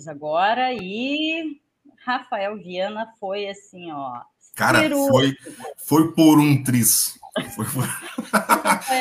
horas, 0.00 0.04
minutos 0.04 0.08
agora, 0.08 0.72
e 0.72 1.60
Rafael 2.04 2.56
Viana 2.56 3.12
foi 3.18 3.48
assim, 3.48 3.90
ó. 3.92 4.22
Cara, 4.56 4.88
foi, 4.90 5.36
foi 5.76 6.12
por 6.12 6.38
um 6.38 6.62
tris. 6.62 7.18
Foi, 7.54 7.64
foi... 7.64 7.84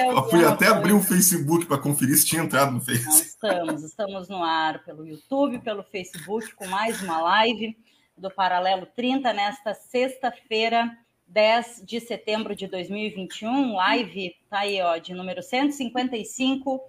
Eu 0.10 0.30
fui 0.30 0.46
até 0.46 0.68
abrir 0.68 0.94
o 0.94 1.02
Facebook 1.02 1.66
para 1.66 1.78
conferir 1.78 2.16
se 2.18 2.26
tinha 2.26 2.44
entrado 2.44 2.72
no 2.72 2.82
Facebook. 2.82 3.22
Estamos, 3.22 3.84
estamos 3.84 4.30
no 4.30 4.44
ar 4.44 4.84
pelo 4.84 5.06
YouTube, 5.06 5.60
pelo 5.60 5.84
Facebook, 5.84 6.54
com 6.56 6.68
mais 6.68 7.02
uma 7.02 7.22
live 7.22 7.76
do 8.18 8.30
Paralelo 8.30 8.86
30, 8.86 9.34
nesta 9.34 9.74
sexta-feira, 9.74 10.96
10 11.28 11.84
de 11.86 12.00
setembro 12.00 12.56
de 12.56 12.68
2021. 12.68 13.76
Live 13.76 14.36
tá 14.50 14.60
aí, 14.60 14.82
ó, 14.82 14.98
de 14.98 15.14
número 15.14 15.42
155. 15.42 16.82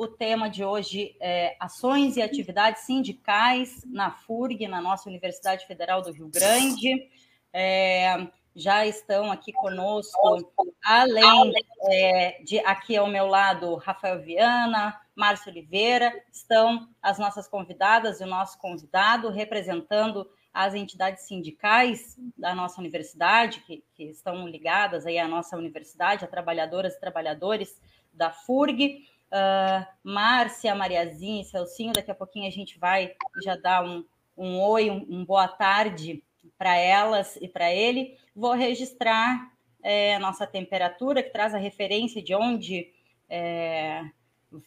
O 0.00 0.08
tema 0.08 0.48
de 0.48 0.64
hoje 0.64 1.14
é 1.20 1.54
ações 1.60 2.16
e 2.16 2.22
atividades 2.22 2.84
sindicais 2.84 3.84
na 3.84 4.10
FURG, 4.10 4.66
na 4.66 4.80
nossa 4.80 5.10
Universidade 5.10 5.66
Federal 5.66 6.00
do 6.00 6.10
Rio 6.10 6.30
Grande. 6.30 7.06
É, 7.52 8.26
já 8.56 8.86
estão 8.86 9.30
aqui 9.30 9.52
conosco, 9.52 10.50
além 10.82 11.52
é, 11.90 12.42
de 12.42 12.58
aqui 12.60 12.96
ao 12.96 13.08
meu 13.08 13.26
lado, 13.26 13.74
Rafael 13.74 14.22
Viana, 14.22 14.98
Márcio 15.14 15.50
Oliveira, 15.50 16.10
estão 16.32 16.88
as 17.02 17.18
nossas 17.18 17.46
convidadas 17.46 18.22
e 18.22 18.24
o 18.24 18.26
nosso 18.26 18.58
convidado 18.58 19.28
representando 19.28 20.26
as 20.50 20.72
entidades 20.72 21.28
sindicais 21.28 22.16
da 22.38 22.54
nossa 22.54 22.80
universidade, 22.80 23.60
que, 23.66 23.84
que 23.94 24.04
estão 24.04 24.48
ligadas 24.48 25.04
aí 25.04 25.18
à 25.18 25.28
nossa 25.28 25.58
universidade, 25.58 26.24
a 26.24 26.28
trabalhadoras 26.28 26.94
e 26.94 27.00
trabalhadores 27.00 27.78
da 28.14 28.30
FURG. 28.30 29.06
Uh, 29.30 29.86
Márcia, 30.02 30.74
Mariazinha 30.74 31.44
Celcinho, 31.44 31.92
daqui 31.92 32.10
a 32.10 32.14
pouquinho 32.14 32.48
a 32.48 32.50
gente 32.50 32.78
vai 32.78 33.14
já 33.44 33.54
dar 33.54 33.84
um, 33.84 34.04
um 34.36 34.60
oi, 34.60 34.90
um, 34.90 35.06
um 35.08 35.24
boa 35.24 35.46
tarde 35.46 36.22
para 36.58 36.76
elas 36.76 37.36
e 37.36 37.46
para 37.46 37.72
ele. 37.72 38.16
Vou 38.34 38.52
registrar 38.52 39.50
é, 39.82 40.16
a 40.16 40.18
nossa 40.18 40.46
temperatura, 40.46 41.22
que 41.22 41.30
traz 41.30 41.54
a 41.54 41.58
referência 41.58 42.22
de 42.22 42.34
onde, 42.34 42.92
é, 43.28 44.04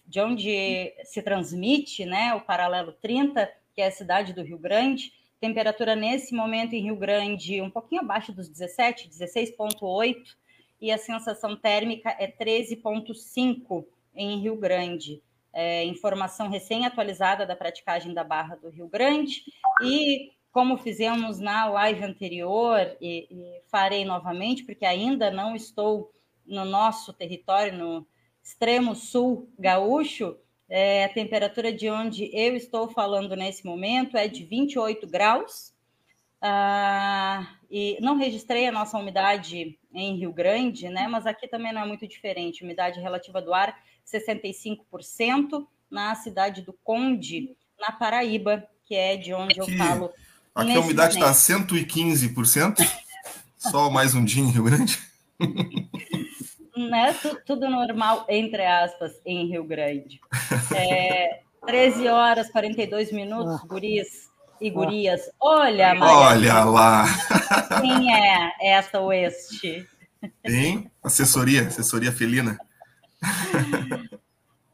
de 0.08 0.20
onde 0.22 0.94
se 1.04 1.22
transmite 1.22 2.06
né, 2.06 2.34
o 2.34 2.42
paralelo 2.42 2.94
30, 2.94 3.52
que 3.76 3.82
é 3.82 3.88
a 3.88 3.92
cidade 3.92 4.34
do 4.34 4.44
Rio 4.44 4.58
Grande. 4.58 5.12
Temperatura 5.40 5.96
nesse 5.96 6.34
momento 6.34 6.74
em 6.74 6.84
Rio 6.84 6.96
Grande 6.96 7.62
um 7.62 7.70
pouquinho 7.70 8.02
abaixo 8.02 8.32
dos 8.32 8.48
17, 8.48 9.10
16,8, 9.10 10.36
e 10.80 10.92
a 10.92 10.98
sensação 10.98 11.56
térmica 11.56 12.16
é 12.20 12.28
13,5 12.28 13.86
em 14.16 14.40
Rio 14.40 14.56
Grande. 14.56 15.22
É, 15.52 15.84
informação 15.86 16.50
recém-atualizada 16.50 17.46
da 17.46 17.56
praticagem 17.56 18.14
da 18.14 18.24
Barra 18.24 18.56
do 18.56 18.70
Rio 18.70 18.88
Grande. 18.88 19.44
E 19.82 20.32
como 20.52 20.78
fizemos 20.78 21.40
na 21.40 21.66
live 21.66 22.04
anterior, 22.04 22.96
e, 23.02 23.28
e 23.30 23.62
farei 23.70 24.06
novamente, 24.06 24.64
porque 24.64 24.86
ainda 24.86 25.32
não 25.32 25.56
estou 25.56 26.12
no 26.46 26.64
nosso 26.64 27.12
território, 27.12 27.78
no 27.78 28.08
extremo 28.44 28.94
sul 28.94 29.50
gaúcho, 29.58 30.38
é, 30.70 31.06
a 31.06 31.10
temperatura 31.10 31.72
de 31.72 31.90
onde 31.90 32.30
eu 32.34 32.56
estou 32.56 32.90
falando 32.90 33.36
nesse 33.36 33.66
momento 33.66 34.18
é 34.18 34.28
de 34.28 34.44
28 34.44 35.08
graus. 35.08 35.74
Ah, 36.42 37.58
e 37.72 37.98
não 38.02 38.18
registrei 38.18 38.68
a 38.68 38.72
nossa 38.72 38.98
umidade 38.98 39.80
em 39.94 40.18
Rio 40.18 40.34
Grande, 40.34 40.90
né? 40.90 41.08
Mas 41.08 41.26
aqui 41.26 41.48
também 41.48 41.72
não 41.72 41.82
é 41.82 41.86
muito 41.86 42.08
diferente. 42.08 42.64
Umidade 42.64 43.00
relativa 43.00 43.42
do 43.42 43.54
ar, 43.54 43.80
65%, 44.06 45.66
na 45.90 46.16
cidade 46.16 46.62
do 46.62 46.74
Conde, 46.84 47.56
na 47.80 47.92
Paraíba, 47.92 48.64
que 48.86 48.96
é 48.96 49.16
de 49.16 49.34
onde 49.34 49.60
aqui, 49.60 49.72
eu 49.72 49.78
falo. 49.78 50.12
Aqui 50.56 50.76
a 50.76 50.80
umidade 50.80 51.16
está 51.16 51.32
115%, 51.32 52.76
só 53.58 53.90
mais 53.90 54.16
um 54.16 54.24
dia 54.24 54.44
em 54.44 54.50
Rio 54.50 54.64
Grande. 54.64 55.00
né, 56.76 57.14
tudo 57.46 57.70
normal, 57.70 58.26
entre 58.30 58.66
aspas, 58.66 59.14
em 59.26 59.48
Rio 59.48 59.64
Grande. 59.64 60.20
É, 60.76 61.42
13 61.66 62.08
horas 62.08 62.50
42 62.50 63.12
minutos, 63.12 63.62
ah. 63.62 63.68
guris 63.68 64.30
e 64.60 64.70
gurias. 64.70 65.22
Olha, 65.40 65.94
Maria, 65.96 66.16
Olha 66.16 66.64
lá. 66.66 67.06
Quem 67.82 68.14
é 68.14 68.52
essa 68.62 69.00
ou 69.00 69.12
este? 69.12 69.88
Hein? 70.44 70.90
Assessoria, 71.04 71.68
assessoria 71.68 72.12
felina. 72.12 72.58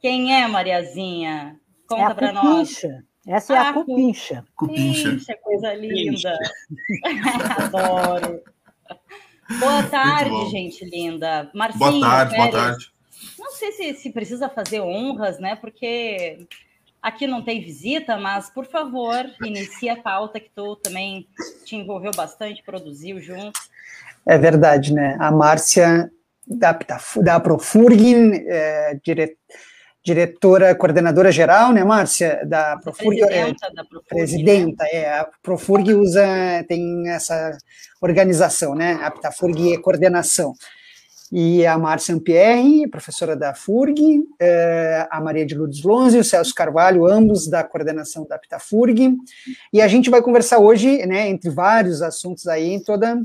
Quem 0.00 0.34
é 0.34 0.46
Mariazinha? 0.48 1.60
Conta 1.86 2.10
é 2.10 2.14
para 2.14 2.32
nós. 2.32 2.82
Essa 3.26 3.54
é 3.54 3.58
a, 3.58 3.70
a 3.70 3.72
cupincha. 3.72 4.44
Cupincha. 4.56 5.10
Cupincha, 5.10 5.36
coisa 5.42 5.74
linda. 5.74 6.38
Adoro. 7.58 8.42
Boa 9.58 9.82
tarde, 9.84 10.50
gente 10.50 10.84
linda. 10.84 11.50
Marcinho, 11.54 11.90
boa 11.90 12.00
tarde, 12.00 12.34
Pérez. 12.34 12.50
boa 12.50 12.62
tarde. 12.62 12.92
Não 13.38 13.50
sei 13.52 13.72
se, 13.72 13.94
se 13.94 14.10
precisa 14.10 14.48
fazer 14.48 14.80
honras, 14.80 15.38
né? 15.38 15.56
Porque 15.56 16.46
aqui 17.02 17.26
não 17.26 17.42
tem 17.42 17.60
visita, 17.60 18.16
mas 18.16 18.48
por 18.48 18.66
favor, 18.66 19.26
inicie 19.44 19.88
a 19.88 20.00
pauta 20.00 20.40
que 20.40 20.50
tu 20.54 20.76
também 20.76 21.26
te 21.64 21.76
envolveu 21.76 22.12
bastante, 22.12 22.62
produziu 22.62 23.20
junto. 23.20 23.60
É 24.24 24.38
verdade, 24.38 24.94
né? 24.94 25.16
A 25.18 25.30
Márcia 25.30 26.10
da, 26.50 26.72
da, 26.72 27.00
da 27.22 27.40
Profurg, 27.40 28.44
é, 28.46 28.98
dire, 29.04 29.36
diretora, 30.04 30.74
coordenadora 30.74 31.30
geral, 31.30 31.72
né, 31.72 31.84
Márcia, 31.84 32.40
da 32.46 32.76
Profurg. 32.78 33.20
Presidenta 33.20 33.66
é, 33.66 33.74
da 33.74 33.84
Profurg. 33.84 34.08
Presidenta, 34.08 34.84
né? 34.84 34.90
é. 34.92 35.18
A 35.18 35.28
Profurg 35.42 35.94
usa, 35.94 36.24
tem 36.68 37.08
essa 37.08 37.56
organização, 38.00 38.74
né? 38.74 38.98
A 39.02 39.06
Aptafurg 39.06 39.74
é 39.74 39.78
coordenação. 39.78 40.54
E 41.32 41.64
a 41.64 41.78
Márcia 41.78 42.12
Ampierre, 42.12 42.88
professora 42.88 43.36
da 43.36 43.54
FURG, 43.54 44.24
é, 44.40 45.06
a 45.08 45.20
Maria 45.20 45.46
de 45.46 45.54
Lourdes 45.54 45.84
Lonzi 45.84 46.16
e 46.16 46.20
o 46.20 46.24
Celso 46.24 46.52
Carvalho, 46.52 47.06
ambos 47.06 47.46
da 47.46 47.62
coordenação 47.62 48.26
da 48.26 48.34
Aptafurg. 48.34 49.16
E 49.72 49.80
a 49.80 49.86
gente 49.86 50.10
vai 50.10 50.20
conversar 50.22 50.58
hoje, 50.58 51.06
né, 51.06 51.28
entre 51.28 51.48
vários 51.48 52.02
assuntos 52.02 52.48
aí, 52.48 52.72
em 52.72 52.82
toda 52.82 53.16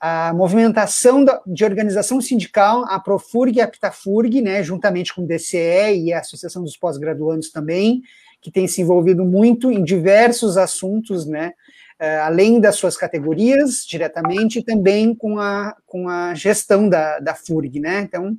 a 0.00 0.32
movimentação 0.32 1.24
de 1.46 1.62
organização 1.62 2.22
sindical, 2.22 2.86
a 2.88 2.98
Profurg 2.98 3.58
e 3.58 3.60
a 3.60 3.64
Aptafurg, 3.64 4.40
né, 4.40 4.62
juntamente 4.62 5.14
com 5.14 5.22
o 5.22 5.26
DCE 5.26 5.94
e 6.04 6.12
a 6.12 6.20
Associação 6.20 6.62
dos 6.64 6.76
Pós-Graduandos 6.76 7.50
também, 7.50 8.02
que 8.40 8.50
tem 8.50 8.66
se 8.66 8.80
envolvido 8.80 9.24
muito 9.26 9.70
em 9.70 9.84
diversos 9.84 10.56
assuntos, 10.56 11.26
né, 11.26 11.52
uh, 12.00 12.24
além 12.24 12.58
das 12.58 12.76
suas 12.76 12.96
categorias, 12.96 13.84
diretamente, 13.86 14.62
também 14.62 15.14
com 15.14 15.38
a, 15.38 15.76
com 15.84 16.08
a 16.08 16.32
gestão 16.34 16.88
da, 16.88 17.18
da 17.18 17.34
FURG, 17.34 17.78
né? 17.78 18.00
Então, 18.00 18.34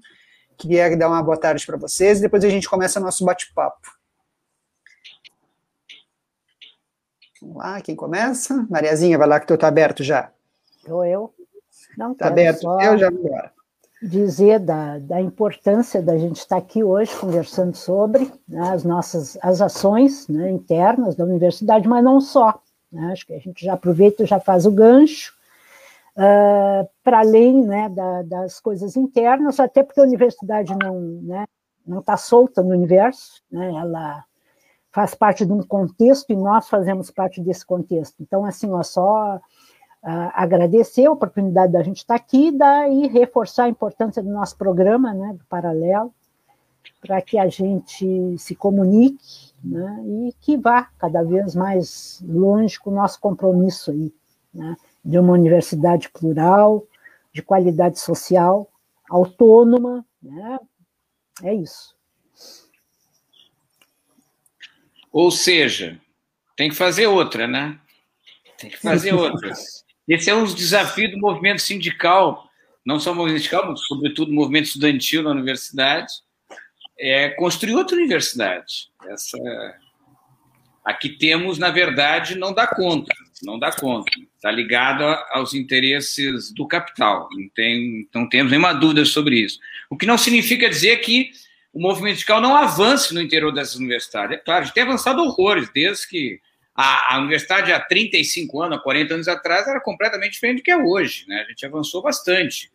queria 0.58 0.98
dar 0.98 1.10
uma 1.10 1.22
boa 1.22 1.38
tarde 1.38 1.64
para 1.64 1.78
vocês 1.78 2.18
e 2.18 2.22
depois 2.24 2.44
a 2.44 2.50
gente 2.50 2.68
começa 2.68 3.00
nosso 3.00 3.24
bate-papo. 3.24 3.88
Vamos 7.40 7.58
lá, 7.58 7.82
quem 7.82 7.96
começa? 7.96 8.66
Mariazinha, 8.68 9.18
vai 9.18 9.28
lá 9.28 9.40
que 9.40 9.48
tu 9.48 9.58
tá 9.58 9.68
aberto 9.68 10.04
já. 10.04 10.32
Estou 10.78 11.06
eu. 11.06 11.32
Não 11.98 12.14
tá 12.14 12.28
aberto, 12.28 12.64
eu 12.82 12.98
já 12.98 13.10
vou 13.10 13.20
embora 13.20 13.52
dizer 14.02 14.60
da, 14.60 14.98
da 14.98 15.22
importância 15.22 16.02
da 16.02 16.18
gente 16.18 16.38
estar 16.38 16.58
aqui 16.58 16.84
hoje 16.84 17.16
conversando 17.16 17.76
sobre 17.76 18.32
né, 18.48 18.70
as 18.72 18.84
nossas 18.84 19.38
as 19.42 19.62
ações 19.62 20.28
né, 20.28 20.50
internas 20.50 21.16
da 21.16 21.24
universidade, 21.24 21.88
mas 21.88 22.04
não 22.04 22.20
só. 22.20 22.60
Né? 22.92 23.12
Acho 23.12 23.28
que 23.28 23.34
a 23.34 23.40
gente 23.40 23.64
já 23.64 23.74
aproveita 23.74 24.24
e 24.24 24.26
já 24.26 24.40
faz 24.40 24.66
o 24.66 24.72
gancho, 24.72 25.34
uh, 26.18 26.90
para 27.04 27.20
além 27.20 27.64
né, 27.64 27.90
da, 27.90 28.24
das 28.24 28.60
coisas 28.60 28.98
internas, 28.98 29.60
até 29.60 29.84
porque 29.84 30.00
a 30.00 30.06
universidade 30.06 30.76
não 30.76 31.00
né, 31.22 31.46
não 31.86 32.00
está 32.00 32.18
solta 32.18 32.64
no 32.64 32.70
universo, 32.70 33.44
né, 33.52 33.68
ela 33.70 34.24
faz 34.92 35.14
parte 35.14 35.46
de 35.46 35.54
um 35.54 35.62
contexto 35.62 36.32
e 36.32 36.36
nós 36.36 36.68
fazemos 36.68 37.12
parte 37.12 37.40
desse 37.40 37.66
contexto. 37.66 38.16
Então, 38.20 38.44
assim, 38.44 38.72
ó, 38.72 38.82
só 38.84 39.40
uh, 40.04 40.32
agradecer 40.34 41.06
a 41.06 41.12
oportunidade 41.12 41.74
da 41.74 41.84
gente 41.84 41.98
estar 41.98 42.18
tá 42.18 42.24
aqui 42.24 42.52
daí 42.52 43.08
reforçar 43.08 43.66
a 43.66 43.70
importância 43.70 44.22
do 44.22 44.30
nosso 44.30 44.58
programa, 44.58 45.14
né, 45.14 45.34
do 45.34 45.44
Paralelo, 45.46 46.14
para 47.00 47.22
que 47.22 47.38
a 47.38 47.48
gente 47.48 48.38
se 48.38 48.56
comunique 48.56 49.52
né, 49.64 50.04
e 50.06 50.36
que 50.40 50.58
vá 50.58 50.90
cada 50.98 51.24
vez 51.24 51.56
mais 51.56 52.24
longe 52.28 52.80
com 52.80 52.90
o 52.90 52.96
nosso 52.96 53.20
compromisso 53.20 53.92
aí, 53.92 54.14
né, 54.54 54.76
de 55.04 55.18
uma 55.18 55.34
universidade 55.34 56.10
plural, 56.10 56.86
de 57.34 57.42
qualidade 57.42 58.00
social, 58.00 58.70
autônoma, 59.10 60.06
né, 60.22 60.60
é 61.44 61.54
isso. 61.54 61.96
Ou 65.12 65.30
seja, 65.30 66.00
tem 66.56 66.70
que 66.70 66.76
fazer 66.76 67.08
outra, 67.08 67.48
né? 67.48 67.80
Tem 68.58 68.70
que 68.70 68.78
fazer 68.78 69.12
outras. 69.16 69.84
Esse 70.12 70.30
é 70.30 70.36
um 70.36 70.44
dos 70.44 70.54
desafios 70.54 71.10
do 71.10 71.18
movimento 71.18 71.62
sindical, 71.62 72.50
não 72.86 73.00
só 73.00 73.14
o 73.14 73.16
movimento 73.16 73.44
sindical, 73.44 73.72
mas 73.72 73.80
sobretudo 73.86 74.30
o 74.30 74.36
movimento 74.36 74.66
estudantil 74.66 75.24
na 75.24 75.32
universidade, 75.32 76.12
é 77.00 77.30
construir 77.30 77.76
outra 77.76 77.96
universidade. 77.96 78.90
Essa 79.08 79.38
aqui 80.84 81.08
temos, 81.08 81.58
na 81.58 81.70
verdade, 81.70 82.38
não 82.38 82.54
dá 82.54 82.68
conta, 82.68 83.16
não 83.42 83.58
dá 83.58 83.72
conta. 83.72 84.12
Está 84.36 84.52
ligado 84.52 85.06
aos 85.32 85.54
interesses 85.54 86.52
do 86.52 86.68
capital. 86.68 87.30
Não, 87.32 87.48
tem, 87.56 88.06
não 88.14 88.28
temos 88.28 88.52
nenhuma 88.52 88.74
dúvida 88.74 89.06
sobre 89.06 89.40
isso. 89.40 89.60
O 89.90 89.96
que 89.96 90.06
não 90.06 90.18
significa 90.18 90.68
dizer 90.68 90.98
que 90.98 91.32
o 91.72 91.82
movimento 91.82 92.16
sindical 92.16 92.42
não 92.42 92.54
avance 92.54 93.14
no 93.14 93.22
interior 93.22 93.54
dessas 93.54 93.76
universidades. 93.76 94.36
É 94.36 94.42
claro, 94.42 94.64
a 94.64 94.66
gente 94.66 94.74
tem 94.74 94.84
avançado 94.84 95.22
horrores, 95.22 95.70
desde 95.74 96.06
que 96.06 96.42
a, 96.76 97.16
a, 97.16 97.20
universidade 97.20 97.72
há 97.72 97.80
35 97.80 98.62
anos, 98.62 98.78
há 98.78 98.82
40 98.82 99.14
anos 99.14 99.28
atrás, 99.28 99.68
era 99.68 99.82
completamente 99.82 100.34
diferente 100.34 100.58
do 100.58 100.64
que 100.64 100.72
é 100.72 100.78
hoje. 100.78 101.26
Né? 101.28 101.44
A 101.46 101.50
gente 101.50 101.66
avançou 101.66 102.02
bastante. 102.02 102.72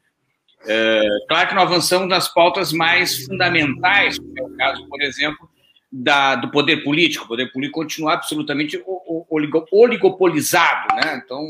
É, 0.67 1.03
claro 1.29 1.49
que 1.49 1.55
não 1.55 1.63
avançamos 1.63 2.09
nas 2.09 2.33
pautas 2.33 2.73
mais 2.73 3.25
fundamentais, 3.25 4.19
como 4.19 4.39
é 4.39 4.43
o 4.43 4.57
caso, 4.57 4.87
por 4.89 5.01
exemplo, 5.03 5.49
da, 5.91 6.35
do 6.35 6.51
poder 6.51 6.83
político. 6.83 7.25
O 7.25 7.29
poder 7.29 7.51
político 7.53 7.81
continua 7.81 8.15
absolutamente 8.15 8.83
oligopolizado. 9.71 10.95
Né? 10.97 11.23
Então, 11.25 11.47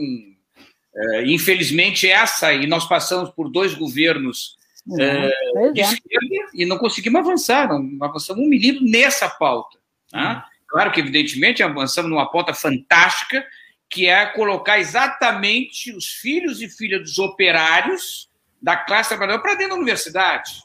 é, 0.95 1.27
infelizmente, 1.27 2.09
essa, 2.09 2.53
e 2.53 2.67
nós 2.67 2.87
passamos 2.87 3.31
por 3.31 3.51
dois 3.51 3.75
governos 3.75 4.57
uhum, 4.87 5.01
é, 5.01 5.73
de 5.73 5.81
esquerda 5.81 6.51
e 6.55 6.65
não 6.65 6.79
conseguimos 6.79 7.21
avançar, 7.21 7.69
não 7.69 7.99
avançamos 8.01 8.45
um 8.45 8.49
milímetro 8.49 8.87
nessa 8.87 9.29
pauta. 9.29 9.79
Tá? 10.11 10.35
Uhum. 10.35 10.56
Claro 10.77 10.93
que, 10.93 11.01
evidentemente, 11.01 11.63
avançamos 11.63 12.11
numa 12.11 12.31
pauta 12.31 12.53
fantástica, 12.53 13.43
que 13.89 14.09
é 14.09 14.27
colocar 14.27 14.79
exatamente 14.79 15.91
os 15.91 16.07
filhos 16.07 16.61
e 16.61 16.69
filhas 16.69 17.01
dos 17.01 17.19
operários 17.19 18.29
da 18.61 18.77
classe 18.77 19.09
trabalhadora 19.09 19.43
para 19.43 19.55
dentro 19.55 19.71
da 19.71 19.81
universidade. 19.81 20.63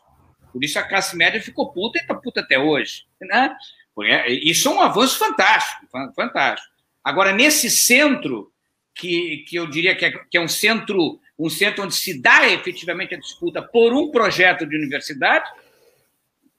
Por 0.51 0.61
isso 0.65 0.77
a 0.77 0.83
classe 0.83 1.15
média 1.15 1.41
ficou 1.41 1.71
puta 1.71 1.97
e 1.97 2.01
está 2.01 2.13
puta 2.13 2.41
até 2.41 2.59
hoje. 2.59 3.05
Né? 3.21 3.55
Isso 4.27 4.67
é 4.67 4.71
um 4.71 4.81
avanço 4.81 5.17
fantástico, 5.17 5.87
fantástico. 6.13 6.67
Agora, 7.01 7.31
nesse 7.31 7.71
centro, 7.71 8.51
que, 8.93 9.45
que 9.47 9.55
eu 9.55 9.65
diria 9.65 9.95
que 9.95 10.03
é, 10.03 10.11
que 10.11 10.37
é 10.37 10.41
um 10.41 10.49
centro 10.49 11.21
um 11.39 11.49
centro 11.49 11.85
onde 11.85 11.95
se 11.95 12.21
dá 12.21 12.49
efetivamente 12.49 13.15
a 13.15 13.17
disputa 13.17 13.61
por 13.61 13.93
um 13.93 14.11
projeto 14.11 14.65
de 14.65 14.75
universidade, 14.75 15.49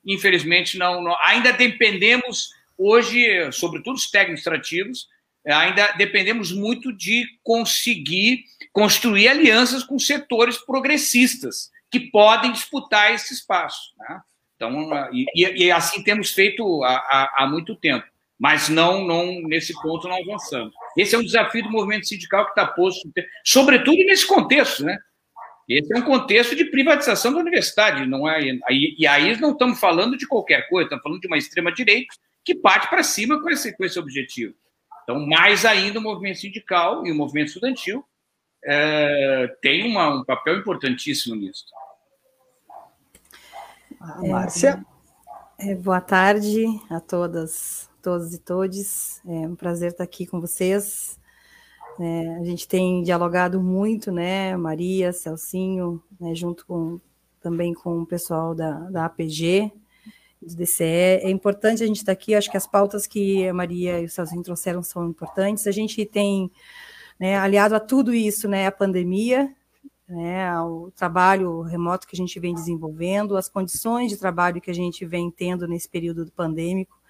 infelizmente 0.07 0.79
não, 0.79 1.03
não 1.03 1.15
ainda 1.21 1.53
dependemos 1.53 2.62
hoje, 2.79 3.51
sobretudo 3.53 3.97
os 3.97 4.11
técnicos 4.11 4.47
administrativos, 4.47 5.09
ainda 5.47 5.93
dependemos 5.93 6.53
muito 6.53 6.93
de 6.93 7.27
conseguir 7.43 8.45
construir 8.73 9.29
alianças 9.29 9.83
com 9.83 9.99
setores 9.99 10.57
progressistas 10.59 11.71
que 11.91 12.01
podem 12.01 12.53
disputar 12.53 13.13
esse 13.13 13.35
espaço. 13.35 13.93
Né? 13.99 14.21
Então, 14.57 14.91
e, 15.13 15.27
e, 15.65 15.71
assim 15.71 16.03
temos 16.03 16.31
feito 16.31 16.83
há, 16.85 16.97
há, 16.97 17.35
há, 17.39 17.47
muito 17.47 17.75
tempo, 17.75 18.07
mas 18.39 18.69
não, 18.69 19.05
não 19.05 19.43
nesse 19.43 19.75
ponto 19.83 20.09
não 20.09 20.17
avançamos. 20.17 20.73
Esse 20.97 21.15
é 21.15 21.19
um 21.19 21.25
desafio 21.25 21.65
do 21.65 21.71
movimento 21.71 22.07
sindical 22.07 22.45
que 22.45 22.53
está 22.53 22.67
posto, 22.67 23.11
sobretudo 23.45 23.97
nesse 24.05 24.27
contexto, 24.27 24.85
né? 24.85 24.99
Esse 25.69 25.95
é 25.95 25.97
um 25.97 26.03
contexto 26.03 26.57
de 26.57 26.67
privatização 26.67 27.33
da 27.33 27.39
universidade, 27.39 28.05
não 28.07 28.29
é? 28.29 28.41
E 28.71 29.07
aí 29.07 29.41
não 29.41 29.53
estamos 29.53 29.79
falando 29.79 30.17
de 30.17 30.27
qualquer 30.27 30.69
coisa, 30.69 30.87
estamos 30.87 31.03
falando 31.03 31.21
de 31.21 31.29
uma 31.29 31.39
extrema 31.39 31.73
direita 31.73 32.15
que 32.45 32.55
parte 32.55 32.89
para 32.89 33.03
cima 33.03 33.41
com 33.41 33.49
esse, 33.51 33.77
com 33.77 33.85
esse 33.85 33.99
objetivo. 33.99 34.55
Então, 35.03 35.27
mais 35.27 35.65
ainda 35.65 35.99
o 35.99 36.03
movimento 36.03 36.39
sindical 36.39 37.07
e 37.07 37.13
o 37.13 37.15
movimento 37.15 37.49
estudantil 37.49 38.05
é, 38.65 39.57
tem 39.61 39.91
uma, 39.91 40.21
um 40.21 40.25
papel 40.25 40.59
importantíssimo 40.59 41.35
nisso. 41.35 41.65
Ah, 44.01 44.21
Márcia? 44.23 44.85
É, 45.59 45.73
é, 45.73 45.75
boa 45.75 46.01
tarde 46.01 46.65
a 46.91 47.01
todas, 47.01 47.91
todos 48.01 48.35
e 48.35 48.39
todes. 48.39 49.21
É 49.27 49.47
um 49.47 49.57
prazer 49.57 49.93
estar 49.93 50.05
aqui 50.05 50.27
com 50.27 50.41
vocês. 50.41 51.19
É, 52.01 52.37
a 52.41 52.45
gente 52.45 52.67
tem 52.67 53.03
dialogado 53.03 53.61
muito, 53.61 54.11
né, 54.11 54.57
Maria, 54.57 55.13
Celcinho, 55.13 56.03
né, 56.19 56.35
junto 56.35 56.65
com 56.65 57.01
também 57.41 57.75
com 57.75 58.03
o 58.03 58.07
pessoal 58.07 58.55
da, 58.55 58.73
da 58.91 59.05
APG, 59.07 59.73
do 60.47 60.57
DCE. 60.57 60.85
É 60.85 61.31
importante 61.31 61.83
a 61.83 61.87
gente 61.87 61.99
estar 61.99 62.13
aqui, 62.13 62.35
acho 62.35 62.51
que 62.51 62.57
as 62.57 62.67
pautas 62.67 63.07
que 63.07 63.47
a 63.47 63.55
Maria 63.55 64.01
e 64.01 64.05
o 64.05 64.09
Celcinho 64.09 64.43
trouxeram 64.43 64.83
são 64.83 65.09
importantes. 65.09 65.67
A 65.67 65.73
gente 65.73 66.05
tem 66.05 66.51
né, 67.19 67.37
aliado 67.39 67.75
a 67.75 67.81
tudo 67.81 68.13
isso, 68.13 68.49
né, 68.49 68.67
a 68.67 68.73
pandemia, 68.73 69.55
né, 70.09 70.61
o 70.61 70.91
trabalho 70.91 71.63
remoto 71.63 72.07
que 72.07 72.17
a 72.17 72.19
gente 72.19 72.39
vem 72.41 72.55
desenvolvendo, 72.55 73.37
as 73.37 73.49
condições 73.49 74.11
de 74.11 74.19
trabalho 74.19 74.61
que 74.61 74.71
a 74.71 74.75
gente 74.75 75.07
vem 75.07 75.31
tendo 75.31 75.69
nesse 75.69 75.89
período 75.89 76.31
pandêmico. 76.33 77.01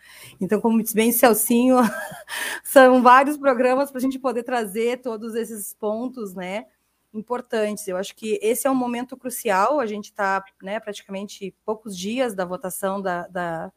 Então, 0.41 0.61
como 0.61 0.83
disse 0.83 0.95
bem 0.95 1.13
Celcinho, 1.13 1.77
são 2.63 3.03
vários 3.03 3.37
programas 3.37 3.91
para 3.91 3.99
a 3.99 4.03
gente 4.03 4.19
poder 4.19 4.43
trazer 4.43 5.01
todos 5.01 5.35
esses 5.35 5.73
pontos, 5.75 6.35
né, 6.35 6.67
importantes. 7.13 7.87
Eu 7.87 7.97
acho 7.97 8.15
que 8.15 8.39
esse 8.43 8.67
é 8.67 8.71
um 8.71 8.75
momento 8.75 9.17
crucial. 9.17 9.81
A 9.81 9.87
gente 9.87 10.07
está, 10.07 10.43
né, 10.63 10.81
praticamente 10.81 11.55
poucos 11.65 11.97
dias 11.97 12.35
da 12.35 12.45
votação 12.45 13.01
da, 13.01 13.27
da, 13.29 13.73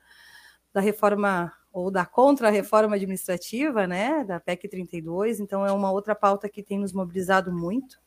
da 0.73 0.81
reforma 0.81 1.53
ou 1.71 1.91
da 1.91 2.05
contra-reforma 2.05 2.95
administrativa, 2.95 3.85
né, 3.85 4.23
da 4.23 4.39
PEC 4.39 4.69
32, 4.69 5.41
então 5.41 5.65
é 5.65 5.73
uma 5.73 5.91
outra 5.91 6.15
pauta 6.15 6.47
que 6.47 6.63
tem 6.63 6.79
nos 6.79 6.93
mobilizado 6.93 7.51
muito. 7.51 7.99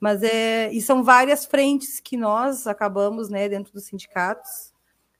Mas 0.00 0.22
é, 0.22 0.72
e 0.72 0.80
são 0.80 1.04
várias 1.04 1.44
frentes 1.44 2.00
que 2.00 2.16
nós 2.16 2.66
acabamos, 2.66 3.28
né, 3.28 3.50
dentro 3.50 3.72
dos 3.74 3.84
sindicatos, 3.84 4.72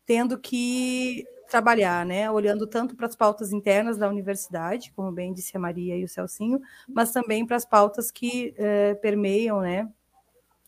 tendo 0.06 0.38
que 0.38 1.26
trabalhar, 1.48 2.04
né, 2.04 2.30
olhando 2.30 2.66
tanto 2.66 2.94
para 2.96 3.06
as 3.06 3.16
pautas 3.16 3.52
internas 3.52 3.96
da 3.96 4.08
universidade, 4.08 4.92
como 4.94 5.12
bem 5.12 5.32
disse 5.32 5.56
a 5.56 5.60
Maria 5.60 5.96
e 5.96 6.04
o 6.04 6.08
Celcinho, 6.08 6.60
mas 6.88 7.12
também 7.12 7.46
para 7.46 7.56
as 7.56 7.64
pautas 7.64 8.10
que 8.10 8.54
é, 8.56 8.94
permeiam, 8.94 9.60
né, 9.60 9.88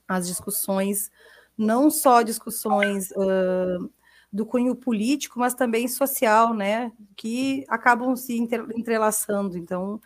as 0.07 0.27
discussões, 0.27 1.11
não 1.57 1.91
só 1.91 2.23
discussões 2.23 3.11
uh, 3.11 3.91
do 4.33 4.47
cunho 4.47 4.75
político, 4.75 5.39
mas 5.39 5.55
também 5.55 5.87
social, 5.87 6.55
né, 6.55 6.91
que 7.15 7.65
acabam 7.69 8.17
se 8.17 8.39
entrelaçando. 8.39 9.59
Então, 9.59 10.01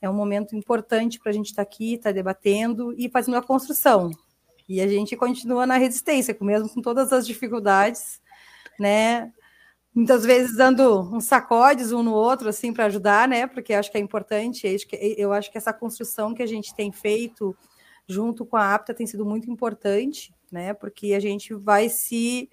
é 0.00 0.08
um 0.08 0.14
momento 0.14 0.54
importante 0.54 1.18
para 1.18 1.30
a 1.30 1.32
gente 1.32 1.46
estar 1.46 1.64
tá 1.64 1.68
aqui, 1.68 1.94
estar 1.94 2.10
tá 2.10 2.14
debatendo 2.14 2.94
e 2.96 3.08
fazendo 3.08 3.36
a 3.36 3.42
construção. 3.42 4.10
E 4.68 4.80
a 4.80 4.86
gente 4.86 5.16
continua 5.16 5.66
na 5.66 5.76
resistência, 5.76 6.36
mesmo 6.40 6.68
com 6.68 6.80
todas 6.80 7.12
as 7.12 7.26
dificuldades, 7.26 8.20
né? 8.78 9.32
Muitas 9.92 10.24
vezes 10.24 10.56
dando 10.56 11.00
uns 11.14 11.24
sacodes 11.24 11.90
um 11.90 12.02
no 12.02 12.12
outro, 12.12 12.48
assim, 12.48 12.72
para 12.72 12.86
ajudar, 12.86 13.26
né? 13.26 13.46
Porque 13.46 13.74
acho 13.74 13.90
que 13.90 13.98
é 13.98 14.00
importante. 14.00 14.66
Eu 15.18 15.32
acho 15.32 15.50
que 15.50 15.58
essa 15.58 15.72
construção 15.72 16.32
que 16.32 16.42
a 16.42 16.46
gente 16.46 16.74
tem 16.74 16.92
feito 16.92 17.56
junto 18.06 18.44
com 18.44 18.56
a 18.56 18.74
APTA 18.74 18.94
tem 18.94 19.06
sido 19.06 19.24
muito 19.24 19.50
importante, 19.50 20.32
né? 20.50 20.72
Porque 20.74 21.12
a 21.12 21.20
gente 21.20 21.54
vai 21.54 21.88
se 21.88 22.48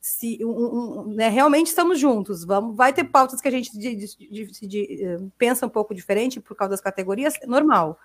se 0.00 0.38
um, 0.40 0.50
um, 0.50 1.14
né, 1.14 1.28
realmente 1.28 1.66
estamos 1.66 1.98
juntos. 1.98 2.44
Vamos, 2.44 2.76
vai 2.76 2.92
ter 2.92 3.02
pautas 3.02 3.40
que 3.40 3.48
a 3.48 3.50
gente 3.50 3.76
de, 3.76 3.96
de, 3.96 4.68
de, 4.68 5.30
pensa 5.36 5.66
um 5.66 5.68
pouco 5.68 5.92
diferente 5.92 6.40
por 6.40 6.56
causa 6.56 6.70
das 6.70 6.80
categorias, 6.80 7.34
normal. 7.44 7.98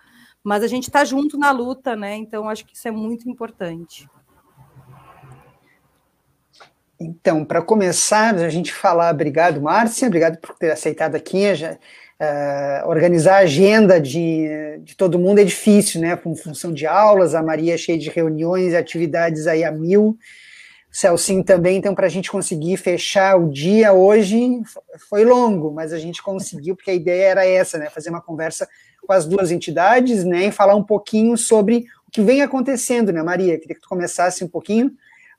Mas 0.43 0.63
a 0.63 0.67
gente 0.67 0.85
está 0.85 1.05
junto 1.05 1.37
na 1.37 1.51
luta, 1.51 1.95
né? 1.95 2.15
Então 2.15 2.49
acho 2.49 2.65
que 2.65 2.75
isso 2.75 2.87
é 2.87 2.91
muito 2.91 3.29
importante. 3.29 4.09
Então, 7.03 7.43
para 7.43 7.63
começar, 7.63 8.35
a 8.35 8.49
gente 8.49 8.71
falar, 8.71 9.11
obrigado, 9.11 9.59
Márcia, 9.59 10.07
obrigado 10.07 10.37
por 10.37 10.55
ter 10.55 10.71
aceitado 10.71 11.15
aqui. 11.15 11.45
Uh, 11.51 12.87
organizar 12.87 13.37
a 13.37 13.39
agenda 13.39 13.99
de, 13.99 14.47
de 14.83 14.95
todo 14.95 15.17
mundo 15.17 15.39
é 15.39 15.43
difícil, 15.43 15.99
né? 15.99 16.15
Com 16.15 16.35
função 16.35 16.71
de 16.71 16.85
aulas, 16.85 17.33
a 17.33 17.41
Maria 17.41 17.73
é 17.73 17.77
cheia 17.77 17.97
de 17.97 18.07
reuniões, 18.07 18.75
atividades 18.75 19.47
aí 19.47 19.63
a 19.63 19.71
mil. 19.71 20.15
Celcinho 20.91 21.43
também, 21.43 21.77
então, 21.77 21.95
para 21.95 22.05
a 22.05 22.09
gente 22.09 22.29
conseguir 22.29 22.77
fechar 22.77 23.35
o 23.35 23.49
dia 23.49 23.93
hoje, 23.93 24.61
foi 25.09 25.25
longo, 25.25 25.71
mas 25.71 25.93
a 25.93 25.97
gente 25.97 26.21
conseguiu, 26.21 26.75
porque 26.75 26.91
a 26.91 26.93
ideia 26.93 27.29
era 27.29 27.47
essa, 27.47 27.79
né? 27.79 27.89
Fazer 27.89 28.11
uma 28.11 28.21
conversa 28.21 28.69
com 29.07 29.11
as 29.11 29.25
duas 29.25 29.49
entidades, 29.49 30.23
né? 30.23 30.47
E 30.47 30.51
falar 30.51 30.75
um 30.75 30.83
pouquinho 30.83 31.35
sobre 31.35 31.85
o 32.07 32.11
que 32.11 32.21
vem 32.21 32.43
acontecendo, 32.43 33.11
né, 33.11 33.23
Maria? 33.23 33.57
Queria 33.57 33.75
que 33.75 33.81
tu 33.81 33.89
começasse 33.89 34.43
um 34.43 34.47
pouquinho 34.47 34.91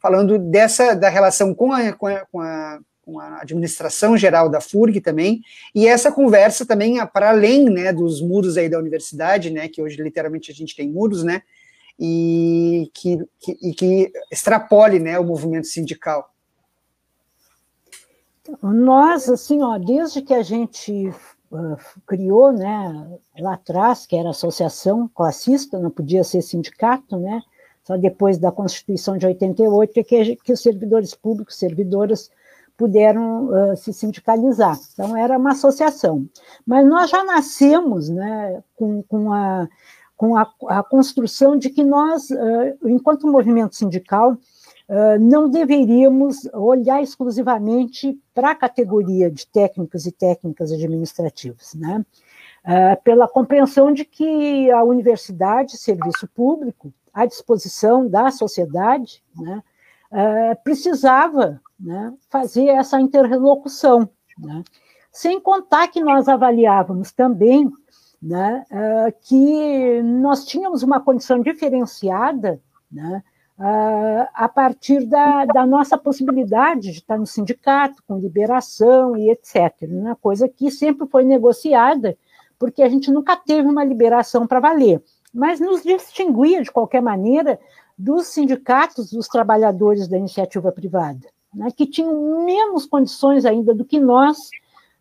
falando 0.02 0.36
dessa, 0.36 0.94
da 0.94 1.08
relação 1.08 1.54
com 1.54 1.72
a, 1.72 1.92
com 1.92 2.08
a, 2.08 2.26
com 2.26 2.40
a, 2.40 2.80
com 3.02 3.20
a 3.20 3.40
administração 3.40 4.16
geral 4.16 4.48
da 4.48 4.60
FURG 4.60 5.00
também, 5.00 5.40
e 5.72 5.86
essa 5.86 6.10
conversa 6.10 6.66
também 6.66 6.98
para 7.06 7.30
além, 7.30 7.70
né, 7.70 7.92
dos 7.92 8.20
muros 8.20 8.56
aí 8.56 8.68
da 8.68 8.78
universidade, 8.78 9.50
né, 9.50 9.68
que 9.68 9.80
hoje 9.80 10.02
literalmente 10.02 10.50
a 10.50 10.54
gente 10.54 10.74
tem 10.74 10.90
muros, 10.90 11.22
né, 11.22 11.42
e 11.98 12.90
que, 12.92 13.18
que, 13.38 13.58
e 13.62 13.74
que 13.74 14.12
extrapole 14.30 14.98
né, 14.98 15.18
o 15.18 15.24
movimento 15.24 15.68
sindical? 15.68 16.32
Nós, 18.60 19.28
assim, 19.28 19.62
ó, 19.62 19.78
desde 19.78 20.20
que 20.20 20.34
a 20.34 20.42
gente 20.42 21.08
uh, 21.52 21.76
criou, 22.04 22.50
né, 22.50 23.18
lá 23.38 23.54
atrás, 23.54 24.04
que 24.04 24.16
era 24.16 24.30
associação 24.30 25.08
classista, 25.14 25.78
não 25.78 25.90
podia 25.90 26.24
ser 26.24 26.42
sindicato, 26.42 27.16
né, 27.18 27.40
só 27.84 27.96
depois 27.96 28.38
da 28.38 28.52
Constituição 28.52 29.16
de 29.16 29.26
88 29.26 29.98
é 29.98 30.02
que, 30.04 30.36
que 30.36 30.52
os 30.52 30.62
servidores 30.62 31.14
públicos, 31.14 31.58
servidoras, 31.58 32.30
puderam 32.76 33.46
uh, 33.46 33.76
se 33.76 33.92
sindicalizar. 33.92 34.78
Então, 34.92 35.16
era 35.16 35.38
uma 35.38 35.52
associação. 35.52 36.26
Mas 36.66 36.86
nós 36.86 37.10
já 37.10 37.24
nascemos 37.24 38.08
né, 38.08 38.62
com, 38.74 39.02
com, 39.02 39.32
a, 39.32 39.68
com 40.16 40.36
a, 40.36 40.50
a 40.68 40.82
construção 40.82 41.56
de 41.56 41.70
que 41.70 41.84
nós, 41.84 42.30
uh, 42.30 42.88
enquanto 42.88 43.30
movimento 43.30 43.76
sindical, 43.76 44.32
uh, 44.32 45.18
não 45.20 45.50
deveríamos 45.50 46.48
olhar 46.52 47.02
exclusivamente 47.02 48.18
para 48.32 48.50
a 48.52 48.54
categoria 48.56 49.30
de 49.30 49.46
técnicos 49.46 50.06
e 50.06 50.12
técnicas 50.12 50.72
administrativas, 50.72 51.74
né? 51.74 52.04
pela 53.02 53.26
compreensão 53.26 53.92
de 53.92 54.04
que 54.04 54.70
a 54.70 54.84
universidade, 54.84 55.76
serviço 55.76 56.28
público, 56.28 56.94
à 57.12 57.26
disposição 57.26 58.08
da 58.08 58.30
sociedade, 58.30 59.22
né, 59.36 59.62
precisava 60.62 61.60
né, 61.80 62.12
fazer 62.28 62.66
essa 62.66 63.00
interlocução. 63.00 64.08
Né? 64.38 64.62
Sem 65.10 65.40
contar 65.40 65.88
que 65.88 66.00
nós 66.00 66.28
avaliávamos 66.28 67.12
também 67.12 67.70
né, 68.22 68.64
uh, 68.70 69.14
que 69.20 70.00
nós 70.02 70.44
tínhamos 70.44 70.84
uma 70.84 71.00
condição 71.00 71.40
diferenciada 71.40 72.62
né, 72.90 73.22
uh, 73.58 74.28
a 74.32 74.48
partir 74.48 75.04
da, 75.06 75.44
da, 75.44 75.66
nossa 75.66 75.98
possibilidade 75.98 76.92
de 76.92 76.98
estar 76.98 77.18
no 77.18 77.26
sindicato, 77.26 78.00
com 78.06 78.18
liberação 78.18 79.16
e 79.16 79.28
etc. 79.28 79.82
Né, 79.88 80.16
coisa 80.20 80.48
que 80.48 80.70
sempre 80.70 81.08
foi 81.08 81.24
negociada, 81.24 82.16
porque 82.58 82.82
a 82.82 82.88
gente 82.88 83.10
nunca 83.10 83.36
teve 83.36 83.68
uma 83.68 83.82
liberação 83.82 84.46
para 84.46 84.60
valer. 84.60 85.02
Mas 85.32 85.60
nos 85.60 85.82
distinguia, 85.82 86.62
de 86.62 86.70
qualquer 86.70 87.00
maneira, 87.00 87.58
dos 87.96 88.26
sindicatos 88.28 89.10
dos 89.10 89.28
trabalhadores 89.28 90.08
da 90.08 90.18
iniciativa 90.18 90.70
privada 90.72 91.26
né, 91.54 91.70
que 91.70 91.86
tinham 91.86 92.44
menos 92.44 92.86
condições 92.86 93.44
ainda 93.44 93.74
do 93.74 93.84
que 93.84 94.00
nós 94.00 94.38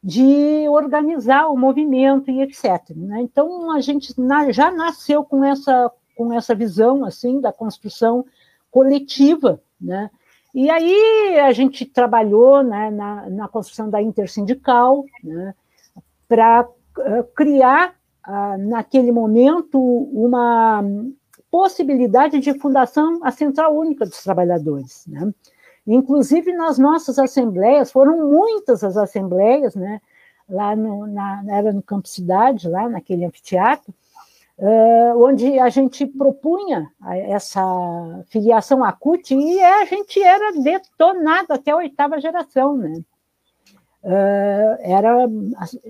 de 0.03 0.67
organizar 0.67 1.47
o 1.47 1.57
movimento 1.57 2.29
e 2.29 2.41
etc. 2.41 2.89
Né? 2.95 3.21
Então 3.21 3.71
a 3.71 3.79
gente 3.79 4.13
já 4.49 4.71
nasceu 4.71 5.23
com 5.23 5.43
essa 5.43 5.91
com 6.15 6.33
essa 6.33 6.53
visão 6.53 7.05
assim 7.05 7.39
da 7.39 7.53
construção 7.53 8.25
coletiva, 8.69 9.61
né? 9.79 10.09
E 10.53 10.69
aí 10.69 11.39
a 11.39 11.51
gente 11.53 11.85
trabalhou 11.85 12.61
né, 12.61 12.91
na, 12.91 13.29
na 13.29 13.47
construção 13.47 13.89
da 13.89 14.01
intersindical 14.01 15.05
né, 15.23 15.55
para 16.27 16.67
criar 17.33 17.95
uh, 18.27 18.57
naquele 18.57 19.11
momento 19.11 19.79
uma 19.79 20.83
possibilidade 21.49 22.39
de 22.39 22.53
fundação 22.57 23.19
a 23.21 23.31
Central 23.31 23.75
Única 23.75 24.05
dos 24.05 24.23
Trabalhadores. 24.23 25.05
Né? 25.07 25.33
Inclusive, 25.85 26.53
nas 26.53 26.77
nossas 26.77 27.19
assembleias, 27.19 27.91
foram 27.91 28.29
muitas 28.31 28.83
as 28.83 28.95
assembleias, 28.95 29.75
né? 29.75 30.01
lá 30.49 30.75
no, 30.75 31.07
na, 31.07 31.43
era 31.49 31.73
no 31.73 31.81
Campo 31.81 32.07
Cidade, 32.07 32.69
lá 32.69 32.87
naquele 32.87 33.25
anfiteatro, 33.25 33.93
uh, 34.57 35.23
onde 35.23 35.59
a 35.59 35.69
gente 35.69 36.05
propunha 36.05 36.91
essa 37.27 37.61
filiação 38.27 38.83
à 38.83 38.91
CUT 38.91 39.33
e 39.33 39.61
a 39.61 39.85
gente 39.85 40.21
era 40.21 40.51
detonado 40.53 41.53
até 41.53 41.71
a 41.71 41.77
oitava 41.77 42.19
geração, 42.19 42.77
né? 42.77 43.01
Uh, 44.03 44.77
era 44.79 45.27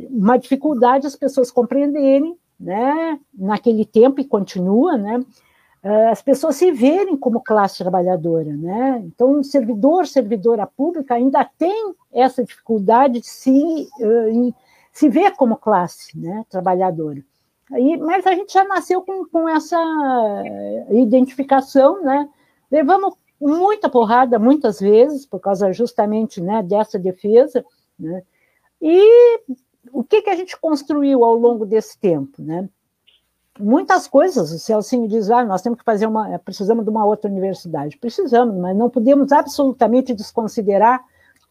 uma 0.09 0.37
dificuldade 0.37 1.07
as 1.07 1.15
pessoas 1.15 1.49
compreenderem, 1.49 2.35
né? 2.59 3.19
Naquele 3.33 3.85
tempo 3.85 4.19
e 4.19 4.25
continua, 4.25 4.97
né? 4.97 5.23
as 6.11 6.21
pessoas 6.21 6.57
se 6.57 6.71
verem 6.71 7.17
como 7.17 7.41
classe 7.41 7.79
trabalhadora, 7.79 8.55
né? 8.55 9.01
Então, 9.03 9.43
servidor, 9.43 10.05
servidora 10.05 10.67
pública 10.67 11.15
ainda 11.15 11.43
tem 11.43 11.95
essa 12.13 12.43
dificuldade 12.43 13.19
de 13.19 13.27
se, 13.27 13.89
uh, 13.99 14.53
se 14.93 15.09
ver 15.09 15.31
como 15.31 15.57
classe, 15.57 16.17
né, 16.17 16.45
trabalhadora. 16.49 17.23
E, 17.71 17.97
mas 17.97 18.27
a 18.27 18.35
gente 18.35 18.53
já 18.53 18.63
nasceu 18.65 19.01
com, 19.01 19.25
com 19.25 19.49
essa 19.49 19.81
identificação, 20.91 22.03
né? 22.03 22.29
Levamos 22.69 23.15
muita 23.39 23.89
porrada 23.89 24.37
muitas 24.37 24.79
vezes 24.79 25.25
por 25.25 25.39
causa 25.39 25.73
justamente, 25.73 26.39
né, 26.39 26.61
dessa 26.61 26.99
defesa, 26.99 27.65
né? 28.01 28.23
E 28.81 29.41
o 29.91 30.03
que 30.03 30.21
que 30.21 30.29
a 30.29 30.35
gente 30.35 30.57
construiu 30.59 31.23
ao 31.23 31.35
longo 31.35 31.65
desse 31.65 31.97
tempo, 31.97 32.41
né? 32.41 32.67
muitas 33.61 34.07
coisas. 34.07 34.51
O 34.51 34.59
Celcinho 34.59 35.07
diz: 35.07 35.29
ah, 35.29 35.43
nós 35.43 35.61
temos 35.61 35.79
que 35.79 35.85
fazer 35.85 36.07
uma, 36.07 36.37
precisamos 36.39 36.83
de 36.83 36.89
uma 36.89 37.05
outra 37.05 37.29
universidade. 37.29 37.97
Precisamos, 37.97 38.55
mas 38.57 38.75
não 38.75 38.89
podemos 38.89 39.31
absolutamente 39.31 40.13
desconsiderar 40.13 41.03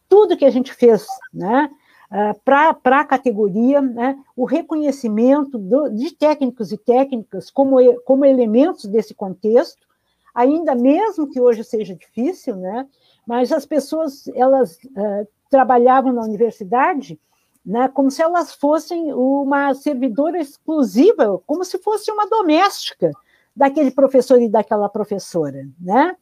tudo 0.07 0.37
que 0.37 0.45
a 0.45 0.51
gente 0.51 0.73
fez, 0.73 1.05
né? 1.33 1.69
Uh, 2.11 2.37
para 2.43 2.99
a 2.99 3.05
categoria, 3.05 3.79
né, 3.79 4.19
o 4.35 4.43
reconhecimento 4.43 5.57
do, 5.57 5.87
de 5.87 6.13
técnicos 6.13 6.73
e 6.73 6.77
técnicas 6.77 7.49
como, 7.49 7.77
como 8.01 8.25
elementos 8.25 8.83
desse 8.83 9.13
contexto, 9.13 9.87
ainda 10.35 10.75
mesmo 10.75 11.29
que 11.29 11.39
hoje 11.39 11.63
seja 11.63 11.95
difícil, 11.95 12.57
né, 12.57 12.85
mas 13.25 13.49
as 13.53 13.65
pessoas 13.65 14.27
elas 14.35 14.75
uh, 14.83 15.25
trabalhavam 15.51 16.11
na 16.11 16.23
universidade 16.23 17.19
né, 17.65 17.87
como 17.89 18.09
se 18.09 18.21
elas 18.21 18.53
fossem 18.53 19.13
uma 19.13 19.73
servidora 19.73 20.39
exclusiva, 20.39 21.39
como 21.45 21.63
se 21.63 21.77
fosse 21.77 22.11
uma 22.11 22.27
doméstica 22.27 23.11
daquele 23.55 23.91
professor 23.91 24.41
e 24.41 24.49
daquela 24.49 24.89
professora, 24.89 25.67
né? 25.79 26.15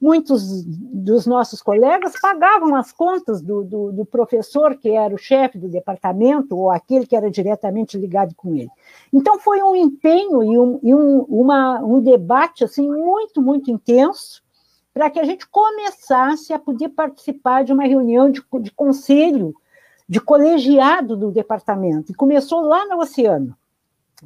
Muitos 0.00 0.64
dos 0.64 1.26
nossos 1.26 1.60
colegas 1.60 2.18
pagavam 2.18 2.74
as 2.74 2.90
contas 2.90 3.42
do, 3.42 3.62
do, 3.62 3.92
do 3.92 4.06
professor 4.06 4.74
que 4.74 4.88
era 4.88 5.14
o 5.14 5.18
chefe 5.18 5.58
do 5.58 5.68
departamento 5.68 6.56
ou 6.56 6.70
aquele 6.70 7.06
que 7.06 7.14
era 7.14 7.30
diretamente 7.30 7.98
ligado 7.98 8.34
com 8.34 8.56
ele. 8.56 8.70
Então 9.12 9.38
foi 9.38 9.62
um 9.62 9.76
empenho 9.76 10.42
e 10.42 10.58
um, 10.58 10.80
e 10.82 10.94
um, 10.94 11.20
uma, 11.28 11.80
um 11.80 12.00
debate 12.00 12.64
assim 12.64 12.88
muito 12.88 13.42
muito 13.42 13.70
intenso 13.70 14.42
para 14.92 15.10
que 15.10 15.20
a 15.20 15.24
gente 15.24 15.46
começasse 15.46 16.52
a 16.52 16.58
poder 16.58 16.90
participar 16.90 17.64
de 17.64 17.72
uma 17.72 17.84
reunião 17.84 18.30
de, 18.30 18.42
de 18.60 18.70
conselho 18.72 19.54
de 20.10 20.20
colegiado 20.20 21.16
do 21.16 21.30
departamento, 21.30 22.10
e 22.10 22.14
começou 22.16 22.62
lá 22.62 22.84
no 22.86 22.98
oceano, 22.98 23.56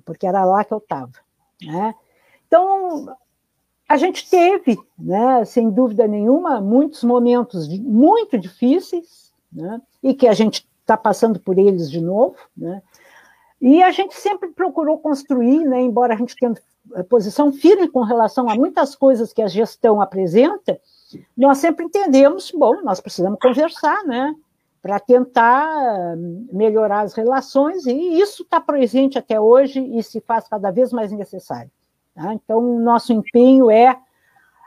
porque 0.03 0.27
era 0.27 0.43
lá 0.43 0.65
que 0.65 0.73
eu 0.73 0.79
estava. 0.79 1.13
Né? 1.63 1.95
Então, 2.47 3.15
a 3.87 3.99
gente 3.99 4.31
teve, 4.31 4.79
né, 4.99 5.45
sem 5.45 5.71
dúvida 5.71 6.09
nenhuma, 6.09 6.59
muitos 6.59 7.05
momentos 7.05 7.69
muito 7.81 8.39
difíceis, 8.39 9.31
né, 9.53 9.79
e 10.03 10.15
que 10.15 10.27
a 10.27 10.33
gente 10.33 10.67
está 10.81 10.97
passando 10.97 11.39
por 11.39 11.59
eles 11.59 11.91
de 11.91 12.01
novo, 12.01 12.37
né, 12.57 12.83
e 13.61 13.83
a 13.83 13.91
gente 13.91 14.15
sempre 14.15 14.49
procurou 14.53 14.99
construir, 14.99 15.67
né, 15.67 15.83
embora 15.83 16.15
a 16.15 16.17
gente 16.17 16.35
posição 17.09 17.53
firme 17.53 17.89
com 17.89 18.03
relação 18.03 18.49
a 18.49 18.55
muitas 18.55 18.95
coisas 18.95 19.33
que 19.33 19.43
a 19.43 19.49
gestão 19.49 20.01
apresenta, 20.01 20.79
nós 21.37 21.59
sempre 21.59 21.85
entendemos, 21.85 22.51
bom, 22.51 22.83
nós 22.83 23.01
precisamos 23.01 23.39
conversar, 23.41 24.05
né, 24.05 24.35
para 24.83 25.01
tentar 25.01 26.15
melhorar 26.53 27.01
as 27.01 27.15
relações, 27.15 27.87
e 27.87 28.21
isso 28.21 28.43
está 28.43 28.61
presente 28.61 29.19
até 29.19 29.41
hoje 29.41 29.81
e 29.81 30.03
se 30.03 30.21
faz 30.21 30.47
cada 30.47 30.71
vez 30.71 30.93
mais 30.93 31.11
necessário. 31.11 31.71
Tá? 32.15 32.35
Então, 32.35 32.59
o 32.59 32.79
nosso 32.81 33.13
empenho 33.13 33.71
é 33.71 33.99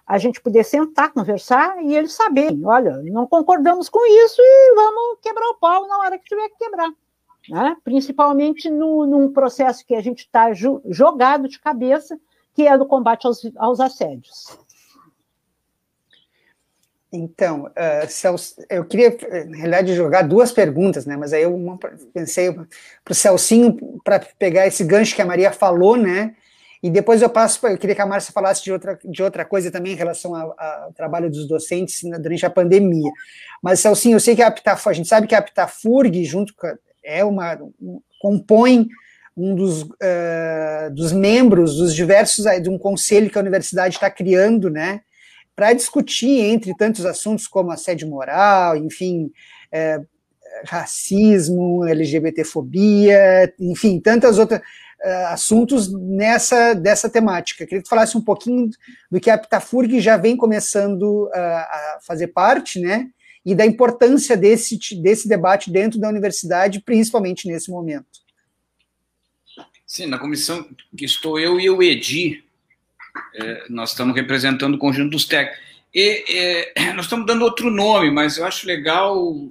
a 0.08 0.18
gente 0.18 0.42
poder 0.42 0.64
sentar, 0.64 1.12
conversar 1.12 1.84
e 1.84 1.96
eles 1.96 2.14
saberem: 2.14 2.66
olha, 2.66 2.98
não 3.04 3.28
concordamos 3.28 3.90
com 3.90 4.00
isso 4.26 4.42
e 4.42 4.76
vamos 4.76 5.20
quebrar 5.22 5.50
o 5.50 5.56
pau 5.56 5.88
na 5.88 6.00
hora 6.00 6.18
que 6.18 6.26
tiver 6.26 6.50
que 6.50 6.58
quebrar. 6.58 6.90
Né? 7.50 7.76
Principalmente 7.84 8.70
no, 8.70 9.06
num 9.06 9.32
processo 9.32 9.86
que 9.86 9.96
a 9.96 10.02
gente 10.02 10.20
está 10.20 10.52
jogado 10.54 11.48
de 11.48 11.60
cabeça, 11.60 12.20
que 12.54 12.68
é 12.68 12.78
do 12.78 12.86
combate 12.86 13.26
aos, 13.26 13.42
aos 13.56 13.80
assédios. 13.80 14.58
Então, 17.12 17.68
uh, 17.68 18.10
Celso, 18.10 18.56
eu 18.70 18.84
queria, 18.84 19.18
na 19.48 19.58
realidade, 19.58 19.96
jogar 19.96 20.24
duas 20.24 20.52
perguntas, 20.52 21.06
né? 21.06 21.16
Mas 21.16 21.32
aí 21.32 21.44
eu 21.44 21.56
uma, 21.56 21.78
pensei 22.14 22.52
para 22.52 23.12
o 23.12 23.16
Celcinho 23.16 23.78
para 24.04 24.20
pegar 24.38 24.68
esse 24.68 24.84
gancho 24.84 25.16
que 25.16 25.22
a 25.22 25.26
Maria 25.26 25.52
falou, 25.52 25.96
né? 25.96 26.36
E 26.84 26.90
depois 26.90 27.22
eu 27.22 27.30
passo, 27.30 27.66
eu 27.66 27.78
queria 27.78 27.96
que 27.96 28.02
a 28.02 28.06
Márcia 28.06 28.34
falasse 28.34 28.64
de 28.64 28.72
outra, 28.72 29.00
de 29.04 29.24
outra 29.24 29.46
coisa 29.46 29.72
também 29.72 29.94
em 29.94 29.96
relação 29.96 30.36
ao, 30.36 30.56
trabalho 30.94 31.30
dos 31.30 31.48
docentes 31.48 32.02
durante 32.22 32.46
a 32.46 32.50
pandemia. 32.50 33.12
Mas, 33.64 33.80
Celcinho, 33.80 34.18
eu 34.18 34.20
sei 34.20 34.36
que 34.36 34.44
a 34.44 34.48
Aptafurg, 34.48 34.92
a 34.92 34.94
gente 34.94 35.10
sabe 35.10 35.28
que 35.28 35.34
a 35.34 35.40
Aptafurg, 35.40 36.24
junto 36.24 36.54
com, 36.56 36.68
é 37.08 37.24
uma, 37.24 37.56
um, 37.82 38.02
compõe 38.22 38.88
um 39.36 39.56
dos, 39.56 39.84
uh, 39.84 40.94
dos 40.94 41.12
membros 41.12 41.78
dos 41.78 41.96
diversos, 41.96 42.46
de 42.62 42.70
um 42.70 42.78
conselho 42.78 43.30
que 43.30 43.38
a 43.38 43.42
universidade 43.42 43.96
está 43.96 44.10
criando, 44.10 44.70
né? 44.70 45.02
para 45.58 45.74
discutir, 45.74 46.42
entre 46.42 46.72
tantos 46.78 47.04
assuntos 47.04 47.48
como 47.48 47.72
assédio 47.72 48.08
moral, 48.08 48.78
enfim, 48.78 49.32
é, 49.72 50.00
racismo, 50.66 51.84
LGBTfobia, 51.84 53.52
enfim, 53.60 54.00
tantos 54.00 54.38
outros 54.38 54.62
é, 55.02 55.26
assuntos 55.26 55.92
nessa 55.92 56.76
dessa 56.76 57.10
temática. 57.10 57.66
Queria 57.66 57.80
que 57.80 57.88
tu 57.88 57.90
falasse 57.90 58.16
um 58.16 58.22
pouquinho 58.22 58.70
do 59.10 59.20
que 59.20 59.32
a 59.32 59.38
Pitafurg 59.38 60.00
já 60.00 60.16
vem 60.16 60.38
começando 60.38 61.28
a, 61.34 61.40
a 61.40 62.00
fazer 62.06 62.28
parte, 62.28 62.80
né? 62.80 63.08
E 63.48 63.56
da 63.56 63.66
importância 63.66 64.36
desse, 64.36 64.78
desse 65.02 65.26
debate 65.26 65.72
dentro 65.72 65.98
da 65.98 66.10
universidade, 66.10 66.82
principalmente 66.82 67.48
nesse 67.48 67.72
momento. 67.72 68.20
Sim, 69.86 70.08
na 70.08 70.20
comissão 70.20 70.68
que 70.98 71.06
estou 71.06 71.40
eu 71.40 71.58
e 71.58 71.70
o 71.70 71.82
Edi, 71.82 72.44
é, 73.36 73.64
nós 73.70 73.92
estamos 73.92 74.14
representando 74.14 74.76
o 74.76 74.78
conjunto 74.78 75.12
dos 75.12 75.24
técnicos. 75.24 75.66
E, 75.96 76.74
é, 76.76 76.92
nós 76.92 77.06
estamos 77.06 77.26
dando 77.26 77.46
outro 77.46 77.72
nome, 77.72 78.12
mas 78.12 78.36
eu 78.36 78.46
acho 78.46 78.68
legal 78.68 79.50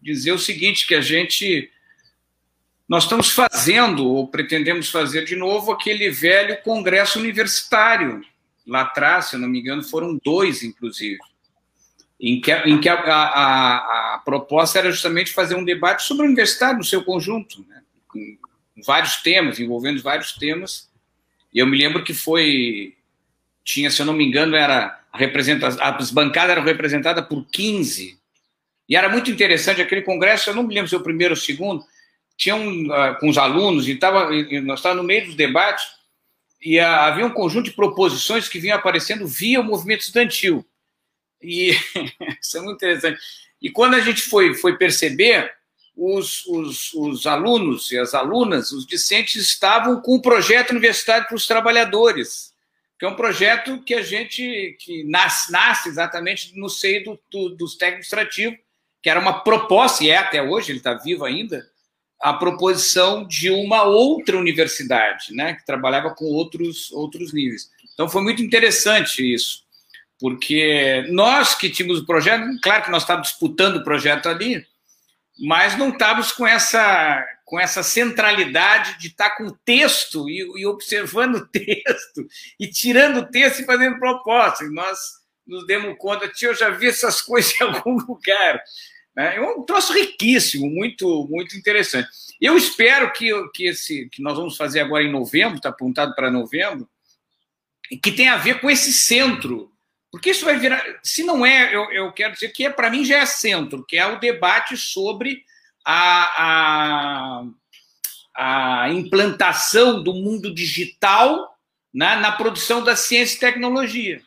dizer 0.00 0.30
o 0.30 0.38
seguinte, 0.38 0.86
que 0.86 0.94
a 0.94 1.00
gente 1.00 1.68
nós 2.88 3.02
estamos 3.02 3.30
fazendo, 3.30 4.06
ou 4.06 4.28
pretendemos 4.28 4.90
fazer 4.90 5.24
de 5.24 5.34
novo, 5.34 5.72
aquele 5.72 6.08
velho 6.08 6.62
congresso 6.62 7.18
universitário. 7.18 8.24
Lá 8.64 8.82
atrás, 8.82 9.24
se 9.24 9.34
eu 9.34 9.40
não 9.40 9.48
me 9.48 9.58
engano, 9.58 9.82
foram 9.82 10.20
dois, 10.22 10.62
inclusive, 10.62 11.18
em 12.26 12.40
que, 12.40 12.52
em 12.52 12.80
que 12.80 12.88
a, 12.88 12.94
a, 12.94 14.14
a 14.14 14.18
proposta 14.24 14.78
era 14.78 14.90
justamente 14.90 15.30
fazer 15.30 15.56
um 15.56 15.64
debate 15.64 16.04
sobre 16.04 16.22
a 16.22 16.26
universidade 16.26 16.78
no 16.78 16.84
seu 16.84 17.04
conjunto, 17.04 17.64
né? 17.68 17.82
com 18.08 18.38
vários 18.86 19.16
temas, 19.16 19.60
envolvendo 19.60 20.00
vários 20.02 20.32
temas. 20.32 20.88
E 21.52 21.58
eu 21.58 21.66
me 21.66 21.76
lembro 21.76 22.02
que 22.02 22.14
foi, 22.14 22.94
tinha, 23.62 23.90
se 23.90 24.00
eu 24.00 24.06
não 24.06 24.14
me 24.14 24.24
engano, 24.24 24.56
era 24.56 24.98
a 25.12 25.98
bancadas 26.10 26.50
eram 26.50 26.64
representadas 26.64 27.26
por 27.26 27.44
15 27.52 28.18
e 28.88 28.96
era 28.96 29.08
muito 29.08 29.30
interessante 29.30 29.82
aquele 29.82 30.02
congresso, 30.02 30.48
eu 30.48 30.54
não 30.54 30.62
me 30.62 30.74
lembro 30.74 30.88
se 30.88 30.94
é 30.94 30.98
o 30.98 31.02
primeiro 31.02 31.34
ou 31.34 31.38
o 31.38 31.40
segundo, 31.40 31.84
tinha 32.36 32.54
um, 32.54 32.86
uh, 32.86 33.18
com 33.20 33.28
os 33.28 33.38
alunos, 33.38 33.86
e, 33.86 33.94
tava, 33.96 34.34
e 34.34 34.60
nós 34.60 34.78
estávamos 34.78 35.02
no 35.02 35.06
meio 35.06 35.26
dos 35.26 35.34
debates, 35.34 35.84
e 36.60 36.78
uh, 36.78 36.84
havia 36.84 37.26
um 37.26 37.30
conjunto 37.30 37.66
de 37.66 37.76
proposições 37.76 38.48
que 38.48 38.58
vinham 38.58 38.76
aparecendo 38.76 39.26
via 39.26 39.60
o 39.60 39.64
movimento 39.64 40.00
estudantil. 40.00 40.64
E 41.44 41.70
isso 42.40 42.58
é 42.58 42.60
muito 42.60 42.76
interessante. 42.76 43.20
E 43.60 43.70
quando 43.70 43.94
a 43.94 44.00
gente 44.00 44.22
foi, 44.22 44.54
foi 44.54 44.76
perceber, 44.76 45.52
os, 45.96 46.44
os, 46.46 46.92
os 46.94 47.26
alunos 47.26 47.90
e 47.92 47.98
as 47.98 48.14
alunas, 48.14 48.72
os 48.72 48.86
discentes, 48.86 49.36
estavam 49.36 50.00
com 50.00 50.16
o 50.16 50.22
projeto 50.22 50.70
Universidade 50.70 51.26
para 51.26 51.36
os 51.36 51.46
Trabalhadores, 51.46 52.52
que 52.98 53.06
é 53.06 53.08
um 53.08 53.14
projeto 53.14 53.82
que 53.82 53.94
a 53.94 54.02
gente 54.02 54.76
que 54.80 55.04
nasce, 55.04 55.52
nasce 55.52 55.88
exatamente 55.88 56.52
no 56.58 56.68
seio 56.68 57.04
do, 57.04 57.20
do, 57.30 57.48
dos 57.50 57.76
técnicos 57.76 58.12
administrativos, 58.12 58.58
que 59.02 59.10
era 59.10 59.20
uma 59.20 59.40
proposta, 59.40 60.02
e 60.02 60.10
é 60.10 60.16
até 60.16 60.42
hoje, 60.42 60.72
ele 60.72 60.78
está 60.78 60.94
vivo 60.94 61.24
ainda, 61.24 61.68
a 62.20 62.32
proposição 62.32 63.26
de 63.26 63.50
uma 63.50 63.82
outra 63.82 64.38
universidade, 64.38 65.34
né, 65.34 65.54
que 65.54 65.66
trabalhava 65.66 66.14
com 66.14 66.24
outros, 66.24 66.90
outros 66.92 67.32
níveis. 67.32 67.70
Então 67.92 68.08
foi 68.08 68.22
muito 68.22 68.42
interessante 68.42 69.22
isso, 69.22 69.63
porque 70.20 71.04
nós 71.10 71.54
que 71.54 71.70
tínhamos 71.70 72.00
o 72.00 72.06
projeto, 72.06 72.44
claro 72.62 72.84
que 72.84 72.90
nós 72.90 73.02
estávamos 73.02 73.28
disputando 73.28 73.76
o 73.76 73.84
projeto 73.84 74.28
ali, 74.28 74.64
mas 75.38 75.76
não 75.76 75.90
estávamos 75.90 76.32
com 76.32 76.46
essa, 76.46 77.24
com 77.44 77.58
essa 77.58 77.82
centralidade 77.82 78.98
de 78.98 79.08
estar 79.08 79.30
com 79.30 79.44
o 79.44 79.58
texto 79.64 80.28
e, 80.28 80.38
e 80.60 80.66
observando 80.66 81.36
o 81.36 81.46
texto, 81.46 82.26
e 82.58 82.68
tirando 82.68 83.18
o 83.18 83.26
texto 83.26 83.60
e 83.60 83.66
fazendo 83.66 83.98
proposta. 83.98 84.64
E 84.64 84.70
nós 84.70 84.98
nos 85.46 85.66
demos 85.66 85.96
conta, 85.98 86.28
tio, 86.28 86.50
eu 86.50 86.54
já 86.54 86.70
vi 86.70 86.88
essas 86.88 87.20
coisas 87.22 87.60
em 87.60 87.64
algum 87.64 87.96
lugar. 87.98 88.62
Né? 89.14 89.36
É 89.36 89.40
um 89.40 89.62
troço 89.62 89.92
riquíssimo, 89.92 90.68
muito, 90.68 91.26
muito 91.30 91.56
interessante. 91.56 92.08
Eu 92.40 92.56
espero 92.56 93.12
que, 93.12 93.30
que 93.52 93.66
esse 93.68 94.08
que 94.08 94.22
nós 94.22 94.36
vamos 94.36 94.56
fazer 94.56 94.80
agora 94.80 95.04
em 95.04 95.10
novembro, 95.10 95.56
está 95.56 95.68
apontado 95.68 96.14
para 96.14 96.30
novembro, 96.30 96.88
que 98.02 98.12
tenha 98.12 98.34
a 98.34 98.38
ver 98.38 98.60
com 98.60 98.70
esse 98.70 98.92
centro. 98.92 99.70
Porque 100.14 100.30
isso 100.30 100.44
vai 100.44 100.56
virar. 100.58 100.82
Se 101.02 101.24
não 101.24 101.44
é, 101.44 101.74
eu, 101.74 101.90
eu 101.90 102.12
quero 102.12 102.34
dizer 102.34 102.50
que 102.50 102.64
é, 102.64 102.70
para 102.70 102.90
mim 102.90 103.04
já 103.04 103.18
é 103.18 103.26
centro, 103.26 103.84
que 103.84 103.96
é 103.96 104.06
o 104.06 104.20
debate 104.20 104.76
sobre 104.76 105.42
a, 105.84 107.42
a, 108.34 108.84
a 108.84 108.90
implantação 108.90 110.02
do 110.02 110.14
mundo 110.14 110.54
digital 110.54 111.58
na, 111.92 112.16
na 112.16 112.32
produção 112.32 112.82
da 112.82 112.96
ciência 112.96 113.36
e 113.36 113.40
tecnologia 113.40 114.22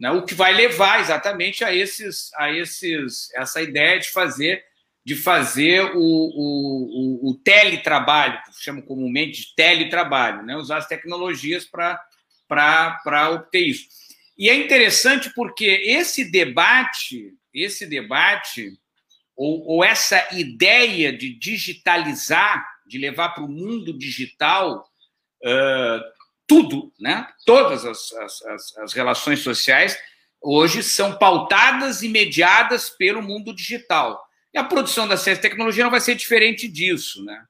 né, 0.00 0.10
o 0.10 0.24
que 0.24 0.34
vai 0.34 0.54
levar 0.54 0.98
exatamente 1.00 1.62
a 1.62 1.74
esses, 1.74 2.32
a 2.34 2.50
esses, 2.50 3.32
essa 3.34 3.60
ideia 3.60 4.00
de 4.00 4.08
fazer, 4.08 4.64
de 5.04 5.14
fazer 5.14 5.94
o, 5.94 6.00
o, 6.00 7.26
o, 7.26 7.30
o 7.30 7.34
teletrabalho, 7.34 8.40
que 8.44 8.64
chama 8.64 8.80
comumente 8.80 9.42
de 9.42 9.54
teletrabalho, 9.54 10.42
né, 10.42 10.56
usar 10.56 10.78
as 10.78 10.88
tecnologias 10.88 11.66
para 11.66 13.30
obter 13.30 13.60
isso. 13.60 13.88
E 14.40 14.48
é 14.48 14.54
interessante 14.54 15.30
porque 15.34 15.66
esse 15.66 16.24
debate, 16.24 17.34
esse 17.52 17.84
debate, 17.84 18.72
ou, 19.36 19.66
ou 19.66 19.84
essa 19.84 20.28
ideia 20.32 21.12
de 21.12 21.38
digitalizar, 21.38 22.66
de 22.86 22.96
levar 22.96 23.34
para 23.34 23.44
o 23.44 23.48
mundo 23.48 23.92
digital, 23.98 24.82
uh, 25.44 26.00
tudo, 26.46 26.90
né? 26.98 27.28
Todas 27.44 27.84
as, 27.84 28.12
as, 28.14 28.76
as, 28.78 28.92
relações 28.94 29.40
sociais 29.40 29.98
hoje 30.40 30.82
são 30.82 31.18
pautadas 31.18 32.02
e 32.02 32.08
mediadas 32.08 32.88
pelo 32.88 33.20
mundo 33.20 33.54
digital. 33.54 34.26
E 34.54 34.58
a 34.58 34.64
produção 34.64 35.06
da 35.06 35.18
ciência 35.18 35.40
e 35.40 35.42
tecnologia 35.42 35.84
não 35.84 35.90
vai 35.90 36.00
ser 36.00 36.14
diferente 36.14 36.66
disso, 36.66 37.22
né? 37.26 37.44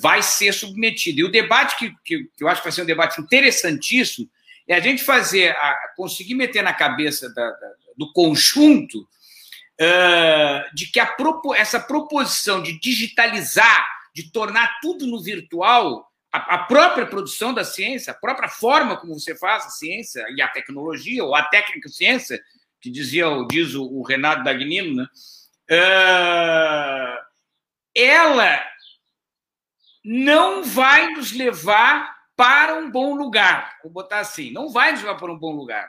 Vai 0.00 0.22
ser 0.22 0.54
submetida. 0.54 1.20
E 1.20 1.24
o 1.24 1.30
debate 1.30 1.76
que, 1.76 1.94
que, 2.02 2.24
que, 2.24 2.42
eu 2.42 2.48
acho 2.48 2.62
que 2.62 2.68
vai 2.68 2.72
ser 2.72 2.80
um 2.80 2.86
debate 2.86 3.20
interessantíssimo 3.20 4.26
é 4.68 4.74
a 4.74 4.80
gente 4.80 5.02
fazer, 5.02 5.50
a, 5.50 5.92
conseguir 5.96 6.34
meter 6.34 6.62
na 6.62 6.72
cabeça 6.72 7.32
da, 7.32 7.50
da, 7.50 7.72
do 7.96 8.12
conjunto 8.12 9.00
uh, 9.00 10.74
de 10.74 10.90
que 10.90 10.98
a, 10.98 11.14
essa 11.56 11.78
proposição 11.78 12.62
de 12.62 12.78
digitalizar, 12.78 13.86
de 14.14 14.30
tornar 14.30 14.78
tudo 14.80 15.06
no 15.06 15.22
virtual, 15.22 16.10
a, 16.32 16.58
própria 16.58 17.06
produção 17.06 17.54
da 17.54 17.64
ciência, 17.64 18.12
a 18.12 18.16
própria 18.16 18.48
forma 18.48 18.96
como 18.96 19.18
você 19.18 19.36
faz 19.36 19.66
a 19.66 19.70
ciência 19.70 20.24
e 20.34 20.42
a 20.42 20.48
tecnologia, 20.48 21.24
ou 21.24 21.34
a 21.34 21.42
técnica 21.42 21.88
ciência, 21.88 22.42
que 22.80 22.90
dizia, 22.90 23.26
diz 23.48 23.74
o, 23.74 23.84
o 23.84 24.02
Renato 24.02 24.44
Dagnino, 24.44 24.94
né? 24.94 25.06
Uh, 25.68 27.26
ela 27.94 28.62
não 30.04 30.62
vai 30.62 31.08
nos 31.14 31.32
levar 31.32 32.15
para 32.36 32.74
um 32.74 32.90
bom 32.90 33.14
lugar, 33.14 33.78
vou 33.82 33.90
botar 33.90 34.20
assim, 34.20 34.52
não 34.52 34.70
vai 34.70 34.92
nos 34.92 35.00
levar 35.00 35.16
para 35.16 35.32
um 35.32 35.38
bom 35.38 35.52
lugar, 35.52 35.88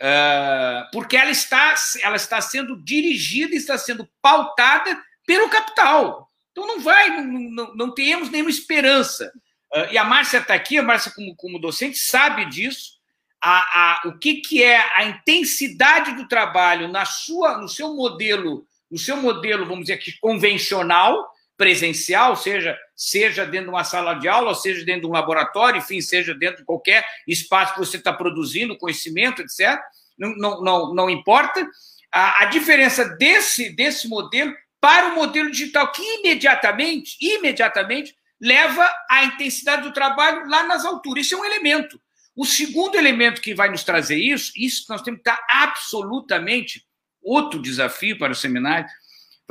uh, 0.00 0.88
porque 0.92 1.16
ela 1.16 1.30
está, 1.30 1.74
ela 2.02 2.16
está 2.16 2.40
sendo 2.40 2.82
dirigida, 2.82 3.54
está 3.54 3.76
sendo 3.76 4.08
pautada 4.22 5.02
pelo 5.26 5.50
capital. 5.50 6.28
Então 6.52 6.66
não 6.66 6.80
vai, 6.80 7.10
não, 7.10 7.24
não, 7.24 7.74
não 7.74 7.94
temos 7.94 8.30
nenhuma 8.30 8.50
esperança. 8.50 9.32
Uh, 9.74 9.92
e 9.92 9.98
a 9.98 10.04
Márcia 10.04 10.38
está 10.38 10.54
aqui, 10.54 10.78
a 10.78 10.82
Márcia, 10.82 11.12
como, 11.14 11.34
como 11.34 11.58
docente, 11.58 11.98
sabe 11.98 12.44
disso. 12.44 13.00
A, 13.44 13.58
a, 13.58 14.08
o 14.08 14.18
que, 14.18 14.34
que 14.34 14.62
é 14.62 14.78
a 14.96 15.04
intensidade 15.04 16.12
do 16.12 16.28
trabalho 16.28 16.86
na 16.86 17.04
sua, 17.04 17.58
no 17.58 17.68
seu 17.68 17.92
modelo, 17.94 18.64
no 18.88 18.98
seu 18.98 19.16
modelo, 19.16 19.66
vamos 19.66 19.86
dizer 19.86 19.94
aqui, 19.94 20.12
convencional, 20.20 21.31
presencial, 21.62 22.34
seja, 22.34 22.76
seja 22.96 23.46
dentro 23.46 23.66
de 23.66 23.70
uma 23.70 23.84
sala 23.84 24.14
de 24.14 24.26
aula, 24.26 24.52
seja 24.52 24.84
dentro 24.84 25.02
de 25.02 25.06
um 25.06 25.12
laboratório, 25.12 25.78
enfim, 25.78 26.00
seja 26.00 26.34
dentro 26.34 26.56
de 26.56 26.64
qualquer 26.64 27.06
espaço 27.24 27.74
que 27.74 27.78
você 27.78 27.98
está 27.98 28.12
produzindo 28.12 28.76
conhecimento, 28.76 29.42
etc. 29.42 29.80
Não, 30.18 30.34
não, 30.34 30.60
não, 30.60 30.94
não 30.94 31.08
importa. 31.08 31.64
A, 32.10 32.42
a 32.42 32.46
diferença 32.46 33.04
desse, 33.16 33.70
desse 33.76 34.08
modelo 34.08 34.52
para 34.80 35.12
o 35.12 35.14
modelo 35.14 35.52
digital, 35.52 35.92
que 35.92 36.02
imediatamente, 36.02 37.16
imediatamente, 37.20 38.12
leva 38.40 38.84
a 39.08 39.22
intensidade 39.22 39.82
do 39.82 39.92
trabalho 39.92 40.48
lá 40.48 40.64
nas 40.64 40.84
alturas. 40.84 41.26
Isso 41.26 41.36
é 41.36 41.38
um 41.38 41.44
elemento. 41.44 41.96
O 42.34 42.44
segundo 42.44 42.96
elemento 42.96 43.40
que 43.40 43.54
vai 43.54 43.70
nos 43.70 43.84
trazer 43.84 44.16
isso, 44.16 44.50
isso 44.56 44.84
nós 44.88 45.00
temos 45.00 45.22
que 45.22 45.30
estar 45.30 45.40
absolutamente 45.48 46.84
outro 47.22 47.62
desafio 47.62 48.18
para 48.18 48.32
o 48.32 48.34
seminário, 48.34 48.90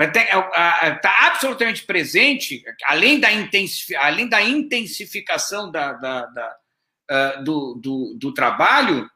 estar 0.08 0.82
é, 0.84 1.28
absolutamente 1.28 1.84
presente, 1.84 2.64
além 2.86 3.20
da, 3.20 3.30
além 4.00 4.28
da 4.28 4.42
intensificação 4.42 5.72
da, 5.72 5.94
da, 5.94 6.26
da 6.28 6.58
uh, 7.12 7.44
do, 7.44 7.76
do, 7.76 8.18
do 8.18 8.34
trabalho, 8.34 9.10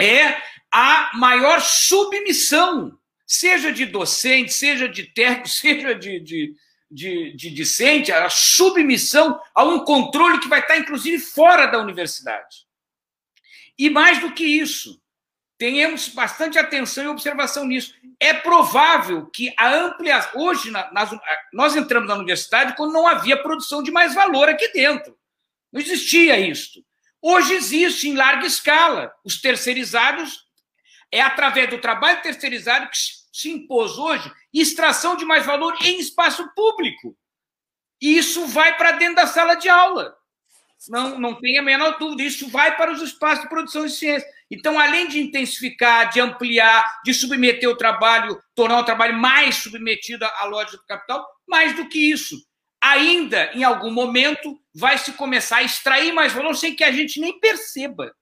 é 0.00 0.36
a 0.70 1.10
maior 1.14 1.60
submissão, 1.60 2.98
seja 3.26 3.72
de 3.72 3.86
docente, 3.86 4.52
seja 4.52 4.88
de 4.88 5.04
técnico, 5.04 5.48
seja 5.50 5.94
de, 5.94 6.20
de 6.20 6.54
de, 6.92 7.34
de 7.34 7.50
discente, 7.50 8.12
a 8.12 8.28
submissão 8.28 9.40
a 9.54 9.64
um 9.64 9.82
controle 9.82 10.38
que 10.38 10.48
vai 10.48 10.60
estar, 10.60 10.76
inclusive, 10.76 11.18
fora 11.18 11.66
da 11.66 11.80
universidade. 11.80 12.66
E 13.78 13.88
mais 13.88 14.20
do 14.20 14.32
que 14.32 14.44
isso, 14.44 15.01
tenhamos 15.62 16.08
bastante 16.08 16.58
atenção 16.58 17.04
e 17.04 17.06
observação 17.06 17.64
nisso. 17.64 17.94
É 18.18 18.34
provável 18.34 19.26
que 19.26 19.54
a 19.56 19.72
ampliação. 19.72 20.42
Hoje, 20.42 20.72
nas, 20.72 21.10
nós 21.52 21.76
entramos 21.76 22.08
na 22.08 22.16
universidade 22.16 22.74
quando 22.74 22.92
não 22.92 23.06
havia 23.06 23.40
produção 23.40 23.80
de 23.80 23.92
mais 23.92 24.12
valor 24.12 24.48
aqui 24.48 24.66
dentro. 24.72 25.16
Não 25.72 25.80
existia 25.80 26.36
isso. 26.36 26.84
Hoje 27.20 27.54
existe 27.54 28.08
em 28.08 28.16
larga 28.16 28.44
escala. 28.44 29.12
Os 29.24 29.40
terceirizados 29.40 30.48
é 31.12 31.20
através 31.20 31.70
do 31.70 31.78
trabalho 31.78 32.20
terceirizado 32.22 32.88
que 32.88 32.96
se 33.32 33.48
impôs 33.48 33.96
hoje 33.96 34.32
extração 34.52 35.14
de 35.14 35.24
mais 35.24 35.46
valor 35.46 35.76
em 35.80 36.00
espaço 36.00 36.52
público. 36.56 37.16
E 38.00 38.18
isso 38.18 38.48
vai 38.48 38.76
para 38.76 38.90
dentro 38.90 39.14
da 39.14 39.28
sala 39.28 39.54
de 39.54 39.68
aula. 39.68 40.12
Não, 40.88 41.20
não 41.20 41.40
tem 41.40 41.56
a 41.56 41.62
menor 41.62 41.98
dúvida, 42.00 42.24
isso 42.24 42.48
vai 42.48 42.76
para 42.76 42.90
os 42.90 43.00
espaços 43.00 43.44
de 43.44 43.48
produção 43.48 43.86
de 43.86 43.92
ciência. 43.92 44.28
Então, 44.52 44.78
além 44.78 45.08
de 45.08 45.18
intensificar, 45.18 46.10
de 46.10 46.20
ampliar, 46.20 47.00
de 47.02 47.14
submeter 47.14 47.70
o 47.70 47.76
trabalho, 47.76 48.38
tornar 48.54 48.80
o 48.80 48.84
trabalho 48.84 49.16
mais 49.16 49.56
submetido 49.56 50.26
à 50.26 50.44
lógica 50.44 50.76
do 50.76 50.84
capital, 50.84 51.26
mais 51.48 51.74
do 51.74 51.88
que 51.88 52.10
isso, 52.10 52.36
ainda 52.78 53.50
em 53.54 53.64
algum 53.64 53.90
momento 53.90 54.60
vai 54.74 54.98
se 54.98 55.14
começar 55.14 55.56
a 55.56 55.62
extrair 55.62 56.12
mais 56.12 56.34
valor 56.34 56.54
sem 56.54 56.76
que 56.76 56.84
a 56.84 56.92
gente 56.92 57.18
nem 57.18 57.40
perceba. 57.40 58.14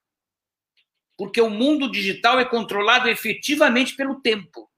Porque 1.18 1.40
o 1.40 1.50
mundo 1.50 1.90
digital 1.90 2.38
é 2.38 2.44
controlado 2.44 3.08
efetivamente 3.08 3.96
pelo 3.96 4.20
tempo. 4.20 4.70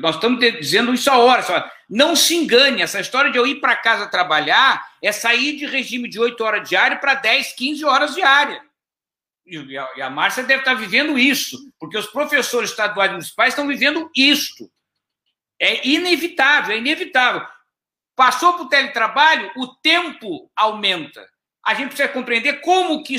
Nós 0.00 0.16
estamos 0.16 0.40
dizendo 0.40 0.92
isso 0.92 1.08
há 1.08 1.16
horas. 1.16 1.46
Não 1.88 2.16
se 2.16 2.34
engane, 2.34 2.82
essa 2.82 2.98
história 2.98 3.30
de 3.30 3.38
eu 3.38 3.46
ir 3.46 3.60
para 3.60 3.76
casa 3.76 4.10
trabalhar 4.10 4.84
é 5.00 5.12
sair 5.12 5.56
de 5.56 5.64
regime 5.64 6.08
de 6.08 6.18
8 6.18 6.42
horas 6.42 6.68
diárias 6.68 7.00
para 7.00 7.14
10, 7.14 7.52
15 7.52 7.84
horas 7.84 8.14
diárias. 8.16 8.67
E 9.48 10.02
a, 10.02 10.10
Márcia 10.10 10.42
deve 10.42 10.60
estar 10.60 10.74
vivendo 10.74 11.18
isso, 11.18 11.72
porque 11.80 11.96
os 11.96 12.06
professores 12.06 12.70
estaduais 12.70 13.10
e 13.10 13.14
municipais 13.14 13.54
estão 13.54 13.66
vivendo 13.66 14.10
isto. 14.14 14.70
É 15.58 15.86
inevitável, 15.88 16.74
é 16.74 16.78
inevitável. 16.78 17.46
Passou 18.14 18.54
para 18.54 18.62
o 18.64 18.68
teletrabalho, 18.68 19.50
o 19.56 19.68
tempo 19.76 20.50
aumenta. 20.54 21.26
A 21.64 21.74
gente 21.74 21.88
precisa 21.88 22.08
compreender 22.08 22.60
como 22.60 23.02
que, 23.02 23.16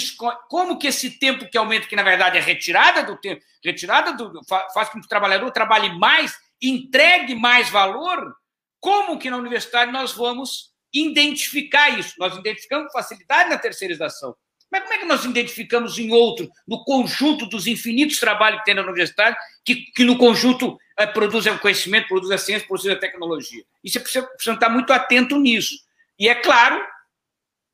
como 0.47 0.77
que 0.77 0.87
esse 0.87 1.19
tempo 1.19 1.49
que 1.49 1.57
aumenta, 1.57 1.87
que 1.87 1.95
na 1.95 2.03
verdade 2.03 2.37
é 2.37 2.41
retirada 2.41 3.03
do 3.03 3.17
tempo, 3.17 3.43
retirada 3.63 4.13
do, 4.13 4.41
faz 4.45 4.89
com 4.89 4.99
que 4.99 5.05
o 5.05 5.09
trabalhador 5.09 5.51
trabalhe 5.51 5.97
mais, 5.97 6.37
entregue 6.61 7.35
mais 7.35 7.69
valor, 7.69 8.35
como 8.79 9.17
que 9.17 9.29
na 9.29 9.37
universidade 9.37 9.91
nós 9.91 10.13
vamos 10.13 10.73
identificar 10.93 11.89
isso? 11.97 12.15
Nós 12.17 12.35
identificamos 12.37 12.91
facilidade 12.91 13.49
na 13.49 13.57
terceirização. 13.57 14.35
Mas 14.71 14.83
como 14.83 14.93
é 14.93 14.97
que 14.99 15.05
nós 15.05 15.25
identificamos 15.25 15.97
em 15.97 16.11
outro, 16.11 16.49
no 16.67 16.83
conjunto 16.83 17.45
dos 17.47 17.65
infinitos 17.65 18.19
trabalhos 18.19 18.59
que 18.59 18.65
tem 18.65 18.75
na 18.75 18.83
universidade, 18.83 19.35
que, 19.65 19.75
que 19.91 20.03
no 20.03 20.17
conjunto 20.17 20.77
é, 20.97 21.07
produzem 21.07 21.57
conhecimento, 21.57 22.07
produzem 22.07 22.35
a 22.35 22.37
ciência, 22.37 22.67
produzem 22.67 22.93
a 22.93 22.99
tecnologia? 22.99 23.63
E 23.83 23.89
você 23.89 23.99
precisa, 23.99 24.29
estar 24.37 24.69
muito 24.69 24.93
atento 24.93 25.39
nisso. 25.39 25.75
E 26.19 26.29
é 26.29 26.35
claro, 26.35 26.83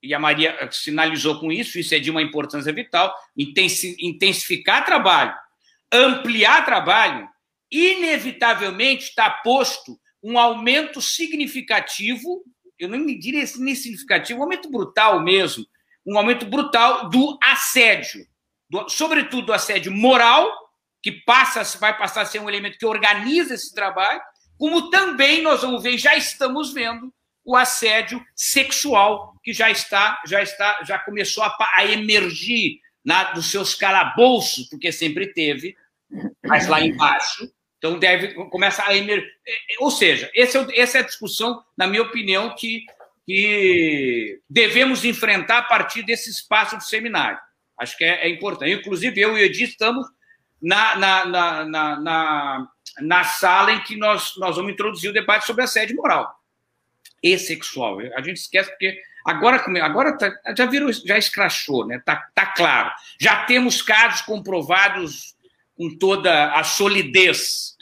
e 0.01 0.13
a 0.13 0.19
Maria 0.19 0.69
sinalizou 0.71 1.39
com 1.39 1.51
isso, 1.51 1.79
isso 1.79 1.93
é 1.93 1.99
de 1.99 2.11
uma 2.11 2.21
importância 2.21 2.71
vital, 2.71 3.13
intensificar 3.35 4.85
trabalho, 4.85 5.33
ampliar 5.91 6.63
trabalho, 6.63 7.27
inevitavelmente 7.71 9.09
está 9.09 9.29
posto 9.29 9.99
um 10.23 10.39
aumento 10.39 11.01
significativo, 11.01 12.43
eu 12.79 12.87
não 12.87 12.99
me 12.99 13.17
diria 13.17 13.45
significativo, 13.45 14.39
um 14.39 14.43
aumento 14.43 14.69
brutal 14.69 15.21
mesmo, 15.21 15.65
um 16.05 16.17
aumento 16.17 16.45
brutal 16.45 17.09
do 17.09 17.37
assédio, 17.41 18.25
do, 18.69 18.87
sobretudo 18.89 19.47
do 19.47 19.53
assédio 19.53 19.91
moral, 19.91 20.51
que 21.01 21.11
passa, 21.11 21.63
vai 21.79 21.97
passar 21.97 22.21
a 22.21 22.25
ser 22.25 22.39
um 22.39 22.49
elemento 22.49 22.77
que 22.77 22.85
organiza 22.85 23.53
esse 23.53 23.73
trabalho, 23.73 24.21
como 24.57 24.89
também 24.89 25.41
nós 25.41 25.61
vamos 25.61 25.83
ver, 25.83 25.97
já 25.97 26.15
estamos 26.15 26.73
vendo, 26.73 27.13
o 27.43 27.55
assédio 27.55 28.23
sexual 28.35 29.35
que 29.43 29.53
já 29.53 29.69
está, 29.69 30.19
já 30.25 30.41
está, 30.41 30.83
já 30.83 30.97
começou 30.97 31.43
a, 31.43 31.55
a 31.75 31.85
emergir 31.85 32.79
na, 33.03 33.31
dos 33.33 33.51
seus 33.51 33.75
calabouços, 33.75 34.67
porque 34.67 34.91
sempre 34.91 35.27
teve, 35.27 35.75
mas 36.43 36.67
lá 36.67 36.81
embaixo. 36.81 37.47
Então 37.77 37.99
deve 37.99 38.33
começa 38.49 38.83
a 38.83 38.95
emergir. 38.95 39.29
É, 39.45 39.53
é, 39.53 39.77
ou 39.79 39.91
seja, 39.91 40.31
é, 40.33 40.41
essa 40.41 40.97
é 40.97 41.01
a 41.01 41.05
discussão, 41.05 41.63
na 41.77 41.85
minha 41.85 42.01
opinião, 42.01 42.55
que 42.55 42.83
que 43.25 44.39
devemos 44.49 45.03
enfrentar 45.03 45.59
a 45.59 45.63
partir 45.63 46.03
desse 46.03 46.29
espaço 46.29 46.77
de 46.77 46.85
seminário. 46.85 47.39
Acho 47.77 47.97
que 47.97 48.03
é, 48.03 48.25
é 48.25 48.29
importante. 48.29 48.71
Inclusive, 48.71 49.19
eu 49.19 49.37
e 49.37 49.41
o 49.41 49.45
Edi 49.45 49.63
estamos 49.63 50.05
na, 50.61 50.95
na, 50.95 51.25
na, 51.25 51.65
na, 51.99 52.67
na, 53.01 53.23
sala 53.23 53.73
em 53.73 53.83
que 53.83 53.97
nós, 53.97 54.33
nós 54.37 54.55
vamos 54.55 54.71
introduzir 54.71 55.09
o 55.09 55.13
debate 55.13 55.45
sobre 55.45 55.63
assédio 55.63 55.95
moral 55.95 56.33
e 57.21 57.37
sexual. 57.37 57.99
A 58.15 58.21
gente 58.21 58.37
esquece 58.37 58.69
porque 58.69 58.97
agora, 59.25 59.57
agora 59.83 60.17
tá, 60.17 60.31
já 60.55 60.65
virou, 60.65 60.91
já 60.93 61.17
escrachou, 61.17 61.85
né? 61.85 62.01
Tá, 62.05 62.29
tá 62.33 62.45
claro. 62.45 62.91
Já 63.19 63.43
temos 63.45 63.81
casos 63.81 64.21
comprovados 64.21 65.35
com 65.75 65.97
toda 65.97 66.53
a 66.53 66.63
solidez. 66.63 67.75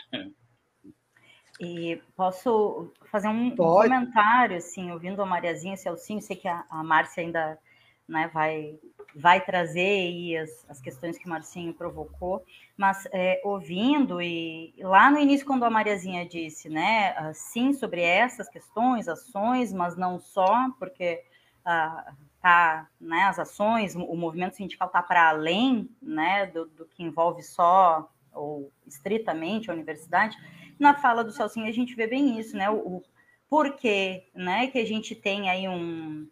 E 1.60 2.02
posso 2.16 2.92
fazer 3.14 3.28
um, 3.28 3.46
um, 3.46 3.56
comentário, 3.56 4.58
assim, 4.58 4.92
ouvindo 4.92 5.22
a 5.22 5.26
Mariazinha 5.26 5.78
Celcinho, 5.78 6.20
sei 6.20 6.36
que 6.36 6.48
a, 6.48 6.66
a 6.68 6.84
Márcia 6.84 7.22
ainda 7.22 7.60
né, 8.08 8.28
vai, 8.34 8.80
vai 9.16 9.40
trazer 9.40 10.36
as, 10.40 10.66
as 10.68 10.82
questões 10.82 11.16
que 11.16 11.28
o 11.28 11.30
Marcinho 11.30 11.76
provocou, 11.76 12.44
mas 12.76 13.08
é, 13.12 13.40
ouvindo, 13.44 14.20
e 14.20 14.74
lá 14.80 15.12
no 15.12 15.20
início, 15.20 15.46
quando 15.46 15.64
a 15.64 15.70
Mariazinha 15.70 16.28
disse, 16.28 16.70
né, 16.70 17.14
sim, 17.36 17.72
sobre 17.72 18.02
essas 18.02 18.50
questões, 18.50 19.08
ações, 19.08 19.72
mas 19.72 19.96
não 19.96 20.20
só, 20.20 20.72
porque 20.80 21.22
ah, 21.64 22.14
tá, 22.42 22.88
né, 23.00 23.26
as 23.26 23.38
ações, 23.38 23.94
o 23.96 24.16
movimento 24.16 24.56
sindical 24.56 24.88
está 24.88 25.04
para 25.04 25.30
além 25.30 25.88
né, 26.02 26.48
do, 26.48 26.66
do 26.66 26.86
que 26.86 27.04
envolve 27.04 27.44
só 27.44 28.10
ou 28.34 28.72
estritamente 28.88 29.70
a 29.70 29.74
universidade, 29.74 30.36
na 30.80 30.94
fala 30.94 31.24
do 31.24 31.32
Celcinho 31.32 31.68
a 31.68 31.72
gente 31.72 31.96
vê 31.96 32.08
bem 32.08 32.40
isso, 32.40 32.56
né? 32.56 32.70
O, 32.70 32.76
o 32.76 33.04
porquê, 33.50 34.28
né? 34.34 34.68
Que 34.68 34.80
a 34.80 34.86
gente 34.86 35.16
tem 35.16 35.50
aí 35.50 35.68
um, 35.68 36.28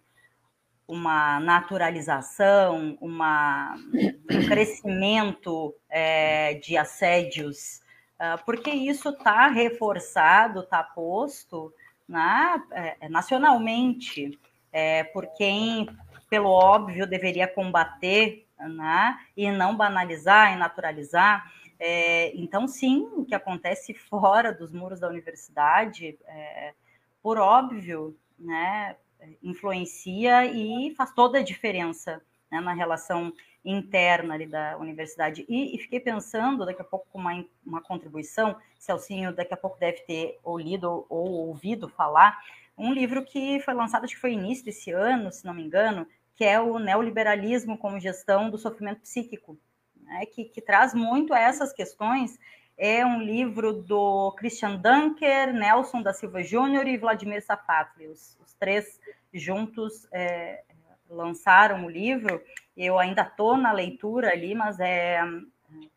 uma 0.87 1.39
naturalização, 1.39 2.97
uma, 2.99 3.75
um 4.29 4.47
crescimento 4.47 5.73
é, 5.89 6.55
de 6.55 6.75
assédios, 6.75 7.81
uh, 8.19 8.43
porque 8.45 8.69
isso 8.69 9.09
está 9.09 9.47
reforçado, 9.47 10.61
está 10.61 10.83
posto 10.83 11.73
na, 12.07 12.61
é, 12.71 13.07
nacionalmente 13.07 14.37
é, 14.71 15.03
por 15.05 15.27
quem, 15.37 15.87
pelo 16.29 16.49
óbvio, 16.49 17.07
deveria 17.07 17.47
combater 17.47 18.45
né, 18.59 19.17
e 19.35 19.49
não 19.49 19.75
banalizar 19.75 20.53
e 20.53 20.57
naturalizar. 20.57 21.49
É, 21.83 22.31
então, 22.35 22.67
sim, 22.67 23.09
o 23.15 23.25
que 23.25 23.33
acontece 23.33 23.91
fora 23.95 24.53
dos 24.53 24.71
muros 24.71 24.99
da 24.99 25.09
universidade, 25.09 26.15
é, 26.27 26.75
por 27.23 27.39
óbvio, 27.39 28.15
né, 28.37 28.95
influencia 29.41 30.45
e 30.45 30.93
faz 30.95 31.11
toda 31.11 31.39
a 31.39 31.43
diferença 31.43 32.21
né, 32.51 32.61
na 32.61 32.71
relação 32.71 33.33
interna 33.65 34.35
ali 34.35 34.45
da 34.45 34.77
universidade. 34.77 35.43
E, 35.49 35.75
e, 35.75 35.79
fiquei 35.79 35.99
pensando, 35.99 36.67
daqui 36.67 36.83
a 36.83 36.85
pouco, 36.85 37.07
com 37.11 37.17
uma, 37.17 37.43
uma 37.65 37.81
contribuição, 37.81 38.55
Celcinho 38.77 39.33
daqui 39.33 39.55
a 39.55 39.57
pouco 39.57 39.79
deve 39.79 40.01
ter 40.01 40.39
ou 40.43 40.59
lido 40.59 40.87
ou, 40.87 41.07
ou 41.09 41.47
ouvido 41.47 41.89
falar, 41.89 42.43
um 42.77 42.93
livro 42.93 43.25
que 43.25 43.59
foi 43.61 43.73
lançado, 43.73 44.03
acho 44.03 44.13
que 44.13 44.21
foi 44.21 44.33
início 44.33 44.63
desse 44.63 44.91
ano, 44.91 45.31
se 45.31 45.43
não 45.43 45.53
me 45.55 45.63
engano, 45.63 46.05
que 46.35 46.45
é 46.45 46.59
o 46.61 46.77
Neoliberalismo 46.77 47.75
como 47.75 47.99
Gestão 47.99 48.51
do 48.51 48.57
Sofrimento 48.59 49.01
Psíquico, 49.01 49.57
né, 50.11 50.25
que, 50.25 50.43
que 50.43 50.61
traz 50.61 50.93
muito 50.93 51.33
essas 51.33 51.71
questões. 51.71 52.37
É 52.77 53.05
um 53.05 53.21
livro 53.21 53.71
do 53.71 54.33
Christian 54.33 54.75
Dunker, 54.75 55.53
Nelson 55.53 56.01
da 56.01 56.13
Silva 56.13 56.43
Júnior 56.43 56.85
e 56.85 56.97
Vladimir 56.97 57.41
Safatli. 57.43 58.07
Os, 58.07 58.37
os 58.43 58.53
três 58.55 58.99
juntos 59.33 60.07
é, 60.11 60.63
lançaram 61.09 61.85
o 61.85 61.89
livro. 61.89 62.41
Eu 62.75 62.99
ainda 62.99 63.21
estou 63.21 63.55
na 63.55 63.71
leitura 63.71 64.31
ali, 64.31 64.53
mas 64.53 64.79
é, 64.79 65.21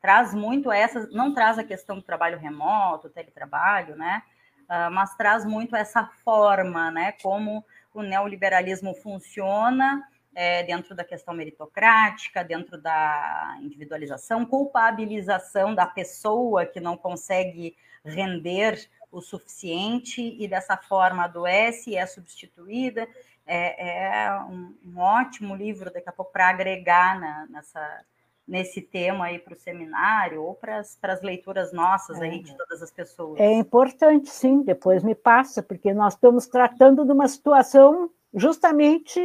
traz 0.01 0.33
muito 0.33 0.71
essa, 0.71 1.09
não 1.11 1.35
traz 1.35 1.59
a 1.59 1.65
questão 1.65 1.97
do 1.97 2.03
trabalho 2.03 2.39
remoto, 2.39 3.09
teletrabalho, 3.09 3.97
né? 3.97 4.23
Uh, 4.65 4.91
mas 4.91 5.15
traz 5.15 5.45
muito 5.45 5.77
essa 5.77 6.07
forma, 6.25 6.91
né? 6.91 7.13
Como 7.23 7.65
o 7.93 8.03
neoliberalismo 8.03 8.95
funciona 8.95 10.03
é, 10.35 10.63
dentro 10.65 10.95
da 10.95 11.05
questão 11.05 11.33
meritocrática, 11.33 12.43
dentro 12.43 12.77
da 12.77 13.57
individualização, 13.61 14.45
culpabilização 14.45 15.75
da 15.75 15.87
pessoa 15.87 16.67
que 16.67 16.81
não 16.81 16.97
consegue 16.97 17.77
render 18.05 18.89
o 19.11 19.21
suficiente 19.21 20.37
e 20.39 20.49
dessa 20.49 20.77
forma 20.77 21.25
adoece 21.25 21.91
e 21.91 21.97
é 21.97 22.05
substituída. 22.05 23.09
É, 23.47 24.25
é 24.27 24.33
um, 24.41 24.75
um, 24.85 24.99
ótimo 24.99 25.55
livro 25.55 25.93
daqui 25.93 26.09
a 26.09 26.13
pouco 26.13 26.33
para 26.33 26.49
agregar 26.49 27.21
na, 27.21 27.47
nessa, 27.47 28.05
nesse 28.49 28.81
tema 28.81 29.27
aí 29.27 29.39
para 29.39 29.55
o 29.55 29.59
seminário 29.59 30.43
ou 30.43 30.55
para 30.55 30.79
as 30.79 31.23
leituras 31.23 31.73
nossas 31.73 32.21
aí 32.21 32.43
de 32.43 32.51
é. 32.51 32.55
todas 32.55 32.83
as 32.83 32.91
pessoas. 32.91 33.39
É 33.39 33.53
importante, 33.53 34.31
sim, 34.31 34.63
depois 34.63 35.05
me 35.05 35.15
passa, 35.15 35.63
porque 35.63 35.93
nós 35.93 36.15
estamos 36.15 36.47
tratando 36.47 37.05
de 37.05 37.13
uma 37.13 37.29
situação 37.29 38.11
justamente 38.33 39.21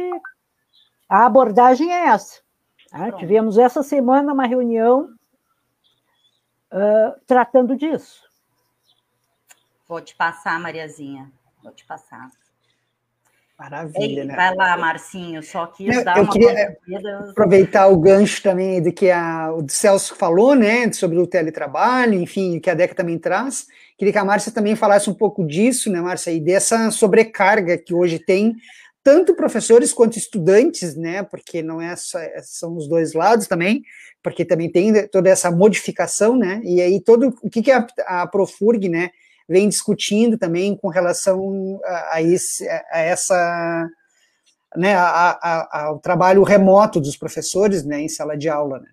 a 1.10 1.26
abordagem 1.26 1.92
é 1.92 2.06
essa. 2.06 2.40
Tá? 2.88 3.10
Tivemos 3.12 3.58
essa 3.58 3.82
semana 3.82 4.32
uma 4.32 4.46
reunião 4.46 5.10
uh, 6.72 7.20
tratando 7.26 7.76
disso. 7.76 8.22
Vou 9.88 10.00
te 10.00 10.14
passar, 10.14 10.58
Mariazinha. 10.60 11.30
Vou 11.62 11.72
te 11.72 11.84
passar. 11.84 12.30
Maravilha, 13.58 14.22
Ei, 14.22 14.24
né? 14.24 14.34
Vai 14.34 14.54
lá, 14.54 14.74
Marcinho, 14.78 15.42
só 15.42 15.66
quis 15.66 15.94
Eu, 15.94 16.02
dar 16.04 16.16
eu 16.16 16.22
uma 16.22 16.32
queria 16.32 16.76
conferida. 16.76 17.30
aproveitar 17.30 17.88
o 17.88 17.98
gancho 17.98 18.42
também 18.42 18.80
do 18.80 18.90
que 18.90 19.10
a, 19.10 19.52
o 19.52 19.68
Celso 19.68 20.14
falou, 20.14 20.54
né, 20.54 20.90
sobre 20.92 21.18
o 21.18 21.26
teletrabalho, 21.26 22.14
enfim, 22.14 22.58
que 22.58 22.70
a 22.70 22.74
DECA 22.74 22.94
também 22.94 23.18
traz. 23.18 23.66
Queria 23.98 24.12
que 24.12 24.18
a 24.18 24.24
Márcia 24.24 24.50
também 24.50 24.74
falasse 24.74 25.10
um 25.10 25.14
pouco 25.14 25.46
disso, 25.46 25.90
né, 25.90 26.00
Márcia, 26.00 26.30
e 26.30 26.40
dessa 26.40 26.90
sobrecarga 26.90 27.76
que 27.76 27.92
hoje 27.92 28.18
tem 28.18 28.56
tanto 29.02 29.34
professores 29.34 29.92
quanto 29.92 30.18
estudantes, 30.18 30.94
né, 30.94 31.22
porque 31.22 31.62
não 31.62 31.80
é 31.80 31.96
só, 31.96 32.18
são 32.42 32.76
os 32.76 32.86
dois 32.86 33.12
lados 33.14 33.46
também, 33.46 33.82
porque 34.22 34.44
também 34.44 34.70
tem 34.70 35.06
toda 35.08 35.30
essa 35.30 35.50
modificação, 35.50 36.36
né, 36.36 36.60
e 36.64 36.80
aí 36.80 37.00
todo, 37.00 37.34
o 37.42 37.48
que, 37.48 37.62
que 37.62 37.70
a, 37.70 37.86
a 38.06 38.26
Profurg, 38.26 38.88
né, 38.88 39.10
vem 39.48 39.68
discutindo 39.68 40.38
também 40.38 40.76
com 40.76 40.88
relação 40.88 41.80
a, 41.84 42.16
a, 42.16 42.22
esse, 42.22 42.68
a 42.68 42.98
essa, 42.98 43.88
né, 44.76 44.94
a, 44.94 45.86
ao 45.86 45.98
trabalho 45.98 46.42
remoto 46.42 47.00
dos 47.00 47.16
professores, 47.16 47.84
né, 47.84 48.00
em 48.00 48.08
sala 48.08 48.36
de 48.36 48.48
aula, 48.48 48.80
né. 48.80 48.90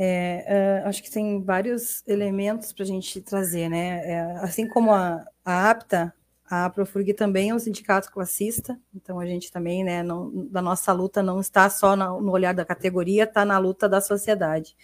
É, 0.00 0.82
uh, 0.84 0.88
acho 0.88 1.02
que 1.02 1.10
tem 1.10 1.42
vários 1.42 2.06
elementos 2.06 2.72
para 2.72 2.84
a 2.84 2.86
gente 2.86 3.20
trazer, 3.20 3.68
né? 3.68 4.00
É, 4.04 4.20
assim 4.42 4.68
como 4.68 4.94
a, 4.94 5.26
a 5.44 5.70
APTA, 5.70 6.14
a 6.50 6.70
Profurg 6.70 7.12
também 7.14 7.50
é 7.50 7.54
um 7.54 7.58
sindicato 7.58 8.10
classista, 8.10 8.78
então 8.94 9.20
a 9.20 9.26
gente 9.26 9.52
também, 9.52 9.84
né, 9.84 10.02
não, 10.02 10.48
da 10.48 10.62
nossa 10.62 10.92
luta 10.92 11.22
não 11.22 11.40
está 11.40 11.68
só 11.68 11.94
no 11.94 12.30
olhar 12.30 12.54
da 12.54 12.64
categoria, 12.64 13.24
está 13.24 13.44
na 13.44 13.58
luta 13.58 13.88
da 13.88 14.00
sociedade. 14.00 14.74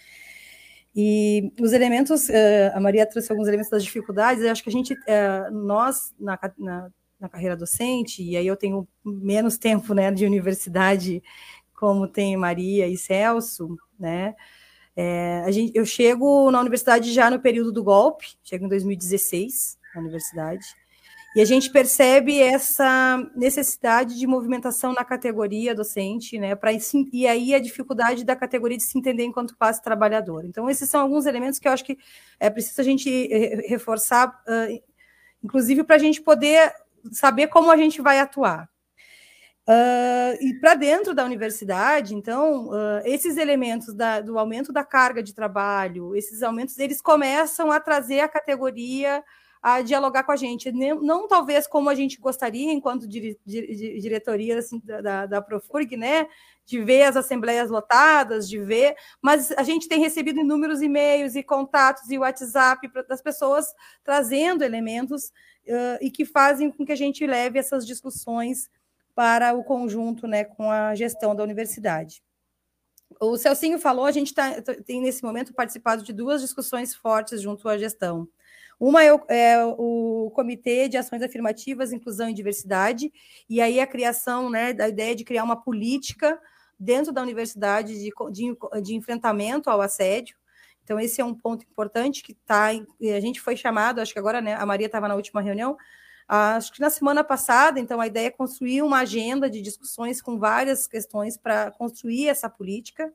E 0.95 1.51
os 1.59 1.73
elementos, 1.73 2.29
a 2.73 2.79
Maria 2.79 3.05
trouxe 3.05 3.31
alguns 3.31 3.47
elementos 3.47 3.71
das 3.71 3.83
dificuldades, 3.83 4.43
eu 4.43 4.51
acho 4.51 4.63
que 4.63 4.69
a 4.69 4.71
gente, 4.71 4.95
nós, 5.51 6.13
na, 6.19 6.39
na, 6.57 6.89
na 7.19 7.29
carreira 7.29 7.57
docente, 7.57 8.23
e 8.23 8.37
aí 8.37 8.47
eu 8.47 8.55
tenho 8.55 8.87
menos 9.03 9.57
tempo, 9.57 9.93
né, 9.93 10.11
de 10.11 10.25
universidade, 10.25 11.21
como 11.73 12.07
tem 12.07 12.37
Maria 12.37 12.87
e 12.87 12.95
Celso, 12.95 13.75
né, 13.99 14.35
é, 14.95 15.41
a 15.45 15.51
gente, 15.51 15.73
eu 15.75 15.85
chego 15.85 16.49
na 16.51 16.61
universidade 16.61 17.11
já 17.11 17.29
no 17.29 17.39
período 17.39 17.71
do 17.71 17.83
golpe, 17.83 18.37
chego 18.43 18.65
em 18.65 18.69
2016 18.69 19.77
na 19.93 20.01
universidade, 20.01 20.65
e 21.35 21.41
a 21.41 21.45
gente 21.45 21.69
percebe 21.69 22.41
essa 22.41 23.17
necessidade 23.35 24.17
de 24.17 24.25
movimentação 24.25 24.93
na 24.93 25.03
categoria 25.03 25.75
docente, 25.75 26.39
né? 26.39 26.55
Pra, 26.55 26.71
e 27.11 27.27
aí 27.27 27.53
a 27.53 27.59
dificuldade 27.59 28.23
da 28.23 28.37
categoria 28.37 28.77
de 28.77 28.83
se 28.83 28.97
entender 28.97 29.25
enquanto 29.25 29.57
classe 29.57 29.83
trabalhadora. 29.83 30.47
Então, 30.47 30.69
esses 30.69 30.89
são 30.89 31.01
alguns 31.01 31.25
elementos 31.25 31.59
que 31.59 31.67
eu 31.67 31.73
acho 31.73 31.83
que 31.83 31.97
é 32.39 32.49
preciso 32.49 32.79
a 32.79 32.83
gente 32.85 33.09
reforçar, 33.67 34.29
uh, 34.47 34.81
inclusive 35.43 35.83
para 35.83 35.97
a 35.97 35.99
gente 35.99 36.21
poder 36.21 36.71
saber 37.11 37.47
como 37.47 37.69
a 37.69 37.75
gente 37.75 38.01
vai 38.01 38.19
atuar. 38.19 38.69
Uh, 39.67 40.37
e 40.39 40.53
para 40.61 40.75
dentro 40.75 41.13
da 41.13 41.25
universidade, 41.25 42.15
então, 42.15 42.69
uh, 42.69 43.01
esses 43.03 43.35
elementos 43.35 43.93
da, 43.93 44.21
do 44.21 44.39
aumento 44.39 44.71
da 44.71 44.85
carga 44.85 45.21
de 45.21 45.33
trabalho, 45.33 46.15
esses 46.15 46.41
aumentos, 46.43 46.77
eles 46.77 47.01
começam 47.01 47.71
a 47.73 47.79
trazer 47.79 48.21
a 48.21 48.29
categoria 48.29 49.21
a 49.65 49.81
dialogar 49.81 50.23
com 50.23 50.31
a 50.31 50.35
gente. 50.35 50.71
Não, 50.71 51.01
não 51.01 51.27
talvez 51.27 51.65
como 51.65 51.89
a 51.89 51.95
gente 51.95 52.19
gostaria, 52.19 52.71
enquanto 52.71 53.07
dire, 53.07 53.35
dire, 53.43 53.99
diretoria 53.99 54.59
assim, 54.59 54.79
da, 54.79 55.25
da 55.25 55.41
Profurg, 55.41 55.97
né? 55.97 56.27
De 56.67 56.83
ver 56.83 57.01
as 57.01 57.17
assembleias 57.17 57.71
lotadas, 57.71 58.47
de 58.47 58.59
ver, 58.59 58.95
mas 59.19 59.51
a 59.53 59.63
gente 59.63 59.87
tem 59.87 59.99
recebido 59.99 60.39
inúmeros 60.39 60.83
e-mails 60.83 61.35
e 61.35 61.41
contatos 61.41 62.11
e 62.11 62.19
WhatsApp 62.19 62.87
das 63.09 63.23
pessoas 63.23 63.65
trazendo 64.03 64.63
elementos 64.63 65.29
uh, 65.65 65.97
e 65.99 66.11
que 66.11 66.25
fazem 66.25 66.69
com 66.69 66.85
que 66.85 66.91
a 66.91 66.95
gente 66.95 67.25
leve 67.25 67.57
essas 67.57 67.87
discussões 67.87 68.69
para 69.15 69.55
o 69.55 69.63
conjunto 69.63 70.27
né, 70.27 70.43
com 70.43 70.69
a 70.69 70.93
gestão 70.93 71.35
da 71.35 71.43
universidade. 71.43 72.23
O 73.19 73.35
Celcinho 73.35 73.79
falou, 73.79 74.05
a 74.05 74.11
gente 74.11 74.31
tá, 74.31 74.61
tem 74.85 75.01
nesse 75.01 75.23
momento 75.23 75.55
participado 75.55 76.03
de 76.03 76.13
duas 76.13 76.39
discussões 76.41 76.93
fortes 76.93 77.41
junto 77.41 77.67
à 77.67 77.79
gestão. 77.79 78.27
Uma 78.79 79.03
é 79.03 79.13
o, 79.13 79.21
é 79.29 79.65
o, 79.65 80.31
Comitê 80.35 80.87
de 80.89 80.97
Ações 80.97 81.21
Afirmativas, 81.21 81.93
Inclusão 81.93 82.29
e 82.29 82.33
Diversidade, 82.33 83.11
e 83.49 83.61
aí 83.61 83.79
a 83.79 83.87
criação 83.87 84.49
né, 84.49 84.73
da 84.73 84.87
ideia 84.87 85.15
de 85.15 85.23
criar 85.23 85.43
uma 85.43 85.55
política 85.55 86.39
dentro 86.79 87.13
da 87.13 87.21
universidade 87.21 87.93
de, 87.93 88.11
de, 88.31 88.81
de 88.81 88.95
enfrentamento 88.95 89.69
ao 89.69 89.81
assédio. 89.81 90.35
Então, 90.83 90.99
esse 90.99 91.19
é 91.19 91.25
um 91.25 91.33
ponto 91.33 91.63
importante 91.63 92.21
que 92.21 92.33
está. 92.33 92.67
A 92.67 93.19
gente 93.19 93.41
foi 93.41 93.57
chamado, 93.57 93.99
acho 93.99 94.13
que 94.13 94.19
agora 94.19 94.39
né, 94.39 94.53
a 94.53 94.65
Maria 94.65 94.85
estava 94.85 95.07
na 95.07 95.15
última 95.15 95.41
reunião, 95.41 95.75
acho 96.27 96.71
que 96.71 96.79
na 96.79 96.89
semana 96.89 97.23
passada, 97.23 97.79
então 97.79 97.99
a 97.99 98.07
ideia 98.07 98.27
é 98.27 98.31
construir 98.31 98.81
uma 98.81 98.99
agenda 98.99 99.49
de 99.49 99.61
discussões 99.61 100.21
com 100.21 100.37
várias 100.37 100.85
questões 100.85 101.37
para 101.37 101.71
construir 101.71 102.27
essa 102.27 102.49
política. 102.49 103.11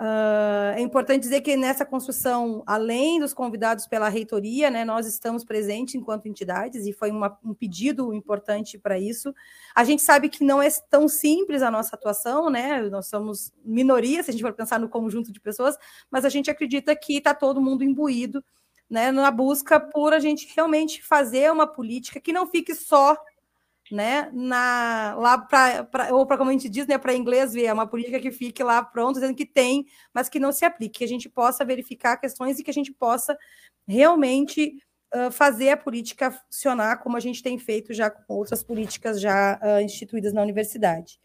Uh, 0.00 0.74
é 0.74 0.80
importante 0.80 1.22
dizer 1.22 1.40
que 1.40 1.56
nessa 1.56 1.86
construção, 1.86 2.64
além 2.66 3.20
dos 3.20 3.32
convidados 3.32 3.86
pela 3.86 4.08
reitoria, 4.08 4.68
né, 4.68 4.84
nós 4.84 5.06
estamos 5.06 5.44
presentes 5.44 5.94
enquanto 5.94 6.26
entidades, 6.26 6.84
e 6.84 6.92
foi 6.92 7.12
uma, 7.12 7.38
um 7.44 7.54
pedido 7.54 8.12
importante 8.12 8.76
para 8.76 8.98
isso. 8.98 9.32
A 9.74 9.84
gente 9.84 10.02
sabe 10.02 10.28
que 10.28 10.42
não 10.42 10.60
é 10.60 10.68
tão 10.90 11.06
simples 11.06 11.62
a 11.62 11.70
nossa 11.70 11.94
atuação, 11.94 12.50
né? 12.50 12.82
Nós 12.90 13.06
somos 13.06 13.52
minoria, 13.64 14.22
se 14.22 14.30
a 14.30 14.32
gente 14.32 14.42
for 14.42 14.52
pensar 14.52 14.80
no 14.80 14.88
conjunto 14.88 15.30
de 15.30 15.40
pessoas, 15.40 15.76
mas 16.10 16.24
a 16.24 16.28
gente 16.28 16.50
acredita 16.50 16.94
que 16.96 17.18
está 17.18 17.32
todo 17.32 17.60
mundo 17.60 17.84
imbuído 17.84 18.44
né, 18.90 19.10
na 19.12 19.30
busca 19.30 19.78
por 19.80 20.12
a 20.12 20.18
gente 20.18 20.52
realmente 20.54 21.02
fazer 21.02 21.50
uma 21.50 21.66
política 21.66 22.20
que 22.20 22.32
não 22.32 22.46
fique 22.46 22.74
só 22.74 23.16
né, 23.90 24.30
na, 24.32 25.14
lá 25.18 25.38
para, 25.38 25.86
ou 26.12 26.26
para 26.26 26.38
como 26.38 26.50
a 26.50 26.52
gente 26.52 26.68
diz, 26.68 26.86
né, 26.86 26.96
para 26.96 27.14
inglês 27.14 27.52
ver, 27.52 27.66
é 27.66 27.72
uma 27.72 27.86
política 27.86 28.18
que 28.18 28.30
fique 28.30 28.62
lá 28.62 28.82
pronto, 28.82 29.14
dizendo 29.14 29.36
que 29.36 29.46
tem, 29.46 29.86
mas 30.12 30.28
que 30.28 30.40
não 30.40 30.52
se 30.52 30.64
aplique, 30.64 30.98
que 30.98 31.04
a 31.04 31.08
gente 31.08 31.28
possa 31.28 31.64
verificar 31.64 32.16
questões 32.16 32.58
e 32.58 32.64
que 32.64 32.70
a 32.70 32.74
gente 32.74 32.92
possa 32.92 33.36
realmente 33.86 34.78
uh, 35.14 35.30
fazer 35.30 35.70
a 35.70 35.76
política 35.76 36.30
funcionar 36.30 36.98
como 37.02 37.16
a 37.16 37.20
gente 37.20 37.42
tem 37.42 37.58
feito 37.58 37.92
já 37.92 38.10
com 38.10 38.34
outras 38.34 38.62
políticas 38.62 39.20
já 39.20 39.60
uh, 39.62 39.82
instituídas 39.82 40.32
na 40.32 40.42
universidade. 40.42 41.18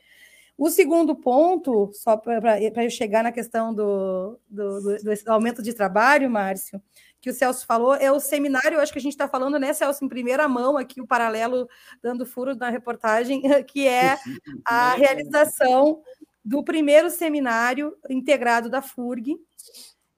O 0.57 0.69
segundo 0.69 1.15
ponto, 1.15 1.89
só 1.93 2.17
para 2.17 2.83
eu 2.83 2.89
chegar 2.89 3.23
na 3.23 3.31
questão 3.31 3.73
do, 3.73 4.37
do, 4.49 4.81
do, 4.81 4.97
do 4.97 5.31
aumento 5.31 5.63
de 5.63 5.73
trabalho, 5.73 6.29
Márcio, 6.29 6.81
que 7.21 7.29
o 7.29 7.33
Celso 7.33 7.65
falou, 7.65 7.95
é 7.95 8.11
o 8.11 8.19
seminário, 8.19 8.79
acho 8.79 8.93
que 8.93 8.99
a 8.99 9.01
gente 9.01 9.13
está 9.13 9.27
falando, 9.27 9.59
né, 9.59 9.73
Celso, 9.73 10.03
em 10.03 10.09
primeira 10.09 10.47
mão 10.47 10.77
aqui, 10.77 11.01
o 11.01 11.07
paralelo 11.07 11.67
dando 12.01 12.25
furo 12.25 12.55
na 12.55 12.69
reportagem, 12.69 13.41
que 13.67 13.87
é 13.87 14.17
a 14.65 14.93
realização 14.93 16.01
do 16.43 16.63
primeiro 16.63 17.09
seminário 17.09 17.95
integrado 18.09 18.69
da 18.69 18.81
FURG, 18.81 19.35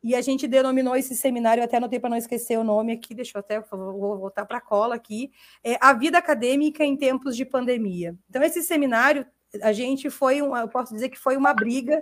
e 0.03 0.15
a 0.15 0.21
gente 0.21 0.47
denominou 0.47 0.95
esse 0.95 1.15
seminário, 1.15 1.63
até 1.63 1.77
anotei 1.77 1.99
para 1.99 2.09
não 2.09 2.17
esquecer 2.17 2.57
o 2.57 2.63
nome 2.63 2.91
aqui, 2.91 3.13
deixa 3.13 3.37
eu 3.37 3.39
até 3.39 3.59
vou 3.59 4.17
voltar 4.17 4.45
para 4.45 4.57
a 4.57 4.61
cola 4.61 4.95
aqui, 4.95 5.31
é 5.63 5.77
A 5.79 5.93
Vida 5.93 6.17
Acadêmica 6.17 6.83
em 6.83 6.97
Tempos 6.97 7.35
de 7.35 7.45
Pandemia. 7.45 8.15
Então, 8.29 8.41
esse 8.41 8.63
seminário, 8.63 9.25
a 9.61 9.71
gente 9.71 10.09
foi, 10.09 10.41
um, 10.41 10.55
eu 10.55 10.67
posso 10.67 10.93
dizer 10.93 11.09
que 11.09 11.19
foi 11.19 11.37
uma 11.37 11.53
briga 11.53 12.01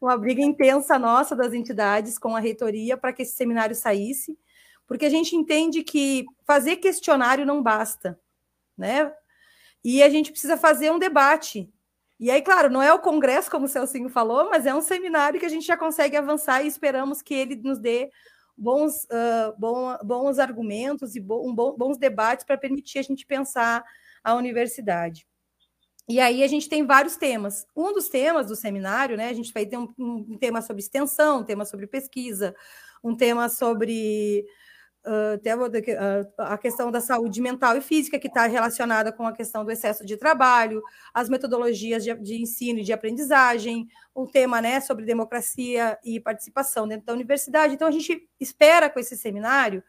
uma 0.00 0.16
briga 0.16 0.42
intensa 0.42 0.98
nossa 0.98 1.34
das 1.36 1.52
entidades 1.52 2.18
com 2.18 2.34
a 2.36 2.40
reitoria 2.40 2.96
para 2.96 3.12
que 3.12 3.22
esse 3.22 3.32
seminário 3.32 3.74
saísse, 3.74 4.38
porque 4.86 5.06
a 5.06 5.10
gente 5.10 5.36
entende 5.36 5.82
que 5.82 6.24
fazer 6.46 6.76
questionário 6.76 7.46
não 7.46 7.62
basta, 7.62 8.18
né? 8.76 9.12
E 9.84 10.02
a 10.02 10.08
gente 10.08 10.30
precisa 10.30 10.56
fazer 10.56 10.90
um 10.90 10.98
debate. 10.98 11.72
E 12.18 12.30
aí, 12.30 12.42
claro, 12.42 12.68
não 12.68 12.82
é 12.82 12.92
o 12.92 12.98
congresso, 12.98 13.50
como 13.50 13.64
o 13.64 13.68
Celcinho 13.68 14.10
falou, 14.10 14.50
mas 14.50 14.66
é 14.66 14.74
um 14.74 14.82
seminário 14.82 15.40
que 15.40 15.46
a 15.46 15.48
gente 15.50 15.66
já 15.66 15.76
consegue 15.76 16.16
avançar 16.16 16.62
e 16.62 16.66
esperamos 16.66 17.22
que 17.22 17.32
ele 17.32 17.56
nos 17.56 17.78
dê 17.78 18.10
bons, 18.56 19.04
uh, 19.04 19.54
bom, 19.58 19.96
bons 20.04 20.38
argumentos 20.38 21.16
e 21.16 21.20
um 21.20 21.54
bom, 21.54 21.74
bons 21.76 21.96
debates 21.96 22.44
para 22.44 22.58
permitir 22.58 22.98
a 22.98 23.02
gente 23.02 23.24
pensar 23.24 23.82
a 24.22 24.34
universidade. 24.34 25.26
E 26.10 26.18
aí 26.18 26.42
a 26.42 26.48
gente 26.48 26.68
tem 26.68 26.84
vários 26.84 27.16
temas. 27.16 27.64
Um 27.76 27.92
dos 27.92 28.08
temas 28.08 28.48
do 28.48 28.56
seminário, 28.56 29.16
né? 29.16 29.28
A 29.28 29.32
gente 29.32 29.52
vai 29.52 29.64
ter 29.64 29.76
um, 29.76 29.88
um 29.96 30.36
tema 30.36 30.60
sobre 30.60 30.82
extensão, 30.82 31.38
um 31.38 31.44
tema 31.44 31.64
sobre 31.64 31.86
pesquisa, 31.86 32.52
um 33.00 33.14
tema 33.16 33.48
sobre 33.48 34.44
uh, 35.06 36.32
a 36.36 36.58
questão 36.58 36.90
da 36.90 37.00
saúde 37.00 37.40
mental 37.40 37.76
e 37.76 37.80
física, 37.80 38.18
que 38.18 38.26
está 38.26 38.48
relacionada 38.48 39.12
com 39.12 39.24
a 39.24 39.32
questão 39.32 39.64
do 39.64 39.70
excesso 39.70 40.04
de 40.04 40.16
trabalho, 40.16 40.82
as 41.14 41.28
metodologias 41.28 42.02
de, 42.02 42.12
de 42.16 42.42
ensino 42.42 42.80
e 42.80 42.84
de 42.84 42.92
aprendizagem, 42.92 43.86
um 44.14 44.26
tema 44.26 44.60
né, 44.60 44.80
sobre 44.80 45.04
democracia 45.04 45.96
e 46.04 46.18
participação 46.18 46.88
dentro 46.88 47.06
da 47.06 47.12
universidade. 47.12 47.74
Então, 47.74 47.86
a 47.86 47.92
gente 47.92 48.28
espera 48.40 48.90
com 48.90 48.98
esse 48.98 49.16
seminário 49.16 49.80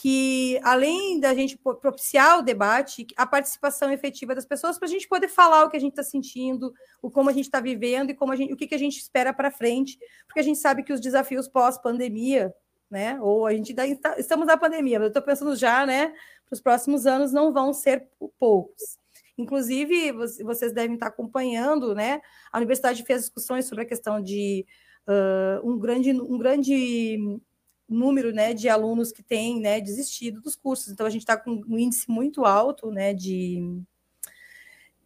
que, 0.00 0.60
além 0.62 1.18
da 1.18 1.34
gente 1.34 1.58
propiciar 1.58 2.38
o 2.38 2.42
debate, 2.42 3.04
a 3.16 3.26
participação 3.26 3.90
efetiva 3.90 4.32
das 4.32 4.46
pessoas, 4.46 4.78
para 4.78 4.86
a 4.86 4.90
gente 4.90 5.08
poder 5.08 5.26
falar 5.26 5.64
o 5.64 5.68
que 5.68 5.76
a 5.76 5.80
gente 5.80 5.90
está 5.90 6.04
sentindo, 6.04 6.72
o 7.02 7.10
como 7.10 7.28
a 7.28 7.32
gente 7.32 7.46
está 7.46 7.60
vivendo 7.60 8.10
e 8.10 8.14
como 8.14 8.34
gente, 8.36 8.52
o 8.52 8.56
que, 8.56 8.68
que 8.68 8.76
a 8.76 8.78
gente 8.78 8.96
espera 8.96 9.32
para 9.32 9.50
frente, 9.50 9.98
porque 10.26 10.38
a 10.38 10.42
gente 10.42 10.60
sabe 10.60 10.84
que 10.84 10.92
os 10.92 11.00
desafios 11.00 11.48
pós-pandemia 11.48 12.54
né? 12.90 13.20
Ou 13.20 13.46
a 13.46 13.52
gente 13.52 13.72
está, 13.72 14.18
estamos 14.18 14.46
na 14.46 14.56
pandemia, 14.56 14.98
mas 14.98 15.06
eu 15.06 15.08
estou 15.08 15.22
pensando 15.22 15.54
já, 15.54 15.84
né? 15.84 16.08
Para 16.46 16.54
os 16.54 16.60
próximos 16.60 17.06
anos 17.06 17.32
não 17.32 17.52
vão 17.52 17.72
ser 17.74 18.08
poucos. 18.38 18.98
Inclusive, 19.36 20.12
vocês 20.42 20.72
devem 20.72 20.94
estar 20.94 21.08
acompanhando, 21.08 21.94
né? 21.94 22.20
A 22.50 22.56
universidade 22.56 23.04
fez 23.04 23.22
discussões 23.22 23.66
sobre 23.66 23.84
a 23.84 23.86
questão 23.86 24.22
de 24.22 24.66
uh, 25.06 25.70
um, 25.70 25.78
grande, 25.78 26.12
um 26.12 26.38
grande 26.38 27.38
número 27.88 28.32
né, 28.32 28.52
de 28.52 28.68
alunos 28.68 29.10
que 29.10 29.22
têm 29.22 29.60
né, 29.60 29.80
desistido 29.80 30.40
dos 30.40 30.54
cursos. 30.54 30.88
Então, 30.92 31.06
a 31.06 31.10
gente 31.10 31.22
está 31.22 31.36
com 31.36 31.62
um 31.66 31.78
índice 31.78 32.10
muito 32.10 32.44
alto 32.44 32.90
né, 32.90 33.14
de, 33.14 33.80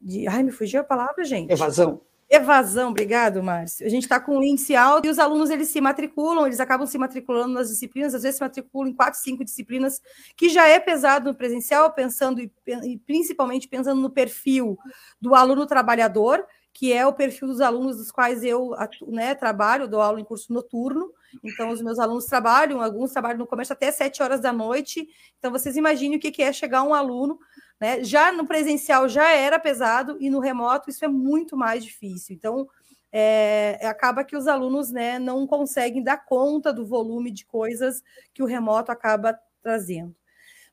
de. 0.01 0.27
Ai, 0.27 0.43
me 0.43 0.51
fugiu 0.51 0.81
a 0.81 0.85
palavra, 0.85 1.25
gente. 1.25 1.51
Evasão. 1.51 2.01
Evasão, 2.35 2.89
obrigado, 2.89 3.43
Márcio. 3.43 3.87
A 3.87 3.91
gente 3.91 4.05
está 4.05 4.19
com 4.19 4.39
um 4.39 4.43
índice 4.43 4.75
alto 4.75 5.07
e 5.07 5.11
os 5.11 5.19
alunos 5.19 5.51
eles 5.51 5.69
se 5.69 5.83
matriculam, 5.83 6.47
eles 6.47 6.61
acabam 6.61 6.87
se 6.87 6.97
matriculando 6.97 7.53
nas 7.53 7.69
disciplinas, 7.69 8.15
às 8.15 8.23
vezes 8.23 8.39
se 8.39 8.43
matriculam 8.43 8.89
em 8.89 8.95
quatro, 8.95 9.21
cinco 9.21 9.45
disciplinas, 9.45 10.01
que 10.35 10.49
já 10.49 10.67
é 10.67 10.81
pesado 10.81 11.29
no 11.29 11.37
presencial, 11.37 11.93
pensando 11.93 12.41
e, 12.41 12.51
e 12.85 12.99
principalmente 13.01 13.69
pensando 13.69 14.01
no 14.01 14.09
perfil 14.09 14.79
do 15.21 15.35
aluno 15.35 15.67
trabalhador, 15.67 16.43
que 16.73 16.91
é 16.91 17.07
o 17.07 17.13
perfil 17.13 17.49
dos 17.49 17.61
alunos 17.61 17.99
dos 17.99 18.11
quais 18.11 18.43
eu 18.43 18.71
né, 19.09 19.35
trabalho, 19.35 19.87
dou 19.87 20.01
aula 20.01 20.19
em 20.19 20.25
curso 20.25 20.55
noturno. 20.55 21.13
Então, 21.43 21.71
os 21.71 21.83
meus 21.83 21.99
alunos 21.99 22.25
trabalham, 22.27 22.81
alguns 22.81 23.13
trabalham 23.13 23.39
no 23.39 23.47
comércio 23.47 23.73
até 23.73 23.91
sete 23.91 24.23
horas 24.23 24.41
da 24.41 24.53
noite. 24.53 25.09
Então, 25.39 25.51
vocês 25.51 25.77
imaginem 25.77 26.17
o 26.17 26.21
que 26.21 26.43
é 26.43 26.53
chegar 26.53 26.83
um 26.83 26.95
aluno 26.95 27.39
né? 27.83 28.05
Já 28.05 28.31
no 28.31 28.47
presencial 28.47 29.09
já 29.09 29.33
era 29.33 29.59
pesado 29.59 30.17
e 30.21 30.31
no 30.31 30.39
remoto 30.39 30.89
isso 30.89 31.05
é 31.05 31.09
muito 31.09 31.57
mais 31.57 31.85
difícil. 31.85 32.33
Então, 32.37 32.69
é, 33.11 33.77
acaba 33.83 34.23
que 34.23 34.37
os 34.37 34.47
alunos 34.47 34.93
né, 34.93 35.19
não 35.19 35.45
conseguem 35.49 36.01
dar 36.01 36.25
conta 36.25 36.73
do 36.73 36.87
volume 36.87 37.33
de 37.33 37.45
coisas 37.45 38.01
que 38.33 38.41
o 38.41 38.47
remoto 38.47 38.93
acaba 38.93 39.37
trazendo. 39.61 40.15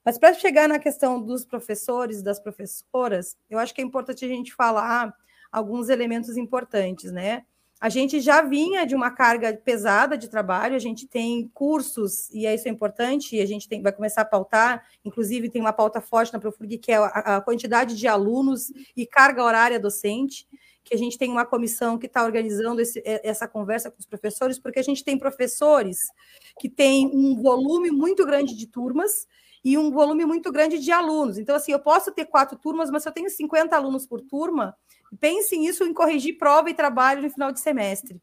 Mas 0.06 0.20
para 0.20 0.36
chegar 0.36 0.70
na 0.70 0.78
questão 0.78 1.20
dos 1.20 1.44
professores, 1.44 2.22
das 2.22 2.40
professoras, 2.40 3.36
eu 3.50 3.58
acho 3.58 3.74
que 3.74 3.82
é 3.82 3.84
importante 3.84 4.24
a 4.24 4.28
gente 4.28 4.54
falar 4.54 5.12
alguns 5.52 5.90
elementos 5.90 6.38
importantes, 6.38 7.12
né? 7.12 7.44
A 7.80 7.88
gente 7.88 8.20
já 8.20 8.42
vinha 8.42 8.86
de 8.86 8.94
uma 8.94 9.10
carga 9.10 9.54
pesada 9.54 10.18
de 10.18 10.28
trabalho, 10.28 10.76
a 10.76 10.80
gente 10.80 11.08
tem 11.08 11.50
cursos, 11.54 12.30
e 12.32 12.46
isso 12.46 12.68
é 12.68 12.72
importante, 12.72 13.38
e 13.38 13.42
a 13.42 13.46
gente 13.46 13.70
tem, 13.70 13.82
vai 13.82 13.94
começar 13.94 14.22
a 14.22 14.26
pautar, 14.26 14.86
inclusive 15.06 15.50
tem 15.50 15.62
uma 15.62 15.72
pauta 15.72 16.02
forte 16.02 16.34
na 16.34 16.40
Profurg, 16.40 16.78
que 16.78 16.92
é 16.92 16.98
a, 16.98 17.38
a 17.38 17.42
quantidade 17.42 17.96
de 17.96 18.06
alunos 18.06 18.70
e 18.98 19.06
carga 19.06 19.44
horária 19.44 19.80
docente, 19.80 20.46
que 20.84 20.94
a 20.94 20.98
gente 20.98 21.18
tem 21.18 21.32
uma 21.32 21.46
comissão 21.46 21.98
que 21.98 22.08
está 22.08 22.26
organizando 22.26 22.82
esse, 22.82 23.02
essa 23.06 23.48
conversa 23.48 23.90
com 23.90 24.00
os 24.00 24.06
professores, 24.06 24.60
porque 24.60 24.80
a 24.80 24.84
gente 24.84 25.04
tem 25.04 25.18
professores 25.18 26.08
que 26.60 26.68
têm 26.68 27.08
um 27.14 27.42
volume 27.42 27.92
muito 27.92 28.26
grande 28.26 28.58
de 28.58 28.68
turmas, 28.68 29.26
e 29.64 29.78
um 29.78 29.92
volume 29.92 30.26
muito 30.26 30.52
grande 30.52 30.80
de 30.80 30.92
alunos. 30.92 31.38
Então, 31.38 31.56
assim, 31.56 31.72
eu 31.72 31.80
posso 31.80 32.12
ter 32.12 32.26
quatro 32.26 32.58
turmas, 32.58 32.90
mas 32.90 33.04
se 33.04 33.10
eu 33.10 33.14
tenho 33.14 33.30
50 33.30 33.76
alunos 33.76 34.06
por 34.06 34.22
turma, 34.22 34.76
pense 35.20 35.58
nisso 35.58 35.84
em 35.84 35.94
corrigir 35.94 36.38
prova 36.38 36.70
e 36.70 36.74
trabalho 36.74 37.22
no 37.22 37.30
final 37.30 37.52
de 37.52 37.60
semestre. 37.60 38.22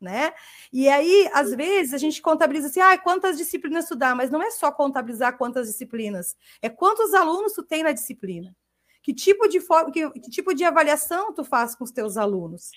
Né? 0.00 0.34
E 0.72 0.88
aí, 0.88 1.30
às 1.32 1.54
vezes, 1.54 1.94
a 1.94 1.98
gente 1.98 2.20
contabiliza 2.20 2.66
assim, 2.66 2.80
ah, 2.80 2.98
quantas 2.98 3.38
disciplinas 3.38 3.88
tu 3.88 3.96
dá, 3.96 4.14
mas 4.14 4.30
não 4.30 4.42
é 4.42 4.50
só 4.50 4.70
contabilizar 4.70 5.38
quantas 5.38 5.66
disciplinas, 5.66 6.36
é 6.60 6.68
quantos 6.68 7.14
alunos 7.14 7.54
tu 7.54 7.62
tem 7.62 7.82
na 7.82 7.92
disciplina. 7.92 8.54
Que 9.02 9.14
tipo 9.14 9.46
de, 9.48 9.60
que, 9.92 10.10
que 10.10 10.30
tipo 10.30 10.54
de 10.54 10.64
avaliação 10.64 11.32
tu 11.32 11.44
faz 11.44 11.74
com 11.74 11.84
os 11.84 11.90
teus 11.90 12.16
alunos? 12.16 12.70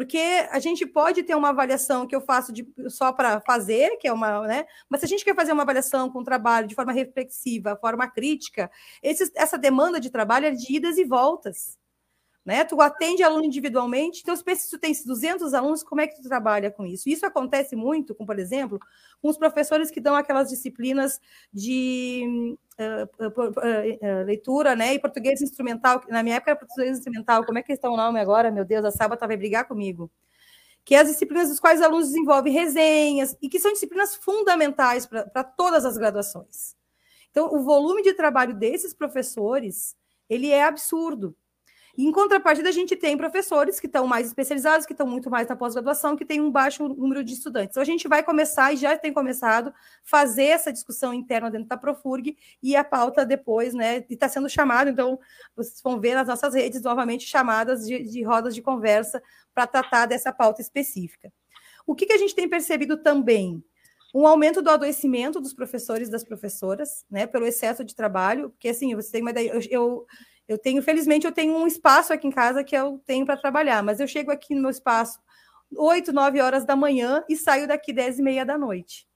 Porque 0.00 0.48
a 0.50 0.58
gente 0.58 0.86
pode 0.86 1.22
ter 1.22 1.34
uma 1.34 1.50
avaliação 1.50 2.06
que 2.06 2.16
eu 2.16 2.22
faço 2.22 2.54
de, 2.54 2.66
só 2.88 3.12
para 3.12 3.38
fazer, 3.42 3.98
que 3.98 4.08
é 4.08 4.12
uma, 4.14 4.46
né? 4.46 4.64
Mas 4.88 5.00
se 5.00 5.04
a 5.04 5.08
gente 5.10 5.22
quer 5.22 5.36
fazer 5.36 5.52
uma 5.52 5.62
avaliação 5.62 6.10
com 6.10 6.24
trabalho 6.24 6.66
de 6.66 6.74
forma 6.74 6.90
reflexiva, 6.90 7.78
forma 7.78 8.08
crítica, 8.08 8.70
esse, 9.02 9.30
essa 9.36 9.58
demanda 9.58 10.00
de 10.00 10.08
trabalho 10.08 10.46
é 10.46 10.52
de 10.52 10.74
idas 10.74 10.96
e 10.96 11.04
voltas. 11.04 11.78
Né? 12.44 12.64
Tu 12.64 12.80
atende 12.80 13.22
aluno 13.22 13.44
individualmente, 13.44 14.22
então 14.22 14.34
se 14.34 14.70
tu 14.70 14.78
tens 14.78 15.04
200 15.04 15.52
alunos, 15.52 15.82
como 15.82 16.00
é 16.00 16.06
que 16.06 16.16
tu 16.16 16.22
trabalha 16.22 16.70
com 16.70 16.86
isso? 16.86 17.08
Isso 17.08 17.26
acontece 17.26 17.76
muito, 17.76 18.14
com, 18.14 18.24
por 18.24 18.38
exemplo, 18.38 18.80
com 19.20 19.28
os 19.28 19.36
professores 19.36 19.90
que 19.90 20.00
dão 20.00 20.14
aquelas 20.16 20.48
disciplinas 20.48 21.20
de 21.52 22.56
uh, 22.78 23.24
uh, 23.24 23.50
uh, 23.50 24.24
leitura, 24.24 24.74
né, 24.74 24.94
e 24.94 24.98
português 24.98 25.42
instrumental, 25.42 26.02
na 26.08 26.22
minha 26.22 26.36
época 26.36 26.52
era 26.52 26.58
português 26.58 26.96
instrumental, 26.96 27.44
como 27.44 27.58
é 27.58 27.62
que 27.62 27.72
está 27.72 27.90
o 27.90 27.96
nome 27.96 28.18
agora? 28.18 28.50
Meu 28.50 28.64
Deus, 28.64 28.86
a 28.86 28.90
Sábata 28.90 29.26
vai 29.26 29.36
brigar 29.36 29.68
comigo. 29.68 30.10
Que 30.82 30.94
é 30.94 31.00
as 31.00 31.08
disciplinas 31.08 31.50
dos 31.50 31.60
quais 31.60 31.78
os 31.78 31.84
alunos 31.84 32.08
desenvolvem 32.08 32.54
resenhas, 32.54 33.36
e 33.42 33.50
que 33.50 33.60
são 33.60 33.70
disciplinas 33.70 34.16
fundamentais 34.16 35.04
para 35.04 35.44
todas 35.44 35.84
as 35.84 35.98
graduações. 35.98 36.74
Então, 37.30 37.54
o 37.54 37.62
volume 37.62 38.02
de 38.02 38.14
trabalho 38.14 38.54
desses 38.54 38.94
professores, 38.94 39.94
ele 40.28 40.48
é 40.48 40.64
absurdo. 40.64 41.36
Em 42.02 42.10
contrapartida, 42.12 42.66
a 42.70 42.72
gente 42.72 42.96
tem 42.96 43.14
professores 43.14 43.78
que 43.78 43.86
estão 43.86 44.06
mais 44.06 44.28
especializados, 44.28 44.86
que 44.86 44.94
estão 44.94 45.06
muito 45.06 45.28
mais 45.28 45.46
na 45.46 45.54
pós-graduação, 45.54 46.16
que 46.16 46.24
tem 46.24 46.40
um 46.40 46.50
baixo 46.50 46.88
número 46.88 47.22
de 47.22 47.34
estudantes. 47.34 47.72
Então, 47.72 47.82
a 47.82 47.86
gente 47.86 48.08
vai 48.08 48.22
começar, 48.22 48.72
e 48.72 48.76
já 48.78 48.96
tem 48.96 49.12
começado, 49.12 49.70
fazer 50.02 50.44
essa 50.44 50.72
discussão 50.72 51.12
interna 51.12 51.50
dentro 51.50 51.68
da 51.68 51.76
Profurg 51.76 52.38
e 52.62 52.74
a 52.74 52.82
pauta 52.82 53.26
depois, 53.26 53.74
né? 53.74 53.98
E 54.08 54.14
está 54.14 54.30
sendo 54.30 54.48
chamado, 54.48 54.88
então, 54.88 55.18
vocês 55.54 55.82
vão 55.82 56.00
ver 56.00 56.14
nas 56.14 56.26
nossas 56.26 56.54
redes 56.54 56.80
novamente 56.80 57.26
chamadas 57.26 57.86
de, 57.86 58.02
de 58.02 58.22
rodas 58.22 58.54
de 58.54 58.62
conversa 58.62 59.22
para 59.54 59.66
tratar 59.66 60.06
dessa 60.06 60.32
pauta 60.32 60.62
específica. 60.62 61.30
O 61.86 61.94
que, 61.94 62.06
que 62.06 62.14
a 62.14 62.18
gente 62.18 62.34
tem 62.34 62.48
percebido 62.48 62.96
também? 62.96 63.62
um 64.12 64.26
aumento 64.26 64.60
do 64.60 64.70
adoecimento 64.70 65.40
dos 65.40 65.54
professores 65.54 66.08
e 66.08 66.10
das 66.10 66.24
professoras, 66.24 67.04
né, 67.08 67.28
pelo 67.28 67.46
excesso 67.46 67.84
de 67.84 67.94
trabalho, 67.94 68.50
porque 68.50 68.68
assim, 68.68 68.92
você 68.92 69.12
tem 69.12 69.22
uma 69.22 69.30
ideia, 69.30 69.52
eu, 69.52 69.60
eu, 69.70 70.06
eu 70.50 70.58
tenho, 70.58 70.82
felizmente, 70.82 71.24
eu 71.24 71.30
tenho 71.30 71.54
um 71.54 71.64
espaço 71.64 72.12
aqui 72.12 72.26
em 72.26 72.30
casa 72.32 72.64
que 72.64 72.76
eu 72.76 73.00
tenho 73.06 73.24
para 73.24 73.36
trabalhar, 73.36 73.84
mas 73.84 74.00
eu 74.00 74.08
chego 74.08 74.32
aqui 74.32 74.52
no 74.52 74.62
meu 74.62 74.70
espaço 74.70 75.20
8, 75.76 76.12
9 76.12 76.40
horas 76.40 76.64
da 76.64 76.74
manhã 76.74 77.24
e 77.28 77.36
saio 77.36 77.68
daqui 77.68 77.92
10 77.92 78.18
e 78.18 78.22
meia 78.22 78.44
da 78.44 78.58
noite. 78.58 79.06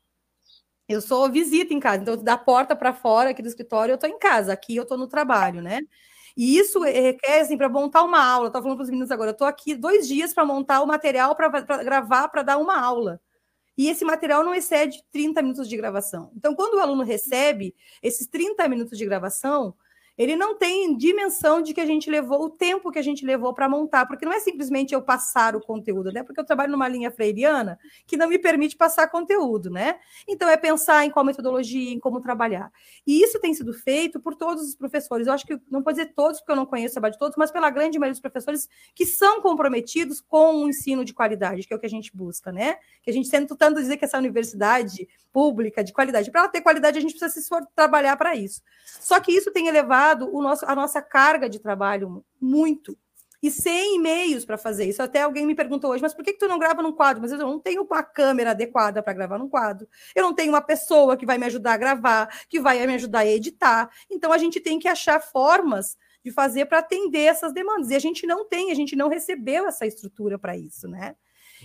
Eu 0.88 1.00
sou 1.00 1.28
visita 1.28 1.74
em 1.74 1.80
casa, 1.80 2.02
então 2.02 2.16
da 2.16 2.38
porta 2.38 2.76
para 2.76 2.94
fora 2.94 3.30
aqui 3.30 3.42
do 3.42 3.48
escritório 3.48 3.90
eu 3.90 3.96
estou 3.96 4.08
em 4.08 4.16
casa, 4.16 4.52
aqui 4.52 4.76
eu 4.76 4.84
estou 4.84 4.96
no 4.96 5.08
trabalho, 5.08 5.60
né? 5.60 5.80
E 6.36 6.56
isso 6.56 6.80
requer, 6.80 7.40
assim, 7.40 7.56
para 7.56 7.68
montar 7.68 8.04
uma 8.04 8.24
aula. 8.24 8.46
Estou 8.46 8.62
falando 8.62 8.76
para 8.76 8.84
os 8.84 8.90
meninos 8.90 9.10
agora, 9.10 9.30
eu 9.30 9.32
estou 9.32 9.48
aqui 9.48 9.74
dois 9.74 10.06
dias 10.06 10.32
para 10.32 10.44
montar 10.44 10.82
o 10.82 10.86
material 10.86 11.34
para 11.34 11.48
gravar, 11.82 12.28
para 12.28 12.42
dar 12.44 12.58
uma 12.58 12.78
aula. 12.80 13.20
E 13.76 13.88
esse 13.88 14.04
material 14.04 14.44
não 14.44 14.54
excede 14.54 15.02
30 15.10 15.42
minutos 15.42 15.68
de 15.68 15.76
gravação. 15.76 16.30
Então, 16.36 16.54
quando 16.54 16.74
o 16.74 16.80
aluno 16.80 17.02
recebe 17.02 17.74
esses 18.00 18.28
30 18.28 18.68
minutos 18.68 18.96
de 18.96 19.04
gravação, 19.04 19.74
ele 20.16 20.36
não 20.36 20.56
tem 20.56 20.96
dimensão 20.96 21.60
de 21.60 21.74
que 21.74 21.80
a 21.80 21.86
gente 21.86 22.08
levou 22.08 22.44
o 22.44 22.50
tempo 22.50 22.90
que 22.92 22.98
a 22.98 23.02
gente 23.02 23.26
levou 23.26 23.52
para 23.52 23.68
montar, 23.68 24.06
porque 24.06 24.24
não 24.24 24.32
é 24.32 24.38
simplesmente 24.38 24.94
eu 24.94 25.02
passar 25.02 25.56
o 25.56 25.60
conteúdo, 25.60 26.12
né? 26.12 26.22
Porque 26.22 26.40
eu 26.40 26.44
trabalho 26.44 26.70
numa 26.70 26.86
linha 26.86 27.10
freiriana 27.10 27.78
que 28.06 28.16
não 28.16 28.28
me 28.28 28.38
permite 28.38 28.76
passar 28.76 29.08
conteúdo, 29.08 29.70
né? 29.70 29.98
Então 30.28 30.48
é 30.48 30.56
pensar 30.56 31.04
em 31.04 31.10
qual 31.10 31.24
metodologia, 31.24 31.92
em 31.92 31.98
como 31.98 32.20
trabalhar. 32.20 32.70
E 33.04 33.22
isso 33.22 33.40
tem 33.40 33.52
sido 33.52 33.72
feito 33.72 34.20
por 34.20 34.36
todos 34.36 34.62
os 34.62 34.74
professores. 34.76 35.26
Eu 35.26 35.32
acho 35.32 35.46
que 35.46 35.58
não 35.68 35.82
pode 35.82 35.98
dizer 35.98 36.12
todos, 36.14 36.38
porque 36.40 36.52
eu 36.52 36.56
não 36.56 36.66
conheço 36.66 36.92
o 36.92 36.94
trabalho 36.94 37.12
de 37.14 37.18
todos, 37.18 37.36
mas 37.36 37.50
pela 37.50 37.68
grande 37.70 37.98
maioria 37.98 38.12
dos 38.12 38.20
professores 38.20 38.68
que 38.94 39.04
são 39.04 39.40
comprometidos 39.40 40.20
com 40.20 40.56
o 40.56 40.68
ensino 40.68 41.04
de 41.04 41.12
qualidade, 41.12 41.66
que 41.66 41.72
é 41.74 41.76
o 41.76 41.80
que 41.80 41.86
a 41.86 41.90
gente 41.90 42.14
busca, 42.14 42.52
né? 42.52 42.76
Que 43.02 43.10
a 43.10 43.12
gente 43.12 43.28
tenta 43.28 43.56
tanto 43.56 43.80
dizer 43.80 43.96
que 43.96 44.04
essa 44.04 44.18
universidade 44.18 45.08
pública 45.32 45.82
de 45.82 45.92
qualidade, 45.92 46.30
para 46.30 46.42
ela 46.42 46.48
ter 46.48 46.60
qualidade, 46.60 46.96
a 46.96 47.00
gente 47.00 47.18
precisa 47.18 47.40
se 47.40 47.66
trabalhar 47.74 48.16
para 48.16 48.36
isso. 48.36 48.62
Só 48.84 49.18
que 49.18 49.32
isso 49.32 49.50
tem 49.50 49.66
elevado 49.66 50.03
elevado 50.04 50.34
o 50.34 50.42
nosso, 50.42 50.66
a 50.66 50.74
nossa 50.74 51.00
carga 51.00 51.48
de 51.48 51.58
trabalho 51.58 52.24
muito. 52.40 52.96
E 53.42 53.50
sem 53.50 53.96
e-mails 53.96 54.44
para 54.44 54.56
fazer 54.56 54.86
isso. 54.86 55.02
Até 55.02 55.20
alguém 55.20 55.44
me 55.44 55.54
perguntou 55.54 55.90
hoje, 55.90 56.02
mas 56.02 56.14
por 56.14 56.24
que, 56.24 56.32
que 56.32 56.38
tu 56.38 56.48
não 56.48 56.58
grava 56.58 56.82
num 56.82 56.92
quadro? 56.92 57.20
Mas 57.20 57.30
eu 57.30 57.38
não 57.38 57.60
tenho 57.60 57.82
uma 57.82 58.02
câmera 58.02 58.52
adequada 58.52 59.02
para 59.02 59.12
gravar 59.12 59.38
num 59.38 59.48
quadro. 59.48 59.86
Eu 60.14 60.22
não 60.22 60.34
tenho 60.34 60.50
uma 60.50 60.62
pessoa 60.62 61.14
que 61.14 61.26
vai 61.26 61.36
me 61.36 61.44
ajudar 61.44 61.74
a 61.74 61.76
gravar, 61.76 62.46
que 62.48 62.58
vai 62.58 62.86
me 62.86 62.94
ajudar 62.94 63.20
a 63.20 63.26
editar. 63.26 63.90
Então 64.10 64.32
a 64.32 64.38
gente 64.38 64.60
tem 64.60 64.78
que 64.78 64.88
achar 64.88 65.20
formas 65.20 65.98
de 66.24 66.30
fazer 66.30 66.64
para 66.64 66.78
atender 66.78 67.24
essas 67.24 67.52
demandas. 67.52 67.90
E 67.90 67.94
a 67.94 67.98
gente 67.98 68.26
não 68.26 68.48
tem, 68.48 68.70
a 68.70 68.74
gente 68.74 68.96
não 68.96 69.10
recebeu 69.10 69.66
essa 69.66 69.86
estrutura 69.86 70.38
para 70.38 70.56
isso, 70.56 70.88
né? 70.88 71.14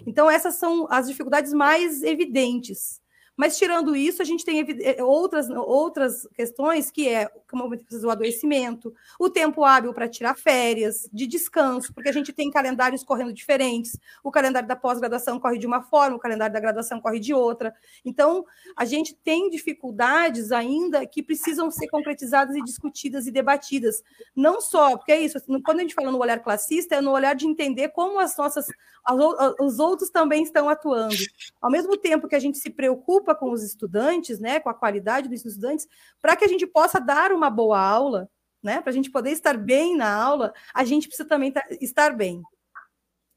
Então, 0.06 0.30
essas 0.30 0.56
são 0.56 0.88
as 0.90 1.08
dificuldades 1.08 1.54
mais 1.54 2.04
evidentes. 2.04 3.02
Mas 3.40 3.58
tirando 3.58 3.96
isso, 3.96 4.22
a 4.22 4.26
gente 4.26 4.44
tem 4.44 4.60
eh, 4.60 5.02
outras, 5.02 5.50
outras 5.50 6.28
questões 6.36 6.92
que 6.92 7.08
é 7.08 7.26
como 7.50 7.70
o 7.70 8.10
adoecimento, 8.10 8.94
o 9.18 9.30
tempo 9.30 9.64
hábil 9.64 9.94
para 9.94 10.10
tirar 10.10 10.36
férias, 10.36 11.10
de 11.14 11.26
descanso, 11.26 11.94
porque 11.94 12.10
a 12.10 12.12
gente 12.12 12.34
tem 12.34 12.52
calendários 12.52 13.02
correndo 13.02 13.32
diferentes. 13.32 13.98
O 14.22 14.30
calendário 14.30 14.68
da 14.68 14.76
pós-graduação 14.76 15.40
corre 15.40 15.58
de 15.58 15.66
uma 15.66 15.82
forma, 15.82 16.18
o 16.18 16.20
calendário 16.20 16.54
da 16.54 16.60
graduação 16.60 17.00
corre 17.00 17.18
de 17.18 17.34
outra. 17.34 17.74
Então, 18.04 18.46
a 18.76 18.84
gente 18.84 19.16
tem 19.16 19.50
dificuldades 19.50 20.52
ainda 20.52 21.08
que 21.08 21.24
precisam 21.24 21.72
ser 21.72 21.88
concretizadas 21.88 22.58
e 22.58 22.62
discutidas 22.62 23.26
e 23.26 23.32
debatidas. 23.32 24.04
Não 24.36 24.60
só, 24.60 24.98
porque 24.98 25.14
é 25.14 25.22
isso, 25.22 25.40
quando 25.64 25.80
a 25.80 25.84
gente 25.84 25.96
fala 25.96 26.12
no 26.12 26.20
olhar 26.20 26.40
classista, 26.40 26.96
é 26.96 27.00
no 27.00 27.12
olhar 27.12 27.36
de 27.36 27.48
entender 27.48 27.88
como 27.88 28.20
as 28.20 28.36
nossas 28.36 28.68
os 29.60 29.80
outros 29.80 30.10
também 30.10 30.44
estão 30.44 30.70
atuando. 30.70 31.16
Ao 31.62 31.72
mesmo 31.72 31.98
tempo 31.98 32.28
que 32.28 32.36
a 32.36 32.40
gente 32.40 32.58
se 32.58 32.70
preocupa 32.70 33.34
com 33.34 33.52
os 33.52 33.64
estudantes, 33.64 34.40
né, 34.40 34.60
com 34.60 34.70
a 34.70 34.74
qualidade 34.74 35.28
dos 35.28 35.46
estudantes, 35.46 35.88
para 36.22 36.36
que 36.36 36.46
a 36.46 36.48
gente 36.48 36.68
possa 36.68 37.00
dar 37.00 37.32
uma 37.32 37.50
boa 37.50 37.80
aula, 37.80 38.30
né, 38.62 38.82
para 38.82 38.90
a 38.90 38.94
gente 38.94 39.10
poder 39.10 39.32
estar 39.32 39.58
bem 39.58 39.96
na 39.96 40.14
aula, 40.14 40.54
a 40.74 40.84
gente 40.84 41.08
precisa 41.08 41.28
também 41.28 41.52
tá, 41.52 41.66
estar 41.82 42.16
bem. 42.16 42.42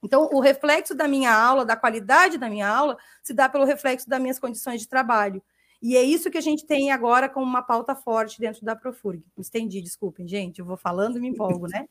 Então, 0.03 0.29
o 0.33 0.41
reflexo 0.41 0.95
da 0.95 1.07
minha 1.07 1.33
aula, 1.33 1.65
da 1.65 1.77
qualidade 1.77 2.37
da 2.37 2.51
minha 2.51 2.69
aula, 2.69 2.99
se 3.23 3.33
dá 3.33 3.49
pelo 3.49 3.65
reflexo 3.65 4.09
das 4.09 4.21
minhas 4.21 4.39
condições 4.39 4.81
de 4.81 4.89
trabalho. 4.89 5.41
E 5.81 5.97
é 5.97 6.03
isso 6.03 6.31
que 6.31 6.39
a 6.39 6.43
gente 6.43 6.67
tem 6.67 6.91
agora 6.93 7.29
como 7.29 7.47
uma 7.47 7.63
pauta 7.63 7.95
forte 7.95 8.41
dentro 8.41 8.65
da 8.65 8.75
Profurg. 8.77 9.25
Estendi, 9.39 9.81
desculpem, 9.81 10.27
gente, 10.29 10.59
eu 10.59 10.65
vou 10.65 10.77
falando 10.77 11.19
e 11.19 11.21
me 11.21 11.29
empolgo, 11.29 11.67
né? 11.69 11.89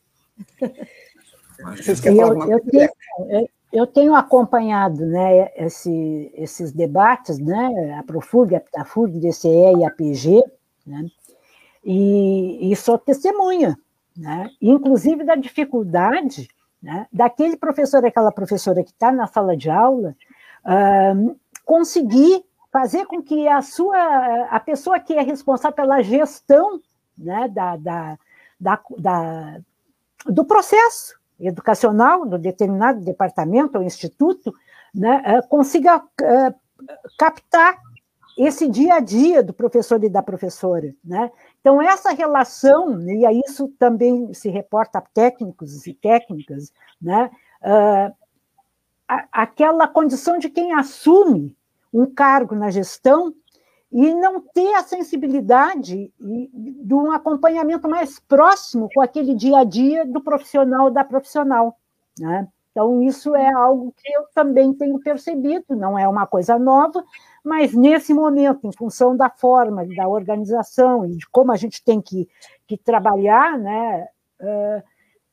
Eu, 2.43 2.51
eu, 2.51 2.59
tenho, 2.59 3.49
eu, 3.71 3.87
tenho, 3.87 4.15
acompanhado 4.15 5.05
né, 5.05 5.51
esse, 5.55 6.31
esses 6.35 6.71
debates, 6.71 7.39
né, 7.39 7.95
a 7.97 8.03
Profurg, 8.03 8.55
a 8.55 8.59
Pitafurg, 8.59 9.19
DCE 9.19 9.77
e 9.79 9.85
a 9.85 9.89
PG, 9.89 10.43
né, 10.85 11.05
e, 11.83 12.71
e 12.71 12.75
sou 12.75 12.97
testemunha, 12.97 13.77
né, 14.15 14.49
inclusive 14.61 15.23
da 15.23 15.35
dificuldade 15.35 16.47
né, 16.81 17.07
daquele 17.11 17.55
professor, 17.55 18.03
aquela 18.05 18.31
professora 18.31 18.83
que 18.83 18.91
está 18.91 19.11
na 19.11 19.27
sala 19.27 19.55
de 19.55 19.69
aula, 19.69 20.15
uh, 20.65 21.37
conseguir 21.63 22.43
fazer 22.71 23.05
com 23.05 23.21
que 23.21 23.47
a 23.47 23.61
sua, 23.61 24.45
a 24.49 24.59
pessoa 24.59 24.99
que 24.99 25.13
é 25.13 25.21
responsável 25.21 25.75
pela 25.75 26.01
gestão 26.01 26.79
né, 27.17 27.47
da, 27.47 27.77
da, 27.77 28.17
da, 28.59 28.79
da 28.97 29.61
do 30.25 30.45
processo 30.45 31.20
educacional 31.47 32.25
do 32.25 32.37
determinado 32.37 33.01
departamento 33.01 33.77
ou 33.77 33.83
instituto 33.83 34.53
né, 34.93 35.21
eh, 35.25 35.41
consiga 35.43 35.97
uh, 35.97 36.55
captar 37.17 37.77
esse 38.37 38.67
dia 38.67 38.95
a 38.95 38.99
dia 38.99 39.43
do 39.43 39.53
professor 39.53 40.03
e 40.03 40.09
da 40.09 40.21
professora. 40.21 40.93
Né? 41.03 41.31
Então, 41.59 41.81
essa 41.81 42.11
relação, 42.11 42.99
e 43.01 43.25
a 43.25 43.31
isso 43.31 43.67
também 43.79 44.33
se 44.33 44.49
reporta 44.49 44.99
a 44.99 45.01
técnicos 45.01 45.85
e 45.85 45.93
técnicas, 45.93 46.71
né? 47.01 47.29
Uh, 47.61 48.13
aquela 49.31 49.87
condição 49.87 50.39
de 50.39 50.49
quem 50.49 50.73
assume 50.73 51.55
um 51.93 52.05
cargo 52.05 52.55
na 52.55 52.71
gestão 52.71 53.33
e 53.91 54.13
não 54.13 54.39
ter 54.39 54.73
a 54.75 54.83
sensibilidade 54.83 56.13
de 56.17 56.93
um 56.93 57.11
acompanhamento 57.11 57.89
mais 57.89 58.19
próximo 58.19 58.89
com 58.93 59.01
aquele 59.01 59.35
dia 59.35 59.59
a 59.59 59.63
dia 59.65 60.05
do 60.05 60.21
profissional 60.21 60.89
da 60.89 61.03
profissional. 61.03 61.77
Né? 62.17 62.47
Então, 62.71 63.03
isso 63.03 63.35
é 63.35 63.51
algo 63.51 63.93
que 63.97 64.09
eu 64.13 64.23
também 64.33 64.73
tenho 64.73 64.97
percebido, 65.01 65.75
não 65.75 65.99
é 65.99 66.07
uma 66.07 66.25
coisa 66.25 66.57
nova, 66.57 67.03
mas 67.43 67.73
nesse 67.73 68.13
momento, 68.13 68.65
em 68.65 68.71
função 68.71 69.15
da 69.15 69.29
forma, 69.29 69.85
da 69.85 70.07
organização 70.07 71.05
e 71.05 71.17
de 71.17 71.27
como 71.29 71.51
a 71.51 71.57
gente 71.57 71.83
tem 71.83 71.99
que, 71.99 72.29
que 72.65 72.77
trabalhar, 72.77 73.57
né, 73.57 74.07
uh, 74.39 74.83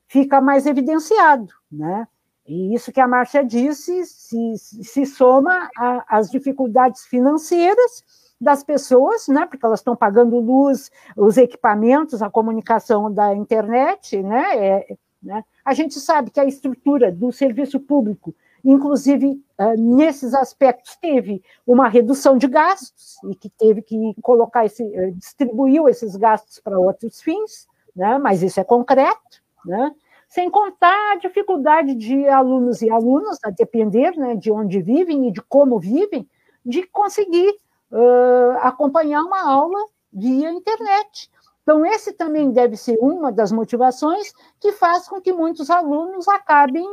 fica 0.08 0.40
mais 0.40 0.66
evidenciado. 0.66 1.52
Né? 1.70 2.08
E 2.44 2.74
isso 2.74 2.90
que 2.90 3.00
a 3.00 3.06
Márcia 3.06 3.44
disse 3.44 4.04
se, 4.04 4.54
se 4.58 5.06
soma 5.06 5.70
às 6.08 6.28
dificuldades 6.28 7.04
financeiras 7.06 8.02
das 8.40 8.62
pessoas, 8.62 9.26
né, 9.28 9.46
porque 9.46 9.64
elas 9.64 9.80
estão 9.80 9.96
pagando 9.96 10.38
luz, 10.38 10.90
os 11.16 11.36
equipamentos, 11.36 12.22
a 12.22 12.30
comunicação 12.30 13.12
da 13.12 13.34
internet, 13.34 14.22
né, 14.22 14.44
é, 14.56 14.96
né, 15.22 15.44
a 15.64 15.74
gente 15.74 15.98
sabe 15.98 16.30
que 16.30 16.38
a 16.38 16.44
estrutura 16.44 17.10
do 17.10 17.32
serviço 17.32 17.80
público, 17.80 18.34
inclusive 18.64 19.42
uh, 19.58 19.74
nesses 19.76 20.34
aspectos, 20.34 20.96
teve 20.96 21.42
uma 21.66 21.88
redução 21.88 22.36
de 22.36 22.46
gastos 22.46 23.16
e 23.24 23.34
que 23.34 23.50
teve 23.50 23.82
que 23.82 24.14
colocar 24.22 24.64
esse, 24.64 24.84
uh, 24.84 25.12
distribuiu 25.12 25.88
esses 25.88 26.14
gastos 26.14 26.60
para 26.60 26.78
outros 26.78 27.20
fins, 27.20 27.66
né, 27.94 28.18
mas 28.18 28.42
isso 28.42 28.60
é 28.60 28.64
concreto, 28.64 29.42
né, 29.64 29.92
sem 30.28 30.48
contar 30.48 31.12
a 31.12 31.16
dificuldade 31.16 31.94
de 31.94 32.28
alunos 32.28 32.82
e 32.82 32.90
alunas, 32.90 33.38
a 33.42 33.50
depender 33.50 34.12
né, 34.16 34.36
de 34.36 34.52
onde 34.52 34.80
vivem 34.80 35.26
e 35.26 35.32
de 35.32 35.42
como 35.42 35.80
vivem, 35.80 36.28
de 36.64 36.86
conseguir 36.86 37.56
uh, 37.90 38.58
acompanhar 38.60 39.22
uma 39.22 39.42
aula 39.42 39.78
via 40.12 40.50
internet. 40.50 41.30
Então, 41.62 41.84
esse 41.84 42.12
também 42.12 42.50
deve 42.50 42.76
ser 42.76 42.96
uma 42.98 43.30
das 43.30 43.52
motivações 43.52 44.32
que 44.58 44.72
faz 44.72 45.06
com 45.06 45.20
que 45.20 45.32
muitos 45.32 45.68
alunos 45.68 46.26
acabem 46.26 46.86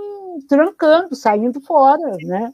trancando, 0.49 1.15
saindo 1.15 1.61
fora, 1.61 2.17
né? 2.23 2.53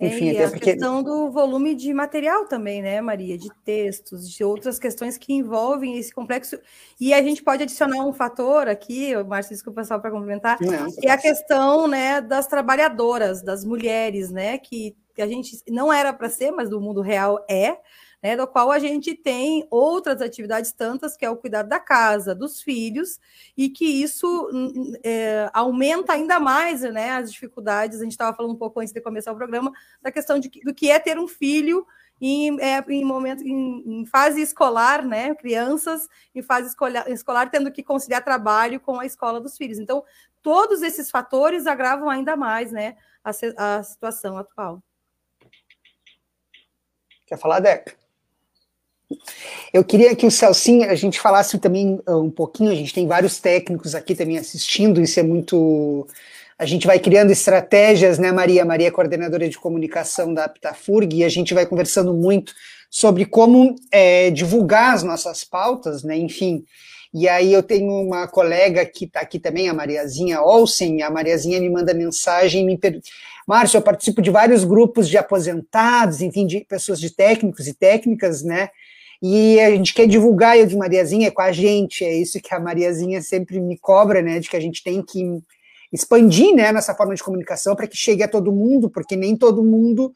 Enfim, 0.00 0.30
e 0.30 0.42
a 0.42 0.48
porque... 0.48 0.72
questão 0.72 1.02
do 1.02 1.28
volume 1.30 1.74
de 1.74 1.92
material 1.92 2.46
também, 2.46 2.80
né, 2.80 3.00
Maria? 3.00 3.36
De 3.36 3.48
textos, 3.64 4.30
de 4.30 4.44
outras 4.44 4.78
questões 4.78 5.18
que 5.18 5.32
envolvem 5.32 5.98
esse 5.98 6.14
complexo. 6.14 6.56
E 7.00 7.12
a 7.12 7.20
gente 7.20 7.42
pode 7.42 7.64
adicionar 7.64 8.04
um 8.04 8.12
fator 8.12 8.68
aqui, 8.68 9.12
Márcio, 9.24 9.54
desculpa 9.54 9.82
só 9.82 9.98
para 9.98 10.12
complementar, 10.12 10.56
Não, 10.60 10.92
que 10.92 11.08
é 11.08 11.10
a 11.10 11.18
questão 11.18 11.88
né, 11.88 12.20
das 12.20 12.46
trabalhadoras, 12.46 13.42
das 13.42 13.64
mulheres, 13.64 14.30
né? 14.30 14.56
Que 14.58 14.96
que 15.18 15.22
a 15.22 15.26
gente 15.26 15.60
não 15.68 15.92
era 15.92 16.12
para 16.12 16.30
ser, 16.30 16.52
mas 16.52 16.70
do 16.70 16.80
mundo 16.80 17.00
real 17.00 17.44
é, 17.50 17.76
né, 18.22 18.36
do 18.36 18.46
qual 18.46 18.70
a 18.70 18.78
gente 18.78 19.16
tem 19.16 19.66
outras 19.68 20.22
atividades 20.22 20.70
tantas, 20.70 21.16
que 21.16 21.24
é 21.24 21.30
o 21.30 21.36
cuidado 21.36 21.68
da 21.68 21.80
casa, 21.80 22.36
dos 22.36 22.62
filhos, 22.62 23.18
e 23.56 23.68
que 23.68 23.84
isso 23.84 24.48
hum, 24.52 24.72
hum, 24.76 24.92
é, 25.02 25.50
aumenta 25.52 26.12
ainda 26.12 26.38
mais 26.38 26.82
né, 26.82 27.10
as 27.10 27.32
dificuldades. 27.32 27.98
A 27.98 28.04
gente 28.04 28.12
estava 28.12 28.36
falando 28.36 28.52
um 28.52 28.58
pouco 28.58 28.78
antes 28.78 28.92
de 28.92 29.00
começar 29.00 29.32
o 29.32 29.36
programa 29.36 29.72
da 30.00 30.12
questão 30.12 30.38
de, 30.38 30.48
do 30.64 30.72
que 30.72 30.88
é 30.88 31.00
ter 31.00 31.18
um 31.18 31.26
filho 31.26 31.84
em, 32.20 32.60
é, 32.60 32.78
em 32.88 33.04
momento 33.04 33.42
em, 33.42 34.02
em, 34.02 34.06
fase 34.06 34.40
escolar, 34.40 35.04
né? 35.04 35.34
Crianças 35.34 36.08
em 36.32 36.42
fase 36.42 36.68
escolar, 36.68 37.10
escolar 37.10 37.50
tendo 37.50 37.72
que 37.72 37.82
conciliar 37.82 38.22
trabalho 38.22 38.78
com 38.78 39.00
a 39.00 39.06
escola 39.06 39.40
dos 39.40 39.56
filhos. 39.56 39.80
Então, 39.80 40.04
todos 40.42 40.80
esses 40.82 41.10
fatores 41.10 41.66
agravam 41.66 42.08
ainda 42.08 42.36
mais, 42.36 42.70
né, 42.70 42.96
a, 43.24 43.30
a 43.78 43.82
situação 43.82 44.38
atual. 44.38 44.80
Quer 47.28 47.38
falar, 47.38 47.60
Deca? 47.60 47.92
Eu 49.72 49.84
queria 49.84 50.14
que 50.16 50.26
o 50.26 50.30
Celcinho, 50.30 50.90
a 50.90 50.94
gente 50.94 51.20
falasse 51.20 51.58
também 51.58 52.00
uh, 52.06 52.16
um 52.16 52.30
pouquinho, 52.30 52.70
a 52.70 52.74
gente 52.74 52.92
tem 52.92 53.06
vários 53.06 53.38
técnicos 53.38 53.94
aqui 53.94 54.14
também 54.14 54.38
assistindo, 54.38 55.00
isso 55.00 55.20
é 55.20 55.22
muito. 55.22 56.06
A 56.58 56.66
gente 56.66 56.86
vai 56.86 56.98
criando 56.98 57.30
estratégias, 57.30 58.18
né, 58.18 58.32
Maria? 58.32 58.64
Maria 58.64 58.88
é 58.88 58.90
coordenadora 58.90 59.48
de 59.48 59.58
comunicação 59.58 60.34
da 60.34 60.44
Aptafurg, 60.44 61.16
e 61.16 61.24
a 61.24 61.28
gente 61.28 61.54
vai 61.54 61.66
conversando 61.66 62.12
muito 62.12 62.52
sobre 62.90 63.24
como 63.24 63.76
é, 63.92 64.30
divulgar 64.30 64.94
as 64.94 65.02
nossas 65.02 65.44
pautas, 65.44 66.02
né? 66.02 66.16
Enfim. 66.16 66.64
E 67.12 67.26
aí 67.28 67.52
eu 67.52 67.62
tenho 67.62 67.90
uma 67.90 68.26
colega 68.26 68.84
que 68.84 69.06
está 69.06 69.20
aqui 69.20 69.38
também, 69.38 69.68
a 69.68 69.74
Mariazinha 69.74 70.42
Olsen, 70.42 71.02
a 71.02 71.10
Mariazinha 71.10 71.60
me 71.60 71.70
manda 71.70 71.94
mensagem, 71.94 72.64
me 72.66 72.76
per... 72.76 73.00
Márcio, 73.48 73.78
eu 73.78 73.82
participo 73.82 74.20
de 74.20 74.30
vários 74.30 74.62
grupos 74.62 75.08
de 75.08 75.16
aposentados, 75.16 76.20
enfim, 76.20 76.46
de 76.46 76.60
pessoas 76.60 77.00
de 77.00 77.08
técnicos 77.08 77.66
e 77.66 77.72
técnicas, 77.72 78.42
né? 78.42 78.68
E 79.22 79.58
a 79.58 79.70
gente 79.70 79.94
quer 79.94 80.06
divulgar, 80.06 80.58
eu 80.58 80.66
de 80.66 80.76
Mariazinha, 80.76 81.32
com 81.32 81.40
a 81.40 81.50
gente, 81.50 82.04
é 82.04 82.14
isso 82.14 82.38
que 82.42 82.54
a 82.54 82.60
Mariazinha 82.60 83.22
sempre 83.22 83.58
me 83.58 83.78
cobra, 83.78 84.20
né? 84.20 84.38
De 84.38 84.50
que 84.50 84.56
a 84.56 84.60
gente 84.60 84.84
tem 84.84 85.02
que 85.02 85.42
expandir, 85.90 86.54
né, 86.54 86.70
nossa 86.70 86.94
forma 86.94 87.14
de 87.14 87.22
comunicação 87.22 87.74
para 87.74 87.86
que 87.86 87.96
chegue 87.96 88.22
a 88.22 88.28
todo 88.28 88.52
mundo, 88.52 88.90
porque 88.90 89.16
nem 89.16 89.34
todo 89.34 89.64
mundo 89.64 90.12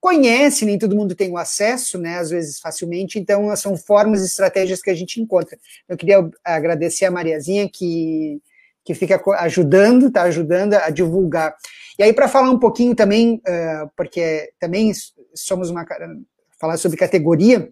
conhece, 0.00 0.64
nem 0.64 0.78
todo 0.78 0.94
mundo 0.94 1.16
tem 1.16 1.32
o 1.32 1.36
acesso, 1.36 1.98
né, 1.98 2.18
às 2.18 2.30
vezes 2.30 2.60
facilmente, 2.60 3.18
então 3.18 3.54
são 3.56 3.76
formas 3.76 4.22
e 4.22 4.26
estratégias 4.26 4.80
que 4.80 4.88
a 4.88 4.94
gente 4.94 5.20
encontra. 5.20 5.58
Eu 5.88 5.96
queria 5.96 6.30
agradecer 6.44 7.06
a 7.06 7.10
Mariazinha 7.10 7.68
que, 7.68 8.40
que 8.84 8.94
fica 8.94 9.20
ajudando, 9.40 10.06
está 10.06 10.22
ajudando 10.22 10.74
a 10.74 10.88
divulgar. 10.90 11.56
E 12.00 12.02
aí, 12.02 12.14
para 12.14 12.28
falar 12.28 12.48
um 12.48 12.58
pouquinho 12.58 12.94
também, 12.94 13.42
uh, 13.46 13.90
porque 13.94 14.50
também 14.58 14.90
somos 15.34 15.68
uma. 15.68 15.84
falar 16.58 16.78
sobre 16.78 16.96
categoria, 16.96 17.68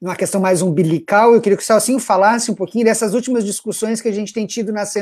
numa 0.00 0.14
questão 0.14 0.40
mais 0.40 0.62
umbilical, 0.62 1.34
eu 1.34 1.40
queria 1.40 1.56
que 1.56 1.62
o 1.64 1.66
Salsinho 1.66 1.98
falasse 1.98 2.52
um 2.52 2.54
pouquinho 2.54 2.84
dessas 2.84 3.14
últimas 3.14 3.44
discussões 3.44 4.00
que 4.00 4.06
a 4.06 4.12
gente 4.12 4.32
tem 4.32 4.46
tido 4.46 4.72
nas, 4.72 4.94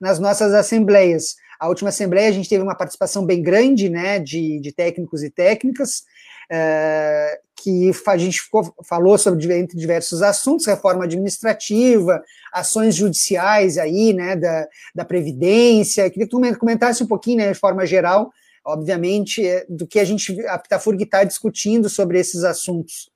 nas 0.00 0.18
nossas 0.18 0.54
assembleias. 0.54 1.36
A 1.60 1.68
última 1.68 1.90
assembleia 1.90 2.28
a 2.28 2.32
gente 2.32 2.48
teve 2.48 2.64
uma 2.64 2.74
participação 2.74 3.24
bem 3.24 3.40
grande, 3.40 3.88
né, 3.88 4.18
de, 4.18 4.58
de 4.58 4.72
técnicos 4.72 5.22
e 5.22 5.30
técnicas, 5.30 6.02
uh, 6.50 7.48
que 7.62 7.90
a 8.06 8.16
gente 8.16 8.40
ficou, 8.40 8.74
falou 8.84 9.18
sobre 9.18 9.58
entre 9.58 9.76
diversos 9.76 10.22
assuntos, 10.22 10.66
reforma 10.66 11.04
administrativa, 11.04 12.22
ações 12.52 12.94
judiciais 12.94 13.76
aí, 13.78 14.12
né, 14.12 14.36
da, 14.36 14.68
da 14.94 15.04
Previdência. 15.04 16.08
Queria 16.10 16.26
que 16.26 16.30
tu 16.30 16.40
comentasse 16.58 17.02
um 17.02 17.06
pouquinho, 17.06 17.38
né, 17.38 17.52
de 17.52 17.58
forma 17.58 17.84
geral, 17.84 18.32
obviamente, 18.64 19.46
é, 19.46 19.66
do 19.68 19.86
que 19.86 19.98
a 19.98 20.04
gente, 20.04 20.40
a 20.46 20.58
Pitafurg 20.58 21.02
está 21.02 21.24
discutindo 21.24 21.88
sobre 21.88 22.18
esses 22.18 22.44
assuntos. 22.44 23.10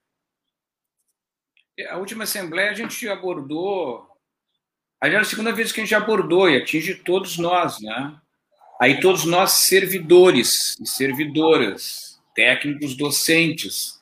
A 1.88 1.96
última 1.98 2.24
Assembleia 2.24 2.70
a 2.70 2.74
gente 2.74 3.08
abordou, 3.08 4.06
aí 5.00 5.10
era 5.10 5.22
a 5.22 5.24
segunda 5.24 5.52
vez 5.52 5.72
que 5.72 5.80
a 5.80 5.84
gente 5.84 5.94
abordou 5.94 6.48
e 6.48 6.56
atinge 6.56 6.94
todos 6.94 7.38
nós, 7.38 7.80
né? 7.80 8.14
Aí 8.80 9.00
todos 9.00 9.24
nós 9.24 9.52
servidores 9.52 10.76
e 10.80 10.86
servidoras, 10.86 12.11
técnicos 12.34 12.96
docentes, 12.96 14.00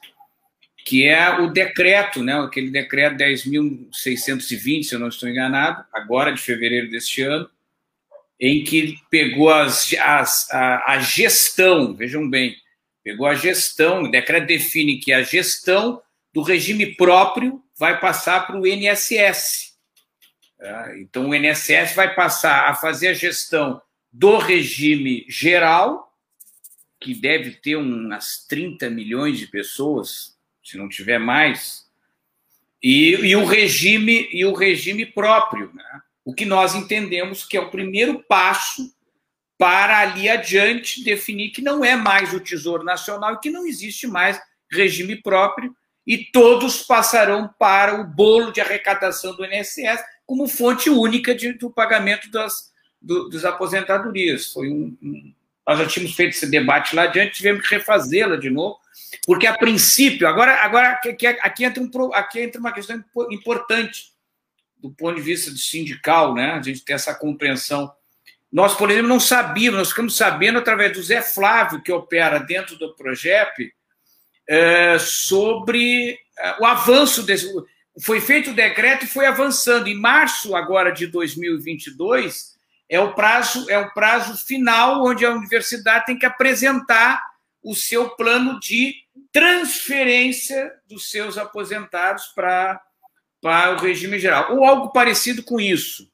que 0.85 1.07
é 1.07 1.39
o 1.41 1.51
decreto, 1.53 2.23
né, 2.23 2.35
aquele 2.35 2.71
decreto 2.71 3.17
10.620, 3.17 4.83
se 4.85 4.95
eu 4.95 4.99
não 4.99 5.09
estou 5.09 5.29
enganado, 5.29 5.85
agora 5.93 6.33
de 6.33 6.41
fevereiro 6.41 6.91
deste 6.91 7.23
ano, 7.23 7.49
em 8.41 8.65
que 8.65 8.97
pegou 9.11 9.51
as, 9.51 9.93
as, 9.95 10.51
a, 10.51 10.93
a 10.93 10.99
gestão, 10.99 11.95
vejam 11.95 12.29
bem, 12.29 12.57
pegou 13.05 13.27
a 13.27 13.35
gestão, 13.35 14.03
o 14.03 14.11
decreto 14.11 14.47
define 14.47 14.99
que 14.99 15.13
a 15.13 15.23
gestão 15.23 16.03
do 16.33 16.43
regime 16.43 16.87
próprio 16.95 17.63
vai 17.79 18.01
passar 18.01 18.47
para 18.47 18.59
o 18.59 18.67
INSS. 18.67 19.75
Tá? 20.59 20.99
Então, 20.99 21.29
o 21.29 21.35
INSS 21.35 21.95
vai 21.95 22.15
passar 22.15 22.69
a 22.69 22.75
fazer 22.75 23.09
a 23.09 23.15
gestão 23.15 23.81
do 24.13 24.39
regime 24.39 25.25
geral, 25.29 26.10
que 27.01 27.15
deve 27.15 27.53
ter 27.53 27.77
umas 27.77 28.45
30 28.47 28.91
milhões 28.91 29.39
de 29.39 29.47
pessoas, 29.47 30.37
se 30.63 30.77
não 30.77 30.89
tiver 30.89 31.19
mais, 31.19 31.89
e, 32.83 33.15
e 33.15 33.37
o 33.37 33.45
regime 33.45 34.29
e 34.33 34.45
o 34.45 34.53
regime 34.53 35.07
próprio, 35.07 35.73
né? 35.75 36.03
o 36.25 36.35
que 36.35 36.45
nós 36.45 36.75
entendemos 36.75 37.45
que 37.45 37.57
é 37.57 37.61
o 37.61 37.71
primeiro 37.71 38.23
passo 38.23 38.95
para 39.59 39.99
ali 39.99 40.29
adiante 40.29 41.03
definir 41.05 41.51
que 41.51 41.61
não 41.61 41.85
é 41.85 41.97
mais 41.97 42.33
o 42.33 42.41
Tesouro 42.41 42.85
Nacional 42.85 43.35
e 43.35 43.41
que 43.41 43.51
não 43.51 43.67
existe 43.67 44.07
mais 44.07 44.41
regime 44.71 45.17
próprio 45.17 45.75
e 46.07 46.25
todos 46.33 46.83
passarão 46.83 47.53
para 47.59 48.01
o 48.01 48.05
bolo 48.05 48.53
de 48.53 48.61
arrecadação 48.61 49.35
do 49.37 49.45
INSS 49.45 50.03
como 50.25 50.49
fonte 50.49 50.89
única 50.89 51.35
de, 51.35 51.53
do 51.53 51.71
pagamento 51.71 52.31
das, 52.31 52.73
do, 53.01 53.29
das 53.29 53.45
aposentadorias. 53.45 54.53
Foi 54.53 54.69
um, 54.69 54.97
um, 55.03 55.35
nós 55.67 55.79
já 55.79 55.87
tínhamos 55.87 56.17
feito 56.17 56.31
esse 56.31 56.51
debate 56.51 56.95
lá 56.97 57.03
adiante, 57.03 57.37
tivemos 57.37 57.67
que 57.67 57.75
refazê-la 57.75 58.37
de 58.37 58.51
novo, 58.51 58.79
porque 59.27 59.47
a 59.47 59.57
princípio, 59.57 60.27
agora, 60.27 60.57
agora 60.65 60.93
aqui, 60.93 61.27
aqui, 61.27 61.65
entra 61.65 61.83
um, 61.83 62.15
aqui 62.15 62.41
entra 62.41 62.61
uma 62.61 62.73
questão 62.73 63.03
importante 63.31 64.11
do 64.79 64.91
ponto 64.91 65.17
de 65.17 65.23
vista 65.23 65.51
de 65.51 65.61
sindical, 65.61 66.35
né? 66.35 66.53
A 66.53 66.63
gente 66.63 66.85
tem 66.85 66.95
essa 66.95 67.15
compreensão. 67.15 67.93
Nós, 68.51 68.75
por 68.75 68.91
exemplo, 68.91 69.09
não 69.09 69.21
sabíamos, 69.21 69.79
nós 69.79 69.89
ficamos 69.91 70.17
sabendo 70.17 70.59
através 70.59 70.93
do 70.93 71.03
Zé 71.03 71.23
Flávio, 71.23 71.83
que 71.83 71.93
opera 71.93 72.39
dentro 72.39 72.77
do 72.77 72.95
Progep, 72.95 73.73
é, 74.49 74.99
sobre 74.99 76.19
é, 76.39 76.57
o 76.61 76.65
avanço 76.65 77.23
desse. 77.23 77.53
Foi 78.03 78.21
feito 78.21 78.51
o 78.51 78.55
decreto 78.55 79.05
e 79.05 79.09
foi 79.09 79.27
avançando. 79.27 79.87
Em 79.87 79.95
março 79.95 80.57
agora 80.57 80.91
de 80.91 81.07
2022 81.07 82.59
é 82.91 83.01
o 83.01 83.15
prazo 83.15 83.71
é 83.71 83.79
o 83.79 83.95
prazo 83.95 84.37
final 84.45 85.05
onde 85.07 85.25
a 85.25 85.31
universidade 85.31 86.07
tem 86.07 86.19
que 86.19 86.27
apresentar 86.27 87.23
o 87.63 87.75
seu 87.75 88.11
plano 88.11 88.59
de 88.59 88.95
transferência 89.33 90.73
dos 90.89 91.09
seus 91.09 91.39
aposentados 91.39 92.27
para 92.35 92.81
para 93.41 93.75
o 93.75 93.79
regime 93.79 94.19
geral, 94.19 94.55
ou 94.55 94.65
algo 94.65 94.93
parecido 94.93 95.43
com 95.43 95.59
isso. 95.59 96.11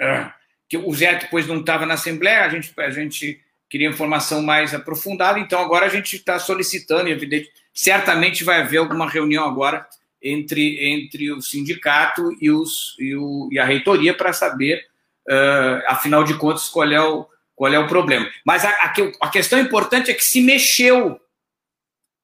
É, 0.00 0.30
que 0.68 0.78
o 0.78 0.94
Zé 0.94 1.14
depois 1.16 1.46
não 1.46 1.60
estava 1.60 1.84
na 1.84 1.94
Assembleia, 1.94 2.44
a 2.44 2.48
gente, 2.48 2.72
a 2.78 2.90
gente 2.90 3.40
queria 3.68 3.88
informação 3.88 4.42
mais 4.42 4.72
aprofundada, 4.72 5.38
então 5.38 5.60
agora 5.60 5.84
a 5.84 5.90
gente 5.90 6.16
está 6.16 6.38
solicitando, 6.38 7.10
evidente, 7.10 7.50
certamente 7.74 8.44
vai 8.44 8.62
haver 8.62 8.78
alguma 8.78 9.08
reunião 9.08 9.46
agora 9.46 9.86
entre, 10.22 10.78
entre 10.82 11.30
o 11.30 11.42
sindicato 11.42 12.30
e, 12.40 12.50
os, 12.50 12.96
e, 12.98 13.14
o, 13.14 13.48
e 13.52 13.58
a 13.58 13.64
reitoria 13.64 14.14
para 14.14 14.32
saber, 14.32 14.82
uh, 15.28 15.82
afinal 15.86 16.24
de 16.24 16.34
contas, 16.34 16.68
qual 16.68 16.90
é 16.90 17.00
o, 17.00 17.26
qual 17.54 17.72
é 17.72 17.78
o 17.78 17.88
problema. 17.88 18.28
Mas 18.44 18.64
a, 18.64 18.70
a, 18.70 18.92
a 19.22 19.30
questão 19.30 19.58
importante 19.58 20.10
é 20.10 20.14
que 20.14 20.24
se 20.24 20.40
mexeu 20.40 21.20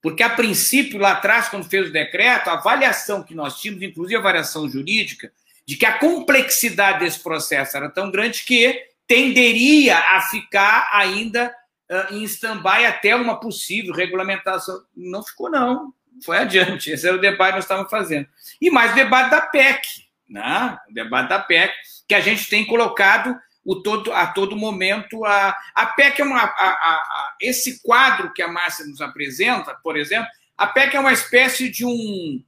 porque, 0.00 0.22
a 0.22 0.30
princípio, 0.30 0.98
lá 0.98 1.12
atrás, 1.12 1.48
quando 1.48 1.68
fez 1.68 1.88
o 1.88 1.92
decreto, 1.92 2.48
a 2.48 2.54
avaliação 2.54 3.22
que 3.22 3.34
nós 3.34 3.60
tínhamos, 3.60 3.82
inclusive 3.82 4.16
a 4.16 4.20
avaliação 4.20 4.68
jurídica, 4.68 5.32
de 5.66 5.76
que 5.76 5.84
a 5.84 5.98
complexidade 5.98 7.00
desse 7.00 7.20
processo 7.20 7.76
era 7.76 7.90
tão 7.90 8.10
grande 8.10 8.44
que 8.44 8.80
tenderia 9.06 9.98
a 9.98 10.20
ficar 10.22 10.88
ainda 10.92 11.54
uh, 11.90 12.14
em 12.14 12.22
stand-by 12.24 12.86
até 12.86 13.14
uma 13.16 13.40
possível 13.40 13.92
regulamentação. 13.92 14.82
Não 14.96 15.22
ficou, 15.22 15.50
não. 15.50 15.92
Foi 16.24 16.38
adiante. 16.38 16.90
Esse 16.90 17.06
era 17.06 17.16
o 17.16 17.20
debate 17.20 17.50
que 17.50 17.56
nós 17.56 17.64
estávamos 17.64 17.90
fazendo. 17.90 18.28
E 18.60 18.70
mais 18.70 18.92
o 18.92 18.94
debate 18.94 19.30
da 19.30 19.40
PEC, 19.40 20.07
né? 20.28 20.78
o 20.88 20.92
debate 20.92 21.28
da 21.28 21.38
PEC, 21.38 21.72
que 22.06 22.14
a 22.14 22.20
gente 22.20 22.48
tem 22.48 22.64
colocado 22.64 23.36
o 23.64 23.76
todo, 23.76 24.12
a 24.12 24.26
todo 24.26 24.56
momento. 24.56 25.24
A, 25.24 25.54
a 25.74 25.86
PEC 25.86 26.22
é 26.22 26.24
uma. 26.24 26.40
A, 26.40 26.68
a, 26.68 27.36
esse 27.40 27.82
quadro 27.82 28.32
que 28.32 28.42
a 28.42 28.48
Márcia 28.48 28.86
nos 28.86 29.00
apresenta, 29.00 29.74
por 29.82 29.96
exemplo, 29.96 30.28
a 30.56 30.66
PEC 30.66 30.96
é 30.96 31.00
uma 31.00 31.12
espécie 31.12 31.68
de 31.68 31.84
um. 31.84 32.42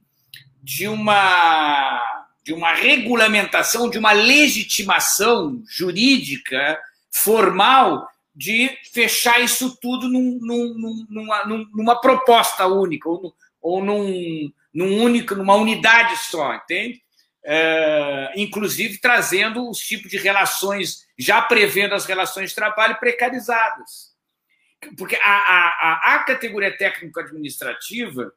de 0.63 0.87
uma. 0.87 2.25
de 2.43 2.53
uma 2.53 2.73
regulamentação, 2.73 3.89
de 3.89 3.99
uma 3.99 4.11
legitimação 4.11 5.61
jurídica, 5.69 6.79
formal, 7.11 8.07
de 8.35 8.75
fechar 8.91 9.39
isso 9.41 9.77
tudo 9.79 10.09
num, 10.09 10.39
num, 10.41 11.05
numa, 11.07 11.45
numa, 11.45 12.01
proposta 12.01 12.65
única, 12.65 13.07
ou, 13.07 13.35
ou 13.61 13.83
num, 13.83 14.51
num 14.73 15.03
único, 15.03 15.35
numa 15.35 15.55
unidade 15.55 16.17
só, 16.17 16.55
entende? 16.55 17.03
É, 17.43 18.33
inclusive 18.35 18.99
trazendo 18.99 19.67
os 19.69 19.79
tipos 19.79 20.11
de 20.11 20.17
relações, 20.17 21.07
já 21.17 21.41
prevendo 21.41 21.95
as 21.95 22.05
relações 22.05 22.49
de 22.49 22.55
trabalho 22.55 22.99
precarizadas. 22.99 24.11
Porque 24.97 25.15
a, 25.15 25.19
a, 25.23 26.15
a 26.15 26.19
categoria 26.23 26.75
técnico-administrativa 26.75 28.31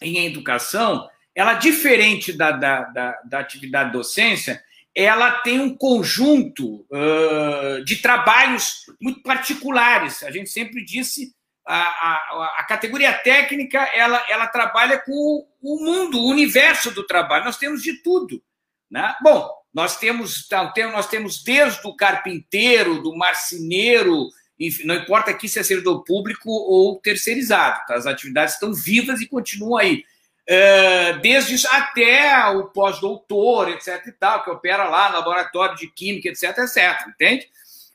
em 0.00 0.26
educação, 0.26 1.08
ela, 1.34 1.54
diferente 1.54 2.32
da, 2.32 2.52
da, 2.52 2.82
da, 2.84 3.20
da, 3.24 3.38
atividade 3.38 3.92
docência, 3.92 4.62
ela 4.94 5.30
tem 5.40 5.60
um 5.60 5.76
conjunto 5.76 6.86
uh, 6.90 7.84
de 7.84 7.96
trabalhos 7.96 8.86
muito 9.00 9.22
particulares. 9.22 10.22
A 10.22 10.30
gente 10.30 10.50
sempre 10.50 10.84
disse 10.84 11.32
a, 11.74 12.60
a, 12.60 12.64
categoria 12.64 13.12
técnica 13.12 13.78
ela, 13.94 14.24
ela 14.30 14.46
trabalha 14.46 14.98
com 14.98 15.46
o, 15.60 15.84
mundo, 15.84 16.18
o 16.18 16.30
universo 16.30 16.90
do 16.90 17.06
trabalho. 17.06 17.44
Nós 17.44 17.58
temos 17.58 17.82
de 17.82 18.02
tudo. 18.02 18.42
Né? 18.90 19.14
Bom, 19.22 19.50
nós 19.72 19.98
temos, 19.98 20.46
então, 20.46 20.72
nós 20.92 21.06
temos 21.08 21.42
desde 21.42 21.86
o 21.86 21.94
carpinteiro, 21.94 23.02
do 23.02 23.14
marceneiro, 23.14 24.28
enfim, 24.58 24.86
não 24.86 24.94
importa 24.94 25.30
aqui 25.30 25.46
se 25.46 25.58
é 25.58 25.62
servidor 25.62 26.02
público 26.04 26.50
ou 26.50 26.98
terceirizado, 27.00 27.80
tá? 27.86 27.96
as 27.96 28.06
atividades 28.06 28.54
estão 28.54 28.72
vivas 28.72 29.20
e 29.20 29.28
continuam 29.28 29.76
aí. 29.76 30.04
Uh, 30.50 31.20
desde 31.20 31.54
isso 31.54 31.68
até 31.70 32.46
o 32.46 32.68
pós-doutor, 32.68 33.68
etc. 33.68 34.02
e 34.06 34.12
tal, 34.12 34.42
que 34.42 34.50
opera 34.50 34.88
lá 34.88 35.10
no 35.10 35.18
laboratório 35.18 35.76
de 35.76 35.86
química, 35.88 36.30
etc, 36.30 36.56
etc. 36.56 37.06
Entende? 37.08 37.46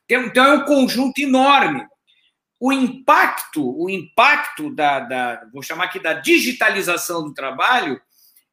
Então 0.07 0.45
é 0.45 0.53
um 0.57 0.65
conjunto 0.65 1.17
enorme 1.17 1.87
o 2.65 2.71
impacto, 2.71 3.77
o 3.77 3.89
impacto 3.89 4.73
da, 4.73 5.01
da, 5.01 5.45
vou 5.51 5.61
chamar 5.61 5.83
aqui 5.83 5.99
da 5.99 6.13
digitalização 6.13 7.21
do 7.21 7.33
trabalho, 7.33 8.01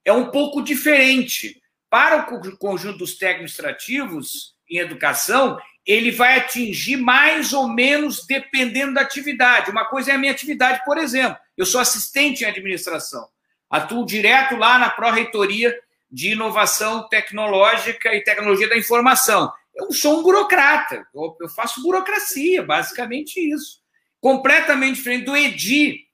é 0.05 0.13
um 0.13 0.33
pouco 0.33 0.61
diferente. 0.61 1.63
Para 1.89 2.17
o 2.17 2.57
conjunto 2.59 2.99
dos 2.99 3.17
técnicos 3.17 3.53
administrativos 3.53 4.57
em 4.69 4.79
educação, 4.79 5.61
ele 5.87 6.11
vai 6.11 6.39
atingir 6.39 6.97
mais 6.97 7.53
ou 7.53 7.69
menos 7.69 8.27
dependendo 8.27 8.95
da 8.95 9.03
atividade. 9.03 9.71
Uma 9.71 9.85
coisa 9.85 10.11
é 10.11 10.17
a 10.17 10.19
minha 10.19 10.33
atividade, 10.33 10.83
por 10.85 10.99
exemplo. 10.99 11.39
Eu 11.57 11.65
sou 11.65 11.81
assistente 11.81 12.43
em 12.43 12.49
administração. 12.49 13.29
Atuo 13.71 14.05
direto 14.05 14.57
lá 14.57 14.77
na 14.77 14.91
Pró-Reitoria 14.91 15.73
de 16.11 16.33
Inovação 16.33 17.09
Tecnológica 17.09 18.13
e 18.13 18.25
Tecnologia 18.25 18.69
da 18.69 18.77
Informação. 18.77 19.53
Eu 19.73 19.93
sou 19.93 20.19
um 20.19 20.23
burocrata, 20.25 21.07
eu 21.15 21.49
faço 21.49 21.81
burocracia, 21.81 22.61
basicamente 22.61 23.39
isso 23.39 23.80
completamente 24.21 24.97
diferente 24.97 25.25
do 25.25 25.37
EDI, 25.37 26.07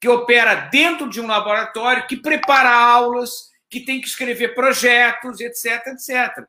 que 0.00 0.08
opera 0.08 0.54
dentro 0.54 1.08
de 1.08 1.20
um 1.20 1.26
laboratório, 1.26 2.06
que 2.06 2.16
prepara 2.16 2.70
aulas, 2.70 3.50
que 3.70 3.80
tem 3.80 4.00
que 4.00 4.08
escrever 4.08 4.54
projetos, 4.54 5.40
etc, 5.40 5.86
etc. 5.86 6.44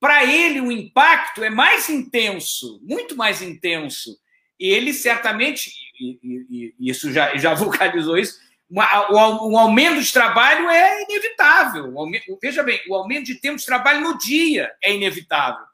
Para 0.00 0.24
ele, 0.24 0.60
o 0.60 0.72
impacto 0.72 1.44
é 1.44 1.50
mais 1.50 1.88
intenso, 1.88 2.80
muito 2.82 3.16
mais 3.16 3.42
intenso. 3.42 4.18
Ele 4.58 4.92
certamente, 4.92 5.70
e, 6.00 6.18
e, 6.22 6.74
e 6.78 6.90
isso 6.90 7.12
já, 7.12 7.36
já 7.36 7.52
vocalizou 7.54 8.16
isso, 8.16 8.38
o, 8.70 9.58
aumento 9.58 10.02
de 10.02 10.12
trabalho 10.12 10.68
é 10.70 11.02
inevitável. 11.02 11.94
veja 12.40 12.62
bem, 12.62 12.80
o 12.88 12.94
aumento 12.94 13.26
de 13.26 13.34
tempo 13.36 13.58
de 13.58 13.66
trabalho 13.66 14.00
no 14.00 14.18
dia 14.18 14.72
é 14.82 14.94
inevitável 14.94 15.64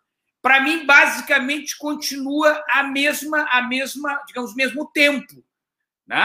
para 0.42 0.60
mim, 0.60 0.86
basicamente, 0.86 1.76
continua 1.76 2.64
a 2.70 2.82
mesma, 2.82 3.46
a 3.50 3.62
mesma, 3.62 4.22
digamos, 4.26 4.54
mesmo 4.54 4.86
tempo. 4.86 5.44
Né? 6.06 6.16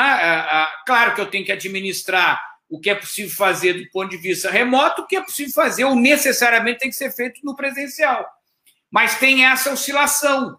Claro 0.85 1.13
que 1.13 1.21
eu 1.21 1.29
tenho 1.29 1.45
que 1.45 1.51
administrar 1.51 2.41
o 2.69 2.79
que 2.79 2.89
é 2.89 2.95
possível 2.95 3.35
fazer 3.35 3.73
do 3.73 3.89
ponto 3.91 4.09
de 4.09 4.17
vista 4.17 4.49
remoto, 4.49 5.01
o 5.01 5.07
que 5.07 5.15
é 5.15 5.21
possível 5.21 5.53
fazer, 5.53 5.83
ou 5.83 5.95
necessariamente 5.95 6.79
tem 6.79 6.89
que 6.89 6.95
ser 6.95 7.11
feito 7.11 7.41
no 7.43 7.55
presencial. 7.55 8.25
Mas 8.89 9.19
tem 9.19 9.45
essa 9.45 9.71
oscilação. 9.71 10.57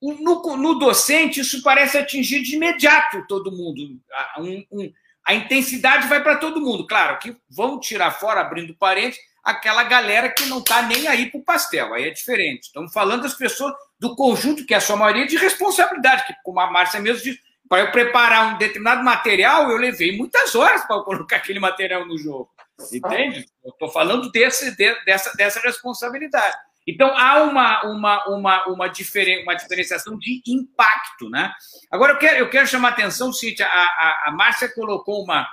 no, 0.00 0.56
no, 0.56 0.78
docente, 0.78 1.40
isso 1.40 1.62
parece 1.62 1.98
atingir 1.98 2.42
de 2.42 2.56
imediato 2.56 3.26
todo 3.26 3.52
mundo. 3.52 4.00
Um, 4.38 4.64
um, 4.70 4.92
a 5.26 5.34
intensidade 5.34 6.06
vai 6.06 6.22
para 6.22 6.36
todo 6.36 6.60
mundo. 6.60 6.86
Claro 6.86 7.18
que 7.18 7.36
vão 7.50 7.78
tirar 7.78 8.12
fora, 8.12 8.40
abrindo 8.40 8.74
parênteses, 8.74 9.20
aquela 9.42 9.82
galera 9.84 10.30
que 10.30 10.46
não 10.46 10.58
está 10.58 10.82
nem 10.82 11.08
aí 11.08 11.30
para 11.30 11.40
o 11.40 11.44
pastel. 11.44 11.92
Aí 11.94 12.04
é 12.04 12.10
diferente. 12.10 12.64
Estamos 12.64 12.92
falando 12.92 13.22
das 13.22 13.34
pessoas 13.34 13.74
do 13.98 14.14
conjunto, 14.14 14.64
que 14.64 14.74
é 14.74 14.76
a 14.76 14.80
sua 14.80 14.96
maioria, 14.96 15.26
de 15.26 15.36
responsabilidade, 15.36 16.26
que, 16.26 16.34
como 16.44 16.60
a 16.60 16.70
Márcia 16.70 17.00
mesmo 17.00 17.22
disse, 17.22 17.40
para 17.68 17.80
eu 17.80 17.90
preparar 17.90 18.54
um 18.54 18.58
determinado 18.58 19.02
material, 19.02 19.70
eu 19.70 19.76
levei 19.78 20.16
muitas 20.16 20.54
horas 20.54 20.84
para 20.84 21.00
colocar 21.02 21.36
aquele 21.36 21.58
material 21.58 22.06
no 22.06 22.18
jogo. 22.18 22.50
Entende? 22.92 23.46
Eu 23.64 23.70
estou 23.70 23.90
falando 23.90 24.30
desse, 24.30 24.76
dessa, 25.04 25.34
dessa 25.36 25.60
responsabilidade. 25.60 26.56
Então, 26.86 27.16
há 27.16 27.42
uma, 27.42 27.82
uma, 27.84 28.28
uma, 28.28 28.66
uma, 28.66 28.88
diferen, 28.88 29.42
uma 29.44 29.54
diferenciação 29.54 30.18
de 30.18 30.42
impacto. 30.46 31.30
Né? 31.30 31.52
Agora, 31.90 32.14
eu 32.14 32.18
quero, 32.18 32.38
eu 32.38 32.50
quero 32.50 32.66
chamar 32.66 32.88
a 32.88 32.92
atenção, 32.92 33.32
Cíntia, 33.32 33.66
a, 33.66 33.82
a, 33.82 34.24
a 34.26 34.32
Márcia 34.32 34.68
colocou 34.68 35.22
uma, 35.22 35.48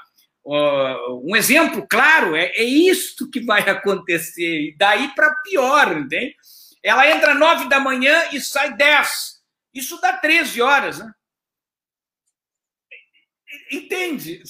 um 1.24 1.36
exemplo 1.36 1.86
claro, 1.88 2.36
é, 2.36 2.46
é 2.48 2.64
isto 2.64 3.30
que 3.30 3.40
vai 3.42 3.62
acontecer, 3.62 4.70
e 4.70 4.76
daí 4.78 5.14
para 5.14 5.36
pior, 5.44 5.96
entende? 5.98 6.36
Ela 6.84 7.10
entra 7.10 7.36
nove 7.36 7.68
da 7.68 7.80
manhã 7.80 8.30
e 8.32 8.40
sai 8.40 8.76
dez. 8.76 9.40
Isso 9.74 10.00
dá 10.02 10.14
13 10.14 10.62
horas, 10.62 11.00
né? 11.00 11.12
Entende? 13.72 14.42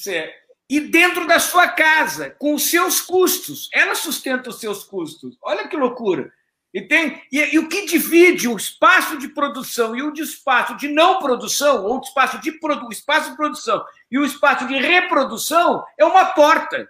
E 0.70 0.80
dentro 0.80 1.28
da 1.28 1.40
sua 1.40 1.68
casa, 1.68 2.30
com 2.30 2.54
os 2.54 2.70
seus 2.70 3.02
custos. 3.02 3.70
Ela 3.74 3.96
sustenta 3.96 4.50
os 4.50 4.60
seus 4.60 4.84
custos. 4.84 5.38
Olha 5.42 5.68
que 5.68 5.76
loucura. 5.76 6.32
E, 6.74 6.82
tem, 6.84 7.22
e, 7.32 7.56
e, 7.56 7.60
o 7.60 7.68
que 7.68 7.86
divide 7.88 8.48
o 8.48 8.56
espaço 8.56 9.18
de 9.18 9.28
produção 9.30 9.96
e 9.96 10.04
o 10.04 10.12
de 10.12 10.22
espaço 10.22 10.78
de 10.78 10.88
não 10.88 11.20
produção, 11.20 11.84
ou 11.84 11.98
o 11.98 12.02
espaço 12.02 12.40
de, 12.40 12.52
produ, 12.52 12.92
espaço 12.92 13.32
de 13.32 13.36
produção 13.36 13.84
e 14.12 14.20
o 14.20 14.26
espaço 14.26 14.68
de 14.68 14.78
reprodução, 14.78 15.84
é 15.98 16.06
uma 16.06 16.26
porta. 16.26 16.88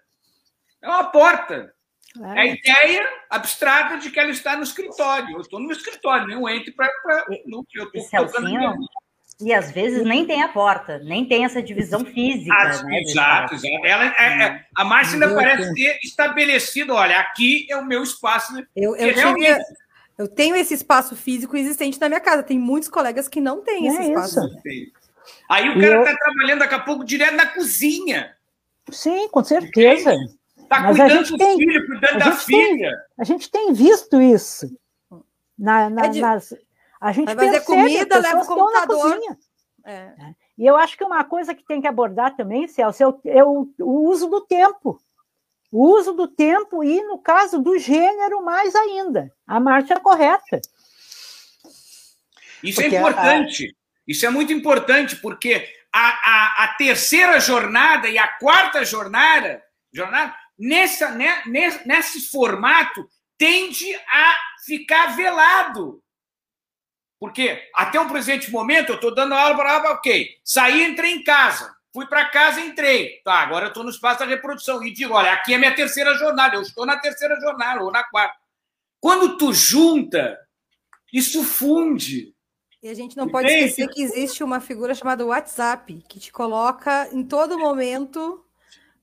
É 0.81 0.87
uma 0.87 1.05
porta. 1.05 1.73
É 2.35 2.41
a 2.41 2.45
ideia 2.45 3.09
abstrata 3.29 3.97
de 3.97 4.09
que 4.09 4.19
ela 4.19 4.31
está 4.31 4.57
no 4.57 4.63
escritório. 4.63 5.35
Eu 5.35 5.41
estou 5.41 5.59
no 5.59 5.71
escritório, 5.71 6.27
não 6.27 6.49
entre 6.49 6.71
para. 6.73 6.91
Eu 7.27 7.85
estou 7.85 8.09
colocando. 8.09 8.89
E 9.41 9.53
às 9.53 9.71
vezes 9.71 10.03
nem 10.03 10.25
tem 10.25 10.41
a 10.41 10.49
porta, 10.49 10.99
nem 10.99 11.25
tem 11.25 11.45
essa 11.45 11.61
divisão 11.61 12.03
física. 12.03 12.53
Ah, 12.53 12.83
né, 12.83 12.99
exato, 12.99 13.55
exato. 13.55 13.85
Ela, 13.85 14.05
é, 14.17 14.43
é, 14.43 14.65
a 14.75 14.83
Márcia 14.83 15.13
ainda 15.13 15.33
parece 15.33 15.73
ter 15.73 15.97
estabelecido: 16.03 16.93
olha, 16.93 17.17
aqui 17.19 17.65
é 17.69 17.77
o 17.77 17.85
meu 17.85 18.03
espaço. 18.03 18.53
Né? 18.53 18.65
Eu, 18.75 18.97
eu, 18.97 19.15
realmente... 19.15 19.45
tinha, 19.45 19.59
eu 20.17 20.27
tenho 20.27 20.57
esse 20.57 20.73
espaço 20.73 21.15
físico 21.15 21.55
existente 21.55 21.99
na 22.01 22.09
minha 22.09 22.19
casa. 22.19 22.43
Tem 22.43 22.59
muitos 22.59 22.89
colegas 22.89 23.29
que 23.29 23.39
não 23.39 23.63
têm 23.63 23.87
é 23.87 23.91
esse 23.91 24.01
espaço. 24.09 24.41
Isso. 24.65 24.91
Aí 25.49 25.69
o 25.69 25.79
cara 25.79 25.99
está 25.99 26.11
eu... 26.11 26.17
trabalhando 26.17 26.59
daqui 26.59 26.75
a 26.75 26.79
pouco 26.79 27.05
direto 27.05 27.35
na 27.35 27.45
cozinha. 27.45 28.35
Sim, 28.91 29.29
com 29.29 29.43
certeza. 29.43 30.15
Está 30.57 30.83
cuidando 30.85 31.23
do 31.23 31.37
tem, 31.37 31.57
filho, 31.57 31.87
cuidando 31.87 32.19
da 32.19 32.31
filha. 32.33 32.89
Tem, 32.89 32.99
a 33.19 33.23
gente 33.23 33.49
tem 33.49 33.71
visto 33.71 34.21
isso. 34.21 34.69
Na, 35.57 35.89
na, 35.89 36.05
é 36.05 36.09
de... 36.09 36.21
nas, 36.21 36.53
a 36.99 37.11
gente 37.11 37.33
Vai 37.33 37.45
fazer 37.45 37.61
comida, 37.61 38.19
leva 38.19 38.41
o 38.41 38.45
computador. 38.45 39.19
É. 39.85 39.91
é. 39.93 40.15
E 40.57 40.65
eu 40.65 40.75
acho 40.75 40.97
que 40.97 41.03
uma 41.03 41.23
coisa 41.23 41.55
que 41.55 41.65
tem 41.65 41.79
que 41.79 41.87
abordar 41.87 42.35
também, 42.35 42.67
Celso, 42.67 43.01
é 43.01 43.07
o, 43.07 43.21
é 43.25 43.43
o, 43.43 43.71
o 43.79 44.09
uso 44.09 44.27
do 44.27 44.41
tempo. 44.41 44.99
O 45.71 45.95
uso 45.95 46.13
do 46.13 46.27
tempo 46.27 46.83
e, 46.83 47.01
no 47.03 47.19
caso 47.19 47.59
do 47.59 47.77
gênero, 47.77 48.43
mais 48.43 48.75
ainda. 48.75 49.31
A 49.47 49.59
marcha 49.59 49.93
é 49.93 49.99
correta. 49.99 50.59
Isso 52.61 52.81
é 52.81 52.83
porque 52.83 52.95
é 52.95 52.99
importante. 52.99 53.65
A... 53.67 53.79
Isso 54.07 54.25
é 54.25 54.29
muito 54.29 54.51
importante, 54.51 55.15
porque 55.17 55.65
a, 55.93 56.09
a, 56.09 56.63
a, 56.65 56.67
terceira 56.75 57.39
jornada 57.39 58.09
e 58.09 58.17
a 58.17 58.27
quarta 58.27 58.83
jornada, 58.83 59.61
jornada 59.93 60.35
nessa, 60.57 61.11
né, 61.11 61.43
nesse, 61.45 61.87
nesse 61.87 62.21
formato, 62.29 63.07
tende 63.37 63.95
a 63.95 64.35
ficar 64.65 65.15
velado. 65.15 66.01
Porque 67.19 67.61
até 67.75 67.99
o 67.99 68.07
presente 68.07 68.49
momento 68.49 68.89
eu 68.89 68.95
estou 68.95 69.13
dando 69.13 69.33
aula 69.33 69.55
para 69.55 69.91
ok, 69.91 70.29
saí, 70.43 70.85
entrei 70.85 71.11
em 71.11 71.23
casa, 71.23 71.75
fui 71.93 72.07
para 72.07 72.29
casa, 72.29 72.61
entrei, 72.61 73.21
tá? 73.25 73.39
Agora 73.41 73.65
eu 73.65 73.69
estou 73.69 73.83
no 73.83 73.89
espaço 73.89 74.19
da 74.19 74.25
reprodução 74.25 74.81
e 74.83 74.93
digo, 74.93 75.13
olha, 75.13 75.33
aqui 75.33 75.53
é 75.53 75.57
minha 75.57 75.75
terceira 75.75 76.15
jornada, 76.15 76.55
eu 76.55 76.61
estou 76.61 76.85
na 76.85 76.97
terceira 76.97 77.37
jornada 77.41 77.83
ou 77.83 77.91
na 77.91 78.03
quarta. 78.05 78.37
Quando 79.01 79.37
tu 79.37 79.53
junta, 79.53 80.39
isso 81.11 81.43
funde. 81.43 82.33
E 82.81 82.87
a 82.87 82.93
gente 82.93 83.17
não 83.17 83.27
pode 83.27 83.49
esquecer 83.49 83.89
que 83.89 84.01
existe 84.01 84.41
uma 84.41 84.61
figura 84.61 84.95
chamada 84.95 85.25
WhatsApp, 85.25 86.01
que 86.07 86.19
te 86.19 86.31
coloca 86.31 87.09
em 87.11 87.23
todo 87.23 87.59
momento. 87.59 88.45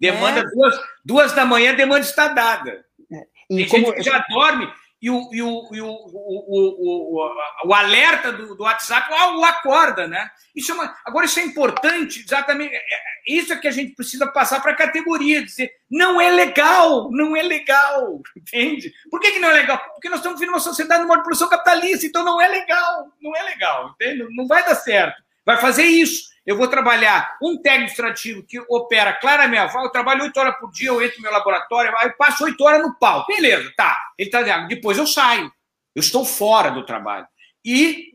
Demanda 0.00 0.42
né? 0.42 0.50
duas, 0.54 0.80
duas 1.04 1.32
da 1.32 1.44
manhã, 1.44 1.74
demanda 1.74 2.00
está 2.00 2.28
dada. 2.28 2.84
É. 3.12 3.26
E 3.50 3.56
Tem 3.56 3.68
como... 3.68 3.86
gente 3.86 3.96
que 3.96 4.02
já 4.02 4.24
dorme 4.30 4.72
e 5.00 5.10
o, 5.10 5.28
e 5.32 5.42
o, 5.42 5.68
e 5.72 5.80
o, 5.80 5.88
o, 5.88 7.18
o, 7.18 7.68
o, 7.68 7.74
alerta 7.74 8.32
do, 8.32 8.54
do 8.54 8.62
WhatsApp 8.62 9.12
o 9.12 9.44
acorda, 9.44 10.08
né? 10.08 10.28
Isso 10.54 10.72
é 10.72 10.74
uma, 10.74 10.96
agora, 11.04 11.26
isso 11.26 11.38
é 11.38 11.42
importante, 11.42 12.20
exatamente. 12.20 12.74
É, 12.74 12.78
é, 12.78 12.82
isso 13.26 13.52
é 13.52 13.56
que 13.56 13.68
a 13.68 13.70
gente 13.70 13.94
precisa 13.94 14.26
passar 14.26 14.60
para 14.60 14.72
a 14.72 14.76
categoria, 14.76 15.44
dizer 15.44 15.70
não 15.90 16.20
é 16.20 16.30
legal, 16.30 17.10
não 17.10 17.36
é 17.36 17.42
legal, 17.42 18.20
entende? 18.36 18.92
Por 19.10 19.20
que, 19.20 19.32
que 19.32 19.38
não 19.38 19.50
é 19.50 19.54
legal? 19.54 19.78
Porque 19.92 20.08
nós 20.08 20.20
estamos 20.20 20.40
vivendo 20.40 20.54
uma 20.54 20.60
sociedade 20.60 21.02
de 21.02 21.08
produção 21.08 21.48
capitalista, 21.48 22.06
então 22.06 22.24
não 22.24 22.40
é 22.40 22.48
legal, 22.48 23.06
não 23.20 23.36
é 23.36 23.42
legal, 23.42 23.90
entende? 23.90 24.26
Não 24.34 24.46
vai 24.46 24.64
dar 24.64 24.74
certo. 24.74 25.22
Vai 25.44 25.58
fazer 25.58 25.84
isso. 25.84 26.35
Eu 26.46 26.56
vou 26.56 26.68
trabalhar 26.68 27.36
um 27.42 27.56
técnico 27.56 27.90
administrativo 27.90 28.42
que 28.44 28.60
opera 28.68 29.12
claramente. 29.12 29.74
Eu 29.74 29.90
trabalho 29.90 30.22
oito 30.22 30.38
horas 30.38 30.56
por 30.58 30.70
dia, 30.70 30.88
eu 30.88 31.02
entro 31.02 31.16
no 31.16 31.24
meu 31.24 31.32
laboratório, 31.32 31.92
eu 32.02 32.12
passo 32.12 32.44
oito 32.44 32.62
horas 32.62 32.82
no 32.82 32.94
pau. 32.98 33.26
Beleza, 33.26 33.72
tá. 33.76 33.98
Ele 34.16 34.30
tá 34.30 34.42
dizendo, 34.42 34.68
depois 34.68 34.96
eu 34.96 35.06
saio. 35.06 35.52
Eu 35.94 36.00
estou 36.00 36.24
fora 36.24 36.70
do 36.70 36.84
trabalho. 36.86 37.26
E 37.64 38.12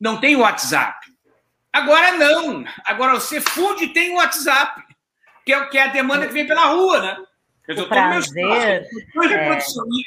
não 0.00 0.20
tem 0.20 0.36
WhatsApp. 0.36 0.98
Agora 1.72 2.12
não. 2.12 2.64
Agora 2.84 3.14
você 3.14 3.40
funde 3.40 3.84
e 3.84 3.92
tem 3.92 4.12
o 4.12 4.16
WhatsApp, 4.16 4.82
que 5.44 5.52
é, 5.52 5.66
que 5.66 5.78
é 5.78 5.82
a 5.82 5.88
demanda 5.88 6.26
que 6.26 6.32
vem 6.32 6.46
pela 6.46 6.66
rua, 6.66 7.00
né? 7.00 7.16
Eu 7.66 7.74
estou 7.74 7.88
no 7.88 8.08
meu 8.10 8.18
espaço, 8.18 8.56
é... 8.66 8.84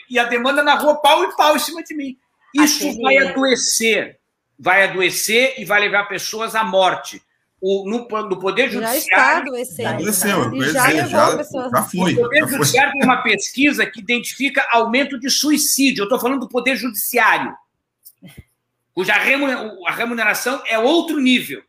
e 0.09 0.19
a 0.19 0.26
demanda 0.26 0.61
na 0.61 0.76
rua 0.76 1.01
pau 1.01 1.23
e 1.23 1.36
pau 1.36 1.55
em 1.55 1.59
cima 1.59 1.84
de 1.84 1.95
mim. 1.95 2.17
Isso 2.53 2.88
Aquele... 2.88 3.01
vai 3.01 3.17
adoecer 3.17 4.19
vai 4.57 4.84
adoecer 4.84 5.55
e 5.57 5.65
vai 5.65 5.82
levar 5.82 6.05
pessoas 6.05 6.55
à 6.55 6.63
morte. 6.63 7.21
O, 7.68 7.89
no, 7.89 8.07
no 8.30 8.39
Poder 8.39 8.70
Judiciário. 8.70 9.01
Já 9.01 9.07
está 9.07 9.38
adoecendo. 9.38 10.63
Já, 10.72 10.91
já, 10.91 11.07
já, 11.07 11.43
já 11.43 11.82
foi. 11.82 12.13
O 12.13 12.18
Poder 12.18 12.47
Judiciário 12.47 12.93
tem 12.93 13.03
uma 13.03 13.24
pesquisa 13.24 13.84
que 13.88 14.01
identifica 14.01 14.68
aumento 14.70 15.20
de 15.20 15.32
suicídio. 15.32 16.01
Eu 16.01 16.05
estou 16.05 16.20
falando 16.20 16.41
do 16.41 16.47
Poder 16.47 16.76
Judiciário, 16.76 17.57
cuja 18.93 19.16
remuneração 19.16 20.61
é 20.68 20.78
outro 20.78 21.20
nível. 21.20 21.63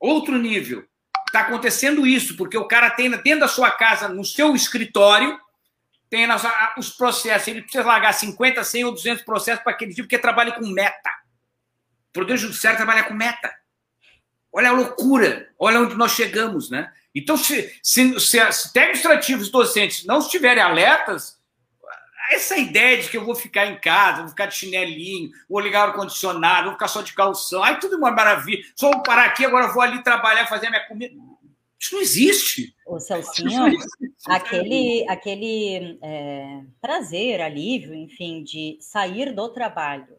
Outro 0.00 0.36
nível. 0.36 0.84
Está 1.28 1.42
acontecendo 1.42 2.04
isso, 2.04 2.36
porque 2.36 2.58
o 2.58 2.66
cara 2.66 2.90
tem 2.90 3.08
dentro 3.08 3.38
da 3.38 3.48
sua 3.48 3.70
casa, 3.70 4.08
no 4.08 4.24
seu 4.24 4.56
escritório, 4.56 5.38
tem 6.10 6.26
os 6.76 6.90
processos, 6.90 7.46
ele 7.46 7.62
precisa 7.62 7.84
largar 7.84 8.12
50, 8.12 8.64
100 8.64 8.84
ou 8.84 8.92
200 8.92 9.22
processos 9.22 9.62
para 9.62 9.74
aquele 9.74 9.94
tipo 9.94 10.08
que 10.08 10.18
trabalha 10.18 10.50
com 10.50 10.66
meta. 10.66 11.10
O 12.10 12.14
Poder 12.14 12.36
Judiciário 12.36 12.78
trabalha 12.78 13.04
com 13.04 13.14
meta. 13.14 13.48
Olha 14.52 14.70
a 14.70 14.72
loucura, 14.72 15.48
olha 15.58 15.80
onde 15.80 15.94
nós 15.94 16.12
chegamos, 16.12 16.70
né? 16.70 16.92
Então, 17.14 17.36
se, 17.36 17.74
se, 17.82 18.18
se, 18.20 18.52
se 18.52 18.78
administrativos 18.78 19.50
docentes 19.50 20.04
não 20.04 20.18
estiverem 20.18 20.62
alertas, 20.62 21.38
essa 22.30 22.56
ideia 22.56 23.00
de 23.00 23.08
que 23.08 23.16
eu 23.16 23.24
vou 23.24 23.34
ficar 23.34 23.66
em 23.66 23.80
casa, 23.80 24.20
vou 24.20 24.28
ficar 24.28 24.46
de 24.46 24.54
chinelinho, 24.54 25.30
vou 25.48 25.60
ligar 25.60 25.86
o 25.86 25.90
ar-condicionado, 25.90 26.64
vou 26.64 26.72
ficar 26.74 26.88
só 26.88 27.02
de 27.02 27.14
calção, 27.14 27.62
ai, 27.62 27.78
tudo 27.78 27.96
uma 27.96 28.10
maravilha, 28.10 28.62
só 28.76 28.90
vou 28.90 29.02
parar 29.02 29.24
aqui, 29.24 29.44
agora 29.44 29.72
vou 29.72 29.82
ali 29.82 30.02
trabalhar, 30.02 30.46
fazer 30.46 30.66
a 30.66 30.70
minha 30.70 30.86
comida. 30.86 31.14
Isso 31.80 31.94
não 31.94 32.02
existe. 32.02 32.74
O 32.86 32.98
Celcinho, 32.98 33.78
aquele, 34.26 35.06
aquele 35.08 35.98
é, 36.02 36.60
prazer, 36.80 37.40
alívio, 37.40 37.94
enfim, 37.94 38.42
de 38.42 38.76
sair 38.80 39.32
do 39.32 39.48
trabalho 39.48 40.18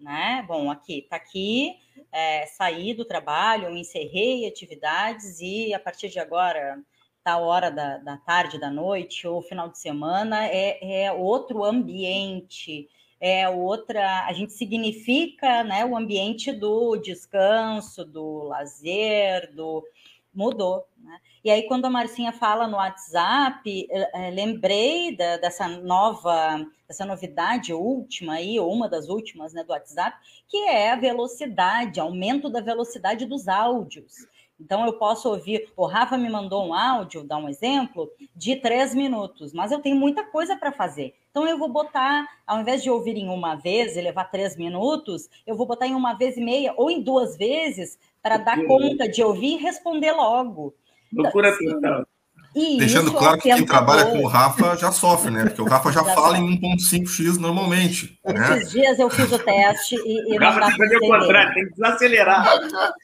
né? 0.00 0.44
Bom, 0.48 0.70
aqui, 0.70 1.06
tá 1.08 1.16
aqui, 1.16 1.74
é, 2.12 2.46
saí 2.46 2.94
do 2.94 3.04
trabalho, 3.04 3.76
encerrei 3.76 4.46
atividades 4.46 5.40
e 5.40 5.72
a 5.74 5.78
partir 5.78 6.08
de 6.08 6.18
agora, 6.18 6.78
tá 7.22 7.38
hora 7.38 7.70
da, 7.70 7.98
da 7.98 8.16
tarde, 8.16 8.58
da 8.58 8.70
noite 8.70 9.26
ou 9.26 9.42
final 9.42 9.68
de 9.68 9.78
semana, 9.78 10.46
é, 10.46 11.04
é 11.04 11.12
outro 11.12 11.64
ambiente, 11.64 12.88
é 13.20 13.48
outra, 13.48 14.26
a 14.26 14.32
gente 14.32 14.52
significa, 14.52 15.62
né, 15.62 15.84
o 15.84 15.96
ambiente 15.96 16.50
do 16.52 16.96
descanso, 16.96 18.04
do 18.04 18.44
lazer, 18.44 19.54
do 19.54 19.84
mudou. 20.32 20.86
Né? 20.98 21.18
E 21.44 21.50
aí, 21.50 21.62
quando 21.64 21.86
a 21.86 21.90
Marcinha 21.90 22.32
fala 22.32 22.66
no 22.66 22.76
WhatsApp, 22.76 23.86
é, 23.90 24.30
lembrei 24.30 25.16
da, 25.16 25.38
dessa 25.38 25.68
nova, 25.68 26.66
dessa 26.86 27.04
novidade 27.04 27.72
última 27.72 28.34
aí, 28.34 28.58
ou 28.58 28.72
uma 28.72 28.88
das 28.88 29.08
últimas 29.08 29.52
né, 29.52 29.64
do 29.64 29.70
WhatsApp, 29.70 30.16
que 30.48 30.56
é 30.68 30.92
a 30.92 30.96
velocidade, 30.96 32.00
aumento 32.00 32.50
da 32.50 32.60
velocidade 32.60 33.26
dos 33.26 33.48
áudios. 33.48 34.26
Então, 34.60 34.84
eu 34.84 34.92
posso 34.92 35.30
ouvir. 35.30 35.72
O 35.74 35.86
Rafa 35.86 36.18
me 36.18 36.28
mandou 36.28 36.66
um 36.66 36.74
áudio, 36.74 37.24
dar 37.24 37.38
um 37.38 37.48
exemplo, 37.48 38.12
de 38.36 38.56
três 38.56 38.94
minutos, 38.94 39.54
mas 39.54 39.72
eu 39.72 39.80
tenho 39.80 39.96
muita 39.96 40.22
coisa 40.22 40.54
para 40.54 40.70
fazer. 40.70 41.14
Então, 41.30 41.46
eu 41.46 41.56
vou 41.56 41.68
botar, 41.68 42.28
ao 42.46 42.60
invés 42.60 42.82
de 42.82 42.90
ouvir 42.90 43.16
em 43.16 43.30
uma 43.30 43.54
vez 43.54 43.96
e 43.96 44.00
levar 44.02 44.24
três 44.24 44.56
minutos, 44.56 45.30
eu 45.46 45.56
vou 45.56 45.66
botar 45.66 45.86
em 45.86 45.94
uma 45.94 46.12
vez 46.12 46.36
e 46.36 46.40
meia 46.42 46.74
ou 46.76 46.90
em 46.90 47.00
duas 47.00 47.36
vezes 47.38 47.98
para 48.22 48.36
dar 48.36 48.64
conta 48.66 49.08
de 49.08 49.22
ouvir 49.22 49.54
e 49.54 49.62
responder 49.62 50.12
logo. 50.12 50.74
Loucura 51.12 51.56
total. 51.56 52.06
Deixando 52.52 53.12
claro 53.12 53.38
que 53.38 53.54
quem 53.54 53.64
trabalha 53.64 54.06
com 54.06 54.18
o 54.24 54.26
Rafa 54.26 54.76
já 54.76 54.90
sofre, 54.90 55.30
né? 55.30 55.44
Porque 55.44 55.62
o 55.62 55.66
Rafa 55.66 55.92
já, 55.92 56.02
já 56.02 56.14
fala 56.14 56.36
em 56.36 56.60
1.5x 56.60 57.36
normalmente. 57.38 58.18
Né? 58.24 58.58
Esses 58.58 58.72
dias 58.72 58.98
eu 58.98 59.08
fiz 59.08 59.30
o 59.30 59.38
teste 59.38 59.94
e, 59.94 60.34
e 60.34 60.36
o 60.36 60.40
Rafa 60.40 60.60
tem 60.60 60.70
que 60.70 60.76
fazer 60.78 60.96
o 60.96 61.00
contrário, 61.00 61.54
tem 61.54 61.64
que 61.66 61.70
desacelerar. 61.74 62.46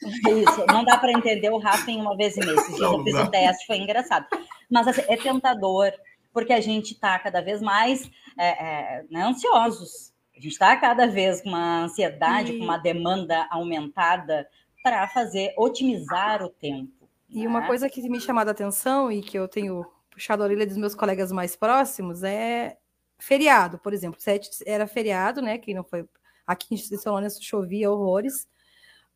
Isso, 0.03 0.65
não 0.67 0.83
dá 0.83 0.97
para 0.97 1.13
entender 1.13 1.49
o 1.49 1.59
Rafa 1.59 1.89
em 1.89 2.01
uma 2.01 2.15
vez 2.17 2.35
e 2.35 2.41
meia. 2.41 2.55
Esses 2.55 2.75
dias 2.75 2.91
eu 2.91 3.03
fiz 3.03 3.15
o 3.15 3.27
teste, 3.27 3.65
foi 3.65 3.77
engraçado. 3.77 4.25
Mas 4.69 4.87
assim, 4.87 5.03
é 5.07 5.15
tentador, 5.15 5.93
porque 6.33 6.51
a 6.51 6.59
gente 6.59 6.91
está 6.91 7.17
cada 7.17 7.41
vez 7.41 7.61
mais 7.61 8.09
é, 8.37 8.47
é, 8.47 9.03
né, 9.09 9.23
ansiosos. 9.23 10.11
A 10.35 10.41
gente 10.41 10.51
está 10.51 10.75
cada 10.75 11.07
vez 11.07 11.41
com 11.41 11.49
uma 11.49 11.85
ansiedade, 11.85 12.51
e... 12.51 12.57
com 12.57 12.65
uma 12.65 12.77
demanda 12.77 13.47
aumentada 13.49 14.45
para 14.87 15.05
fazer, 15.09 15.53
otimizar 15.57 16.41
o 16.41 16.49
tempo. 16.49 17.09
E 17.29 17.45
uma 17.45 17.59
né? 17.59 17.67
coisa 17.67 17.89
que 17.89 18.07
me 18.09 18.21
chamou 18.21 18.41
a 18.41 18.49
atenção 18.49 19.11
e 19.11 19.21
que 19.21 19.37
eu 19.37 19.45
tenho 19.45 19.85
puxado 20.09 20.41
a 20.41 20.45
orelha 20.45 20.65
dos 20.65 20.77
meus 20.77 20.95
colegas 20.95 21.29
mais 21.29 21.57
próximos 21.57 22.23
é 22.23 22.77
feriado, 23.19 23.77
por 23.79 23.93
exemplo. 23.93 24.21
Sete 24.21 24.49
era 24.65 24.87
feriado, 24.87 25.41
né? 25.41 25.57
Quem 25.57 25.75
não 25.75 25.83
foi 25.83 26.07
aqui 26.45 26.75
em 26.75 26.77
Solônia 26.77 27.29
chovia 27.41 27.91
horrores. 27.91 28.47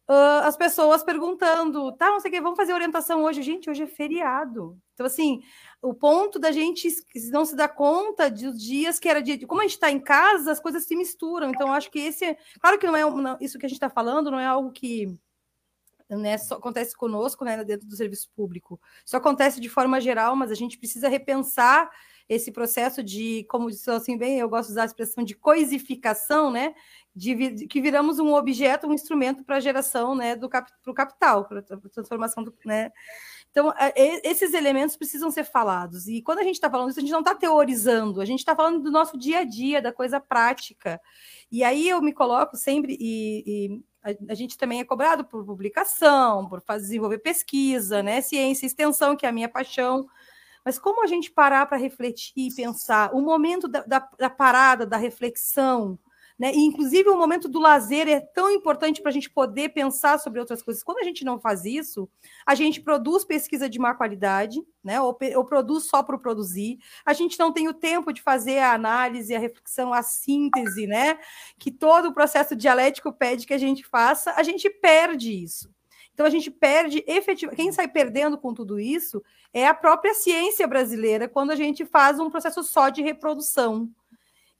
Uh, 0.10 0.44
as 0.44 0.58
pessoas 0.58 1.04
perguntando, 1.04 1.94
tá, 1.94 2.08
não 2.08 2.20
sei 2.20 2.30
o 2.30 2.34
que, 2.34 2.42
vamos 2.42 2.58
fazer 2.58 2.74
orientação 2.74 3.24
hoje. 3.24 3.42
Gente, 3.42 3.70
hoje 3.70 3.84
é 3.84 3.88
feriado. 3.88 4.78
Então, 4.94 5.06
assim, 5.06 5.42
o 5.82 5.94
ponto 5.94 6.38
da 6.38 6.52
gente 6.52 6.90
não 7.32 7.46
se 7.46 7.56
dar 7.56 7.70
conta 7.70 8.30
dos 8.30 8.62
dias 8.62 9.00
que 9.00 9.08
era 9.08 9.22
dia. 9.22 9.48
Como 9.48 9.62
a 9.62 9.64
gente 9.64 9.76
está 9.76 9.90
em 9.90 10.02
casa, 10.02 10.52
as 10.52 10.60
coisas 10.60 10.84
se 10.84 10.98
misturam. 10.98 11.50
Então, 11.50 11.72
acho 11.74 11.90
que 11.90 12.00
esse. 12.00 12.26
É, 12.26 12.38
claro 12.60 12.78
que 12.78 12.86
não 12.86 12.96
é 12.98 13.10
não, 13.10 13.38
isso 13.40 13.58
que 13.58 13.66
a 13.66 13.70
gente 13.70 13.78
está 13.78 13.90
falando, 13.90 14.30
não 14.30 14.40
é 14.40 14.46
algo 14.46 14.70
que 14.74 15.18
né, 16.18 16.36
acontece 16.52 16.96
conosco, 16.96 17.46
né, 17.46 17.64
dentro 17.64 17.88
do 17.88 17.96
serviço 17.96 18.30
público. 18.36 18.80
Isso 19.06 19.16
acontece 19.16 19.60
de 19.60 19.70
forma 19.70 20.00
geral, 20.02 20.36
mas 20.36 20.52
a 20.52 20.56
gente 20.56 20.78
precisa 20.78 21.08
repensar 21.08 21.90
esse 22.28 22.52
processo 22.52 23.04
de, 23.04 23.46
como 23.50 23.70
disse 23.70 23.90
assim 23.92 24.18
bem, 24.18 24.40
eu 24.40 24.48
gosto 24.48 24.68
de 24.68 24.74
usar 24.74 24.84
a 24.84 24.86
expressão 24.86 25.24
de 25.24 25.36
coisificação, 25.36 26.50
né, 26.50 26.74
de 27.14 27.68
que 27.68 27.82
viramos 27.82 28.20
um 28.20 28.34
objeto, 28.34 28.88
um 28.88 28.94
instrumento 28.94 29.44
para 29.44 29.58
a 29.58 29.60
geração, 29.60 30.16
né, 30.16 30.36
do 30.36 30.48
cap, 30.48 30.72
pro 30.82 30.94
capital, 30.94 31.46
para 31.46 31.60
a 31.60 31.90
transformação 31.90 32.44
do, 32.44 32.54
né. 32.66 32.92
Então, 33.52 33.74
esses 34.24 34.54
elementos 34.54 34.96
precisam 34.96 35.30
ser 35.30 35.44
falados. 35.44 36.08
E 36.08 36.22
quando 36.22 36.40
a 36.40 36.44
gente 36.44 36.56
está 36.56 36.70
falando 36.70 36.90
isso, 36.90 37.00
a 37.00 37.02
gente 37.02 37.12
não 37.12 37.20
está 37.20 37.36
teorizando, 37.36 38.22
a 38.22 38.26
gente 38.26 38.40
está 38.40 38.56
falando 38.56 38.80
do 38.82 38.90
nosso 38.90 39.18
dia 39.18 39.40
a 39.40 39.44
dia, 39.44 39.82
da 39.82 39.92
coisa 39.92 40.22
prática. 40.22 41.02
E 41.52 41.62
aí 41.66 41.90
eu 41.90 42.02
me 42.02 42.14
coloco 42.14 42.56
sempre, 42.56 42.98
e, 42.98 43.44
e 43.46 43.82
a, 44.04 44.34
gente 44.34 44.58
também 44.58 44.80
é 44.80 44.84
cobrado 44.84 45.24
por 45.24 45.46
publicação, 45.46 46.48
por 46.48 46.62
fazer, 46.62 46.86
desenvolver 46.86 47.20
pesquisa, 47.20 48.02
né? 48.02 48.22
Ciência, 48.22 48.66
extensão, 48.66 49.16
que 49.16 49.26
é 49.26 49.30
a 49.30 49.32
minha 49.32 49.50
paixão. 49.50 50.08
Mas 50.66 50.80
como 50.80 51.04
a 51.04 51.08
gente 51.08 51.32
parar 51.32 51.66
para 51.66 51.78
refletir 51.78 52.48
e 52.48 52.56
pensar, 52.56 53.14
o 53.14 53.22
momento 53.22 53.68
da, 53.68 53.82
da, 53.82 54.10
da 54.18 54.30
parada, 54.30 54.86
da 54.86 54.98
reflexão, 54.98 55.98
né? 56.42 56.52
E, 56.56 56.58
inclusive, 56.58 57.08
o 57.08 57.16
momento 57.16 57.48
do 57.48 57.60
lazer 57.60 58.08
é 58.08 58.20
tão 58.20 58.50
importante 58.50 59.00
para 59.00 59.12
a 59.12 59.14
gente 59.14 59.30
poder 59.30 59.70
pensar 59.70 60.20
sobre 60.20 60.40
outras 60.40 60.64
coisas. 60.64 60.82
Quando 60.82 60.98
a 60.98 61.04
gente 61.04 61.24
não 61.24 61.40
faz 61.40 61.66
isso, 61.66 62.10
a 62.44 62.56
gente 62.56 62.82
produz 62.82 63.24
pesquisa 63.24 63.70
de 63.70 63.78
má 63.78 63.94
qualidade, 63.94 64.60
né? 64.84 65.00
ou, 65.00 65.16
ou 65.36 65.46
produz 65.46 65.84
só 65.84 66.02
para 66.02 66.18
produzir. 66.18 66.80
A 67.06 67.14
gente 67.14 67.38
não 67.38 67.54
tem 67.54 67.68
o 67.68 67.76
tempo 67.76 68.12
de 68.12 68.24
fazer 68.24 68.58
a 68.58 68.74
análise, 68.74 69.36
a 69.36 69.38
reflexão, 69.38 69.94
a 69.94 70.02
síntese, 70.02 70.88
né? 70.88 71.20
que 71.60 71.70
todo 71.70 72.08
o 72.08 72.14
processo 72.14 72.56
dialético 72.56 73.14
pede 73.14 73.46
que 73.46 73.54
a 73.54 73.60
gente 73.60 73.86
faça. 73.86 74.34
A 74.36 74.42
gente 74.42 74.68
perde 74.68 75.44
isso. 75.44 75.70
Então 76.12 76.26
a 76.26 76.30
gente 76.32 76.50
perde 76.50 77.04
efetivamente. 77.06 77.62
Quem 77.62 77.72
sai 77.72 77.88
perdendo 77.88 78.36
com 78.36 78.52
tudo 78.52 78.80
isso 78.80 79.22
é 79.54 79.68
a 79.68 79.76
própria 79.76 80.16
ciência 80.16 80.68
brasileira 80.68 81.30
quando 81.30 81.52
a 81.52 81.56
gente 81.56 81.86
faz 81.86 82.20
um 82.20 82.32
processo 82.32 82.64
só 82.64 82.90
de 82.90 83.04
reprodução. 83.04 83.92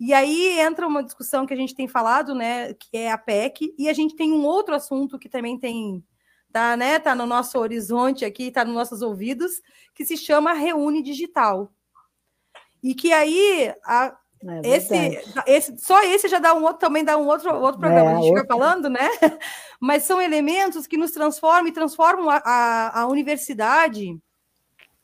E 0.04 0.16
aí 0.16 0.60
entra 0.60 0.88
uma 0.88 1.04
discussão 1.04 1.46
que 1.46 1.54
a 1.54 1.56
gente 1.56 1.76
tem 1.76 1.88
falado, 1.88 2.34
né, 2.34 2.74
que 2.74 2.90
é 2.92 3.12
a 3.12 3.20
PEC, 3.20 3.72
e 3.78 3.88
a 3.88 3.94
gente 3.94 4.16
tem 4.16 4.34
um 4.34 4.44
outro 4.44 4.74
assunto 4.74 5.20
que 5.20 5.30
também 5.30 5.60
tem 5.60 6.04
tá, 6.52 6.76
né, 6.76 6.98
tá 6.98 7.14
no 7.14 7.28
nosso 7.28 7.60
horizonte 7.60 8.26
aqui, 8.26 8.50
tá 8.50 8.66
nos 8.66 8.74
nossos 8.74 9.04
ouvidos, 9.04 9.62
que 9.94 10.04
se 10.04 10.18
chama 10.18 10.54
Reúne 10.54 11.04
Digital. 11.04 11.72
E 12.82 12.96
que 12.96 13.14
aí 13.14 13.72
a, 13.86 14.18
é 14.44 14.70
esse, 14.76 15.24
esse, 15.46 15.78
só 15.78 16.04
esse 16.04 16.28
já 16.28 16.40
dá 16.40 16.56
um 16.56 16.64
outro, 16.64 16.80
também 16.80 17.04
dá 17.04 17.16
um 17.16 17.28
outro, 17.28 17.54
outro 17.54 17.80
programa, 17.80 18.10
é, 18.10 18.14
a 18.14 18.16
gente 18.16 18.30
outro. 18.30 18.42
fica 18.42 18.54
falando, 18.56 18.90
né? 18.90 19.08
Mas 19.80 20.02
são 20.02 20.20
elementos 20.20 20.88
que 20.88 20.98
nos 20.98 21.12
transformam 21.12 21.68
e 21.68 21.72
transformam 21.72 22.28
a, 22.28 22.38
a, 22.38 23.02
a 23.02 23.08
universidade 23.08 24.20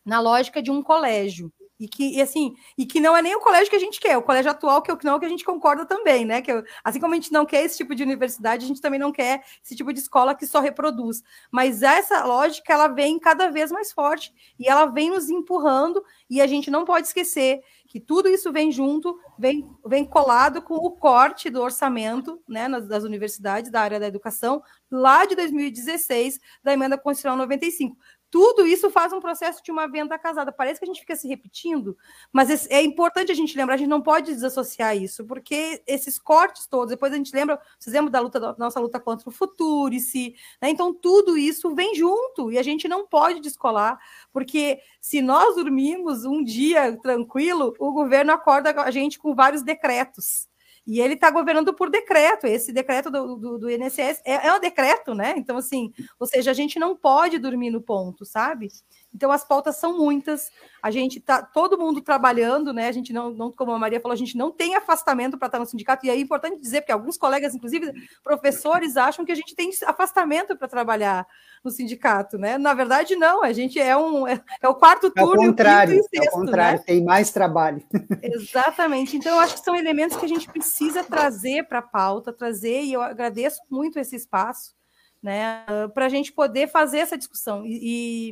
na 0.04 0.20
lógica 0.20 0.60
de 0.60 0.72
um 0.72 0.82
colégio. 0.82 1.54
E 1.80 1.88
que, 1.88 2.16
e 2.16 2.22
assim, 2.22 2.56
e 2.76 2.88
que 2.88 3.00
não 3.00 3.16
é 3.16 3.22
nem 3.22 3.36
o 3.36 3.40
colégio 3.40 3.70
que 3.70 3.76
a 3.76 3.80
gente 3.80 4.00
quer, 4.00 4.18
o 4.18 4.24
colégio 4.24 4.50
atual 4.50 4.82
que, 4.82 4.92
não 5.04 5.14
é 5.14 5.16
o 5.16 5.20
que 5.20 5.26
a 5.26 5.30
gente 5.30 5.46
concorda 5.46 5.86
também, 5.86 6.26
né? 6.26 6.42
Que 6.42 6.52
assim 6.84 7.00
como 7.00 7.14
a 7.14 7.16
gente 7.16 7.32
não 7.32 7.46
quer 7.46 7.64
esse 7.64 7.78
tipo 7.78 7.94
de 7.94 8.02
universidade, 8.02 8.66
a 8.66 8.68
gente 8.68 8.82
também 8.82 9.00
não 9.00 9.12
quer 9.12 9.44
esse 9.64 9.76
tipo 9.76 9.94
de 9.94 10.00
escola 10.00 10.34
que 10.34 10.48
só 10.48 10.60
reproduz. 10.60 11.24
Mas 11.52 11.84
essa 11.84 12.26
lógica 12.26 12.74
ela 12.74 12.88
vem 12.88 13.20
cada 13.20 13.52
vez 13.52 13.72
mais 13.72 13.92
forte 13.92 14.34
e 14.60 14.68
ela 14.68 14.88
vem 14.88 15.12
nos 15.12 15.30
empurrando, 15.30 16.04
e 16.28 16.42
a 16.42 16.48
gente 16.48 16.72
não 16.72 16.84
pode 16.84 17.08
esquecer 17.08 17.62
que 17.88 18.00
tudo 18.00 18.28
isso 18.28 18.52
vem 18.52 18.72
junto, 18.72 19.18
vem, 19.40 19.70
vem 19.86 20.04
colado 20.04 20.62
com 20.62 20.76
o 20.76 20.92
corte 20.92 21.50
do 21.50 21.62
orçamento 21.62 22.42
né, 22.48 22.68
nas, 22.68 22.88
das 22.88 23.04
universidades 23.04 23.72
da 23.72 23.82
área 23.82 24.00
da 24.00 24.08
educação, 24.08 24.62
lá 24.92 25.26
de 25.26 25.36
2016, 25.36 26.40
da 26.62 26.74
emenda 26.74 26.98
constitucional 26.98 27.38
95 27.38 27.98
tudo 28.30 28.66
isso 28.66 28.90
faz 28.90 29.14
um 29.14 29.20
processo 29.20 29.64
de 29.64 29.72
uma 29.72 29.88
venda 29.88 30.18
casada. 30.18 30.52
Parece 30.52 30.80
que 30.80 30.86
a 30.86 30.88
gente 30.88 31.00
fica 31.00 31.16
se 31.16 31.28
repetindo, 31.28 31.98
mas 32.32 32.70
é 32.70 32.82
importante 32.82 33.32
a 33.32 33.36
gente 33.36 33.56
lembrar, 33.56 33.76
a 33.76 33.78
gente 33.78 33.90
não 33.90 34.02
pode 34.02 34.34
desassociar 34.34 34.98
isso, 34.98 35.26
porque 35.26 35.82
esses 35.88 36.20
cortes 36.20 36.68
todos, 36.68 36.90
depois 36.90 37.14
a 37.14 37.16
gente 37.16 37.34
lembra, 37.34 37.60
vocês 37.80 37.94
lembram 37.94 38.12
da 38.12 38.20
luta 38.20 38.40
da 38.40 38.56
nossa 38.58 38.80
luta 38.80 39.00
contra 39.00 39.30
o 39.30 39.32
Futurice, 39.32 40.36
né? 40.62 40.70
Então 40.70 40.94
tudo 40.94 41.38
isso 41.38 41.74
vem 41.74 41.96
junto 41.96 42.52
e 42.52 42.58
a 42.58 42.64
gente 42.64 42.88
não 42.88 43.08
pode 43.08 43.40
descolar, 43.40 44.00
porque 44.32 44.80
se 45.00 45.22
nós 45.22 45.56
dormimos 45.56 46.26
um 46.26 46.44
dia 46.44 46.98
tranquilo, 46.98 47.74
o 47.80 47.92
governo 47.92 48.34
acorda 48.34 48.82
a 48.82 48.92
gente 48.92 49.18
com 49.18 49.34
vários 49.34 49.64
decretos. 49.64 50.48
E 50.88 51.02
ele 51.02 51.16
está 51.16 51.30
governando 51.30 51.74
por 51.74 51.90
decreto. 51.90 52.48
Esse 52.48 52.72
decreto 52.72 53.12
do, 53.12 53.36
do, 53.36 53.58
do 53.60 53.70
INSS 53.70 54.22
é, 54.26 54.48
é 54.48 54.54
um 54.54 54.60
decreto, 54.60 55.14
né? 55.14 55.34
Então, 55.36 55.58
assim, 55.58 55.92
ou 56.18 56.26
seja, 56.26 56.50
a 56.52 56.54
gente 56.54 56.80
não 56.80 56.96
pode 56.96 57.38
dormir 57.38 57.70
no 57.70 57.82
ponto, 57.82 58.26
sabe? 58.26 58.70
Então, 59.14 59.32
as 59.32 59.44
pautas 59.44 59.78
são 59.78 59.98
muitas. 59.98 60.52
A 60.82 60.92
gente 60.92 61.20
tá 61.20 61.42
todo 61.42 61.78
mundo 61.78 62.02
trabalhando, 62.02 62.72
né? 62.72 62.88
A 62.88 62.92
gente 62.92 63.12
não, 63.12 63.32
não 63.32 63.52
como 63.52 63.72
a 63.72 63.80
Maria 63.80 64.00
falou, 64.00 64.14
a 64.14 64.18
gente 64.18 64.38
não 64.38 64.52
tem 64.52 64.76
afastamento 64.76 65.38
para 65.38 65.48
estar 65.48 65.60
no 65.60 65.66
sindicato. 65.66 66.06
E 66.06 66.10
é 66.10 66.20
importante 66.20 66.60
dizer, 66.60 66.82
porque 66.82 66.92
alguns 66.92 67.18
colegas, 67.18 67.56
inclusive 67.56 67.92
professores, 68.24 68.96
acham 68.96 69.26
que 69.26 69.32
a 69.32 69.36
gente 69.36 69.56
tem 69.56 69.72
afastamento 69.86 70.56
para 70.56 70.68
trabalhar 70.68 71.26
no 71.64 71.72
sindicato, 71.72 72.38
né? 72.38 72.58
Na 72.58 72.74
verdade, 72.74 73.16
não. 73.16 73.44
A 73.44 73.52
gente 73.54 73.80
é 73.80 73.98
um 73.98 74.28
é, 74.28 74.42
é 74.62 74.68
o 74.68 74.76
quarto 74.76 75.10
turno. 75.10 75.42
É 75.42 75.46
o 75.46 75.50
contrário, 75.50 75.96
e 75.96 76.00
o 76.00 76.04
sexto, 76.04 76.24
é 76.24 76.30
o 76.30 76.32
contrário. 76.32 76.80
Né? 76.80 76.84
Tem 76.86 77.04
mais 77.04 77.32
trabalho. 77.32 77.84
Exatamente. 78.22 79.18
Então, 79.18 79.34
eu 79.34 79.40
acho 79.40 79.56
que 79.56 79.62
são 79.62 79.76
elementos 79.76 80.18
que 80.18 80.26
a 80.26 80.30
gente 80.30 80.48
precisa 80.48 81.04
trazer 81.04 81.64
para 81.68 81.80
a 81.80 81.84
pauta, 81.84 82.32
trazer. 82.32 82.84
E 82.84 82.94
eu 82.94 83.02
agradeço 83.02 83.62
muito 83.70 83.98
esse 83.98 84.16
espaço, 84.16 84.76
né? 85.24 85.66
Para 85.94 86.06
a 86.06 86.10
gente 86.10 86.32
poder 86.32 86.68
fazer 86.68 87.00
essa 87.00 87.18
discussão 87.18 87.66
e, 87.66 87.80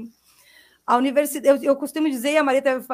e 0.04 0.25
a 0.86 0.98
universidade, 0.98 1.66
eu, 1.66 1.72
eu, 1.72 1.76
costumo 1.76 2.10
dizer, 2.10 2.34
e 2.34 2.38
a 2.38 2.44
Maria 2.44 2.62
deve, 2.62 2.86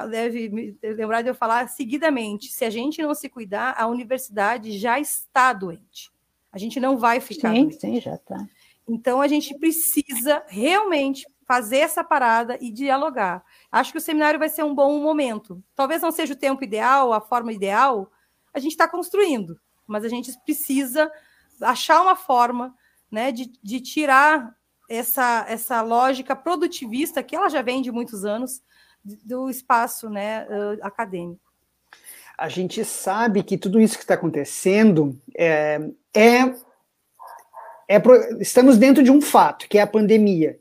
deve 0.82 0.96
lembrar 0.96 1.22
de 1.22 1.30
eu 1.30 1.36
falar 1.36 1.68
seguidamente: 1.68 2.48
se 2.48 2.64
a 2.64 2.70
gente 2.70 3.02
não 3.02 3.14
se 3.14 3.28
cuidar, 3.28 3.76
a 3.78 3.86
universidade 3.88 4.78
já 4.78 5.00
está 5.00 5.52
doente. 5.52 6.12
A 6.52 6.58
gente 6.58 6.80
não 6.80 6.98
vai 6.98 7.20
ficar 7.20 7.50
sim, 7.50 7.64
doente. 7.64 7.80
Sim, 7.82 8.00
já 8.00 8.16
está. 8.16 8.48
Então 8.88 9.22
a 9.22 9.28
gente 9.28 9.58
precisa 9.58 10.44
realmente 10.48 11.26
fazer 11.46 11.80
essa 11.80 12.04
parada 12.04 12.58
e 12.62 12.72
dialogar. 12.72 13.44
Acho 13.70 13.92
que 13.92 13.98
o 13.98 14.02
seminário 14.02 14.40
vai 14.40 14.48
ser 14.48 14.64
um 14.64 14.74
bom 14.74 15.02
momento. 15.02 15.62
Talvez 15.76 16.02
não 16.02 16.12
seja 16.12 16.34
o 16.34 16.38
tempo 16.38 16.64
ideal, 16.64 17.12
a 17.12 17.20
forma 17.20 17.52
ideal, 17.52 18.10
a 18.54 18.60
gente 18.60 18.72
está 18.72 18.88
construindo, 18.88 19.60
mas 19.86 20.06
a 20.06 20.08
gente 20.08 20.32
precisa 20.46 21.12
achar 21.62 22.02
uma 22.02 22.16
forma 22.16 22.74
né, 23.12 23.34
de, 23.34 23.52
de 23.62 23.82
tirar 23.82 24.56
essa, 24.92 25.46
essa 25.48 25.82
lógica 25.82 26.36
produtivista 26.36 27.24
que 27.24 27.36
ela 27.36 27.50
já 27.50 27.62
vem 27.62 27.82
de 27.82 27.92
muitos 27.92 28.26
anos 28.26 28.62
do 29.04 29.50
espaço 29.50 30.10
né, 30.10 30.46
acadêmico. 30.82 31.42
A 32.38 32.50
gente 32.50 32.84
sabe 32.84 33.44
que 33.44 33.58
tudo 33.58 33.80
isso 33.80 33.98
que 33.98 34.04
está 34.04 34.16
acontecendo 34.16 35.18
é, 35.38 35.80
é, 36.14 36.40
é, 37.88 38.02
estamos 38.40 38.78
dentro 38.78 39.04
de 39.04 39.12
um 39.12 39.22
fato, 39.22 39.68
que 39.70 39.78
é 39.78 39.82
a 39.82 39.88
pandemia. 39.88 40.60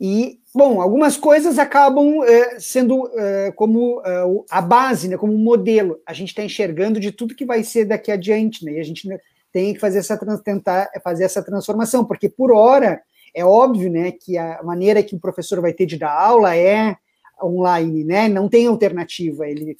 E, 0.00 0.40
bom, 0.54 0.80
algumas 0.80 1.16
coisas 1.16 1.58
acabam 1.58 2.24
é, 2.24 2.58
sendo 2.58 3.10
como 3.54 4.02
a 4.50 4.60
base, 4.62 5.08
né, 5.08 5.16
como 5.16 5.32
um 5.32 5.38
modelo. 5.38 6.00
A 6.06 6.12
gente 6.12 6.30
está 6.30 6.42
enxergando 6.42 6.98
de 6.98 7.12
tudo 7.12 7.34
que 7.34 7.44
vai 7.44 7.62
ser 7.62 7.84
daqui 7.84 8.10
adiante, 8.10 8.64
né, 8.64 8.72
e 8.72 8.80
a 8.80 8.84
gente 8.84 9.06
tem 9.52 9.74
que 9.74 9.80
fazer 9.80 9.98
essa, 9.98 10.18
tentar 10.42 10.88
fazer 11.04 11.24
essa 11.24 11.42
transformação, 11.42 12.04
porque 12.04 12.28
por 12.28 12.50
hora 12.50 13.02
é 13.34 13.44
óbvio 13.44 13.90
né, 13.90 14.12
que 14.12 14.36
a 14.36 14.62
maneira 14.62 15.02
que 15.02 15.14
o 15.14 15.20
professor 15.20 15.60
vai 15.60 15.72
ter 15.72 15.86
de 15.86 15.98
dar 15.98 16.12
aula 16.12 16.56
é 16.56 16.96
online, 17.42 18.04
né? 18.04 18.28
Não 18.28 18.48
tem 18.48 18.66
alternativa. 18.66 19.48
Ele, 19.48 19.76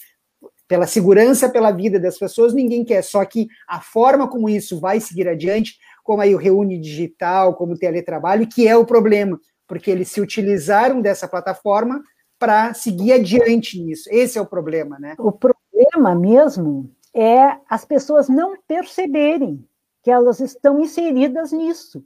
pela 0.66 0.86
segurança, 0.86 1.48
pela 1.48 1.70
vida 1.70 1.98
das 1.98 2.18
pessoas, 2.18 2.54
ninguém 2.54 2.84
quer. 2.84 3.02
Só 3.02 3.24
que 3.24 3.48
a 3.68 3.80
forma 3.80 4.28
como 4.28 4.48
isso 4.48 4.80
vai 4.80 5.00
seguir 5.00 5.28
adiante, 5.28 5.78
como 6.02 6.22
aí 6.22 6.34
o 6.34 6.38
reúne 6.38 6.78
digital, 6.78 7.54
como 7.54 7.74
o 7.74 7.78
teletrabalho, 7.78 8.48
que 8.48 8.66
é 8.66 8.76
o 8.76 8.86
problema, 8.86 9.38
porque 9.66 9.90
eles 9.90 10.08
se 10.08 10.20
utilizaram 10.20 11.00
dessa 11.00 11.28
plataforma 11.28 12.02
para 12.38 12.72
seguir 12.72 13.12
adiante 13.12 13.80
nisso. 13.80 14.08
Esse 14.10 14.38
é 14.38 14.40
o 14.40 14.46
problema, 14.46 14.98
né? 14.98 15.14
O 15.18 15.30
problema 15.30 16.14
mesmo 16.14 16.90
é 17.14 17.56
as 17.68 17.84
pessoas 17.84 18.28
não 18.28 18.56
perceberem 18.66 19.64
que 20.02 20.10
elas 20.10 20.40
estão 20.40 20.80
inseridas 20.80 21.52
nisso. 21.52 22.02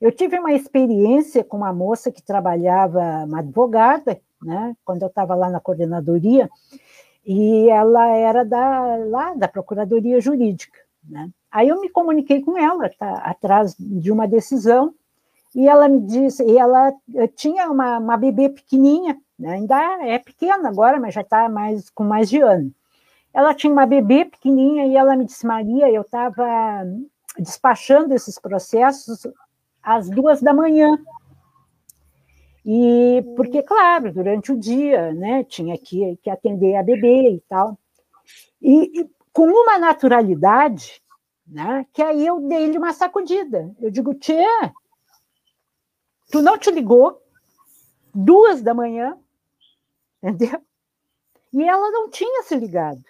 Eu 0.00 0.12
tive 0.12 0.38
uma 0.38 0.52
experiência 0.52 1.42
com 1.42 1.56
uma 1.56 1.72
moça 1.72 2.12
que 2.12 2.22
trabalhava, 2.22 3.00
uma 3.24 3.40
advogada, 3.40 4.20
né, 4.40 4.76
quando 4.84 5.02
eu 5.02 5.08
estava 5.08 5.34
lá 5.34 5.50
na 5.50 5.60
coordenadoria, 5.60 6.48
e 7.26 7.68
ela 7.68 8.06
era 8.08 8.44
da, 8.44 8.96
lá 8.96 9.34
da 9.34 9.48
Procuradoria 9.48 10.20
Jurídica. 10.20 10.78
Né? 11.02 11.28
Aí 11.50 11.68
eu 11.68 11.80
me 11.80 11.88
comuniquei 11.88 12.40
com 12.40 12.56
ela, 12.56 12.88
tá, 12.96 13.14
atrás 13.24 13.74
de 13.78 14.12
uma 14.12 14.28
decisão, 14.28 14.94
e 15.54 15.68
ela 15.68 15.88
me 15.88 16.00
disse, 16.00 16.44
e 16.44 16.56
ela 16.56 16.92
tinha 17.34 17.68
uma, 17.68 17.98
uma 17.98 18.16
bebê 18.16 18.48
pequenininha, 18.48 19.18
né, 19.36 19.54
ainda 19.54 20.06
é 20.06 20.18
pequena 20.18 20.68
agora, 20.68 21.00
mas 21.00 21.14
já 21.14 21.22
está 21.22 21.48
mais, 21.48 21.90
com 21.90 22.04
mais 22.04 22.28
de 22.30 22.40
ano. 22.40 22.72
Ela 23.34 23.52
tinha 23.52 23.72
uma 23.72 23.86
bebê 23.86 24.24
pequenininha 24.24 24.86
e 24.86 24.96
ela 24.96 25.16
me 25.16 25.24
disse, 25.24 25.46
Maria, 25.46 25.90
eu 25.90 26.02
estava 26.02 26.84
despachando 27.38 28.14
esses 28.14 28.38
processos 28.38 29.26
às 29.88 30.10
duas 30.10 30.42
da 30.42 30.52
manhã. 30.52 31.02
E 32.62 33.22
porque, 33.34 33.62
claro, 33.62 34.12
durante 34.12 34.52
o 34.52 34.58
dia, 34.58 35.14
né, 35.14 35.42
tinha 35.44 35.78
que, 35.78 36.18
que 36.22 36.28
atender 36.28 36.76
a 36.76 36.82
bebê 36.82 37.30
e 37.30 37.40
tal. 37.48 37.78
E, 38.60 39.00
e 39.00 39.10
com 39.32 39.46
uma 39.46 39.78
naturalidade, 39.78 41.02
né, 41.46 41.86
que 41.94 42.02
aí 42.02 42.26
eu 42.26 42.38
dei-lhe 42.40 42.76
uma 42.76 42.92
sacudida. 42.92 43.74
Eu 43.80 43.90
digo, 43.90 44.12
Tchê, 44.14 44.44
tu 46.30 46.42
não 46.42 46.58
te 46.58 46.70
ligou? 46.70 47.22
Duas 48.14 48.60
da 48.60 48.74
manhã, 48.74 49.18
entendeu? 50.22 50.60
E 51.50 51.64
ela 51.64 51.90
não 51.90 52.10
tinha 52.10 52.42
se 52.42 52.54
ligado. 52.54 53.02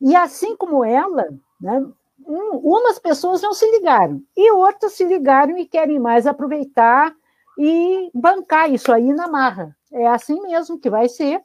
E 0.00 0.16
assim 0.16 0.56
como 0.56 0.84
ela, 0.84 1.28
né, 1.60 1.86
um, 2.26 2.56
umas 2.58 2.98
pessoas 2.98 3.40
não 3.40 3.54
se 3.54 3.70
ligaram 3.70 4.20
e 4.36 4.50
outras 4.52 4.92
se 4.92 5.04
ligaram 5.04 5.56
e 5.56 5.66
querem 5.66 5.98
mais 5.98 6.26
aproveitar 6.26 7.14
e 7.58 8.10
bancar 8.12 8.70
isso 8.70 8.92
aí 8.92 9.12
na 9.12 9.28
marra. 9.28 9.76
É 9.92 10.06
assim 10.06 10.40
mesmo 10.42 10.78
que 10.78 10.90
vai 10.90 11.08
ser, 11.08 11.40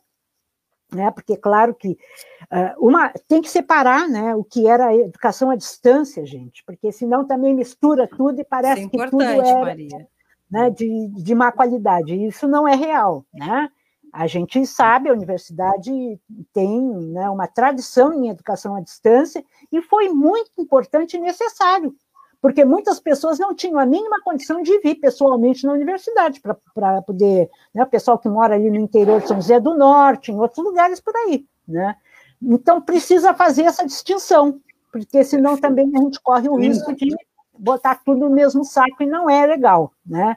né? 0.92 1.10
Porque 1.12 1.38
claro 1.38 1.74
que 1.74 1.92
uh, 1.92 2.88
uma 2.88 3.14
tem 3.28 3.42
que 3.42 3.50
separar, 3.50 4.10
né, 4.10 4.36
o 4.36 4.44
que 4.44 4.68
era 4.68 4.88
a 4.88 4.96
educação 4.96 5.50
à 5.50 5.56
distância, 5.56 6.26
gente, 6.26 6.64
porque 6.66 6.92
senão 6.92 7.26
também 7.26 7.54
mistura 7.54 8.08
tudo 8.08 8.42
e 8.42 8.44
parece 8.44 8.84
é 8.84 8.90
que 8.90 9.10
tudo 9.10 9.22
é 9.22 9.62
Maria. 9.62 10.08
Né, 10.50 10.70
de, 10.70 11.08
de 11.08 11.34
má 11.34 11.50
qualidade. 11.50 12.14
Isso 12.14 12.46
não 12.46 12.68
é 12.68 12.76
real, 12.76 13.26
né? 13.34 13.70
A 14.12 14.28
gente 14.28 14.66
sabe, 14.66 15.10
a 15.10 15.14
universidade 15.14 16.20
tem 16.52 16.82
né, 16.82 17.30
uma 17.30 17.48
tradição 17.48 18.14
em 18.14 18.30
educação 18.30 18.76
à 18.76 18.82
distância 18.82 19.44
e 19.72 19.82
foi 19.82 20.10
muito 20.10 20.52
importante 20.58 21.16
e 21.16 21.20
necessário, 21.20 21.96
porque 22.42 22.66
muitas 22.66 23.00
pessoas 23.00 23.40
não 23.40 23.56
tinham 23.56 23.80
a 23.80 23.86
mínima 23.86 24.22
condição 24.22 24.62
de 24.62 24.78
vir 24.80 24.96
pessoalmente 24.96 25.66
na 25.66 25.74
universidade 25.74 26.42
para 26.74 27.02
poder, 27.04 27.50
né, 27.74 27.84
o 27.84 27.88
pessoal 27.88 28.20
que 28.20 28.28
mora 28.28 28.56
ali 28.56 28.70
no 28.70 28.78
interior 28.78 29.22
de 29.22 29.28
São 29.28 29.38
José 29.38 29.60
do 29.60 29.78
Norte, 29.78 30.32
em 30.32 30.40
outros 30.40 30.64
lugares 30.66 31.00
por 31.00 31.16
aí, 31.16 31.46
né? 31.68 31.96
Então 32.42 32.82
precisa 32.82 33.34
fazer 33.34 33.64
essa 33.64 33.86
distinção, 33.86 34.60
porque 34.92 35.24
senão 35.24 35.56
também 35.56 35.90
a 35.96 36.02
gente 36.02 36.20
corre 36.20 36.50
o 36.50 36.58
risco 36.58 36.94
de 36.96 37.16
botar 37.58 38.02
tudo 38.04 38.22
no 38.22 38.30
mesmo 38.30 38.66
saco 38.66 39.04
e 39.04 39.06
não 39.06 39.30
é 39.30 39.46
legal, 39.46 39.94
né? 40.06 40.36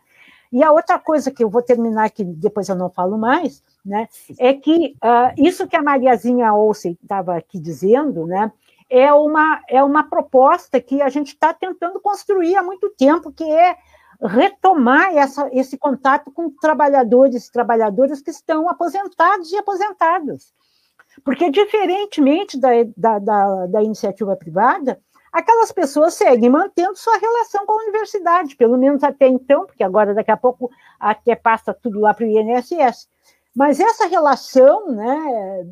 E 0.55 0.63
a 0.63 0.71
outra 0.71 1.01
coisa 1.01 1.33
que 1.33 1.43
eu 1.43 1.51
vou 1.51 1.63
terminar, 1.63 2.09
que 2.11 2.23
depois 2.23 2.69
eu 2.69 2.77
não 2.77 2.89
falo 2.89 3.19
mais, 3.19 3.61
né, 3.85 4.09
é 4.39 4.55
que 4.55 4.97
uh, 5.03 5.35
isso 5.37 5.67
que 5.67 5.75
a 5.75 5.83
Mariazinha 5.83 6.55
Olsen 6.55 6.97
estava 7.03 7.37
aqui 7.37 7.59
dizendo, 7.59 8.25
né, 8.25 8.53
é 8.89 9.13
uma, 9.13 9.61
é 9.69 9.83
uma 9.83 10.09
proposta 10.09 10.81
que 10.81 11.03
a 11.03 11.09
gente 11.09 11.31
está 11.35 11.53
tentando 11.53 11.99
construir 11.99 12.55
há 12.55 12.63
muito 12.63 12.89
tempo, 12.91 13.33
que 13.33 13.43
é 13.43 13.77
retomar 14.23 15.17
essa, 15.17 15.51
esse 15.53 15.77
contato 15.77 16.31
com 16.31 16.49
trabalhadores 16.49 17.49
e 17.49 17.53
trabalhadoras 17.53 18.21
que 18.21 18.31
estão 18.31 18.69
aposentados 18.69 19.51
e 19.51 19.57
aposentadas. 19.57 20.55
Porque, 21.25 21.51
diferentemente 21.51 22.61
da, 22.61 22.71
da, 22.97 23.19
da, 23.19 23.67
da 23.67 23.83
iniciativa 23.83 24.37
privada, 24.37 25.01
aquelas 25.35 25.73
pessoas 25.73 26.15
seguem 26.15 26.49
mantendo 26.49 26.97
sua 26.97 27.19
relação 27.19 27.67
com 27.67 27.73
a 27.73 27.83
universidade, 27.83 28.55
pelo 28.55 28.79
menos 28.79 29.03
até 29.03 29.27
então, 29.27 29.67
porque 29.67 29.83
agora, 29.83 30.15
daqui 30.15 30.31
a 30.31 30.37
pouco, 30.37 30.71
até 30.99 31.35
passa 31.35 31.75
tudo 31.75 31.99
lá 31.99 32.15
para 32.15 32.25
o 32.25 32.29
INSS. 32.29 33.09
Mas 33.53 33.81
essa 33.81 34.07
relação 34.07 34.93
né, 34.93 35.67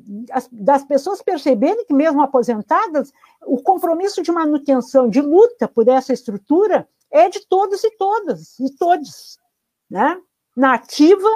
das 0.51 0.85
pessoas 0.85 1.23
perceberem 1.23 1.85
que, 1.85 1.95
mesmo 1.95 2.21
aposentadas, 2.23 3.13
o 3.47 3.63
compromisso 3.63 4.21
de 4.21 4.33
manutenção, 4.33 5.09
de 5.09 5.21
luta 5.21 5.69
por 5.69 5.87
essa 5.87 6.13
estrutura, 6.13 6.89
é 7.09 7.29
de 7.29 7.47
todos 7.47 7.85
e 7.85 7.91
todas, 7.93 8.59
e 8.59 8.69
todos. 8.77 9.39
Né? 9.89 10.19
Na 10.57 10.75
ativa, 10.75 11.29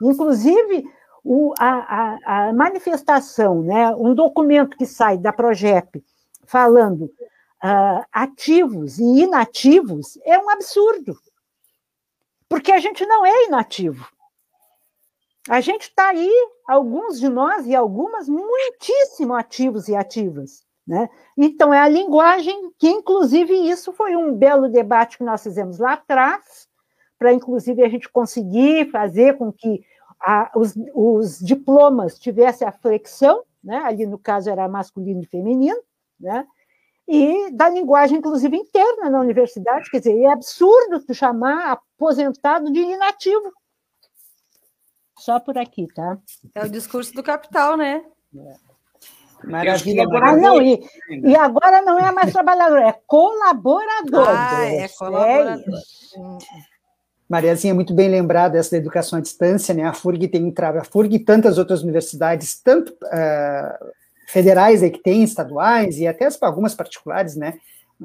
inclusive, 0.00 0.84
o, 1.22 1.52
a, 1.58 1.68
a, 1.68 2.48
a 2.48 2.52
manifestação, 2.54 3.62
né, 3.62 3.94
um 3.94 4.14
documento 4.14 4.76
que 4.76 4.86
sai 4.86 5.18
da 5.18 5.32
Progep 5.32 6.02
falando 6.46 7.10
uh, 7.64 8.04
ativos 8.12 8.98
e 8.98 9.22
inativos 9.22 10.18
é 10.24 10.38
um 10.38 10.50
absurdo. 10.50 11.18
Porque 12.48 12.70
a 12.70 12.78
gente 12.78 13.06
não 13.06 13.24
é 13.24 13.46
inativo. 13.46 14.06
A 15.48 15.60
gente 15.60 15.82
está 15.82 16.10
aí, 16.10 16.30
alguns 16.68 17.18
de 17.18 17.28
nós 17.28 17.66
e 17.66 17.74
algumas, 17.74 18.28
muitíssimo 18.28 19.34
ativos 19.34 19.88
e 19.88 19.96
ativas. 19.96 20.64
Né? 20.86 21.08
Então, 21.36 21.72
é 21.72 21.80
a 21.80 21.88
linguagem 21.88 22.70
que, 22.78 22.88
inclusive, 22.88 23.54
isso 23.54 23.92
foi 23.92 24.14
um 24.14 24.34
belo 24.34 24.68
debate 24.68 25.18
que 25.18 25.24
nós 25.24 25.42
fizemos 25.42 25.78
lá 25.78 25.94
atrás, 25.94 26.68
para, 27.18 27.32
inclusive, 27.32 27.82
a 27.82 27.88
gente 27.88 28.08
conseguir 28.08 28.90
fazer 28.90 29.38
com 29.38 29.50
que 29.50 29.82
a, 30.20 30.50
os, 30.54 30.74
os, 30.94 31.38
diplomas 31.38 32.18
tivessem 32.18 32.66
a 32.66 32.72
flexão, 32.72 33.42
né? 33.62 33.78
ali 33.84 34.06
no 34.06 34.18
caso 34.18 34.50
era 34.50 34.68
masculino 34.68 35.22
e 35.22 35.26
feminino, 35.26 35.80
né? 36.20 36.46
E 37.06 37.50
da 37.52 37.68
linguagem, 37.68 38.18
inclusive, 38.18 38.56
interna 38.56 39.10
na 39.10 39.20
universidade. 39.20 39.90
Quer 39.90 39.98
dizer, 39.98 40.18
é 40.22 40.32
absurdo 40.32 41.04
tu 41.04 41.14
chamar 41.14 41.72
aposentado 41.72 42.72
de 42.72 42.80
inativo. 42.80 43.52
Só 45.18 45.38
por 45.38 45.56
aqui, 45.58 45.86
tá? 45.94 46.18
É 46.54 46.64
o 46.64 46.70
discurso 46.70 47.12
do 47.12 47.22
capital, 47.22 47.76
né? 47.76 48.04
É. 48.36 48.64
Maravilha. 49.46 50.04
Ah, 50.22 50.36
não, 50.36 50.60
e, 50.60 50.82
e, 51.10 51.36
agora 51.36 51.82
não 51.82 51.98
é 51.98 52.10
mais 52.10 52.32
trabalhador, 52.32 52.78
é 52.78 52.92
colaborador. 53.06 54.26
Ah, 54.28 54.64
é 54.64 54.88
colaborador. 54.88 55.62
É 55.68 56.74
Mariazinha, 57.28 57.74
muito 57.74 57.94
bem 57.94 58.08
lembrada 58.08 58.58
essa 58.58 58.72
da 58.72 58.76
educação 58.78 59.18
à 59.18 59.22
distância, 59.22 59.74
né? 59.74 59.84
A 59.84 59.92
FURG 59.92 60.28
tem 60.28 60.52
a 60.58 60.84
FURG 60.84 61.16
e 61.16 61.18
tantas 61.18 61.58
outras 61.58 61.82
universidades, 61.82 62.60
tanto 62.62 62.90
uh, 62.90 63.92
federais 64.34 64.82
aí 64.82 64.90
que 64.90 64.98
tem, 64.98 65.22
estaduais 65.22 65.98
e 65.98 66.08
até 66.08 66.28
algumas 66.40 66.74
particulares, 66.74 67.36
né? 67.36 67.54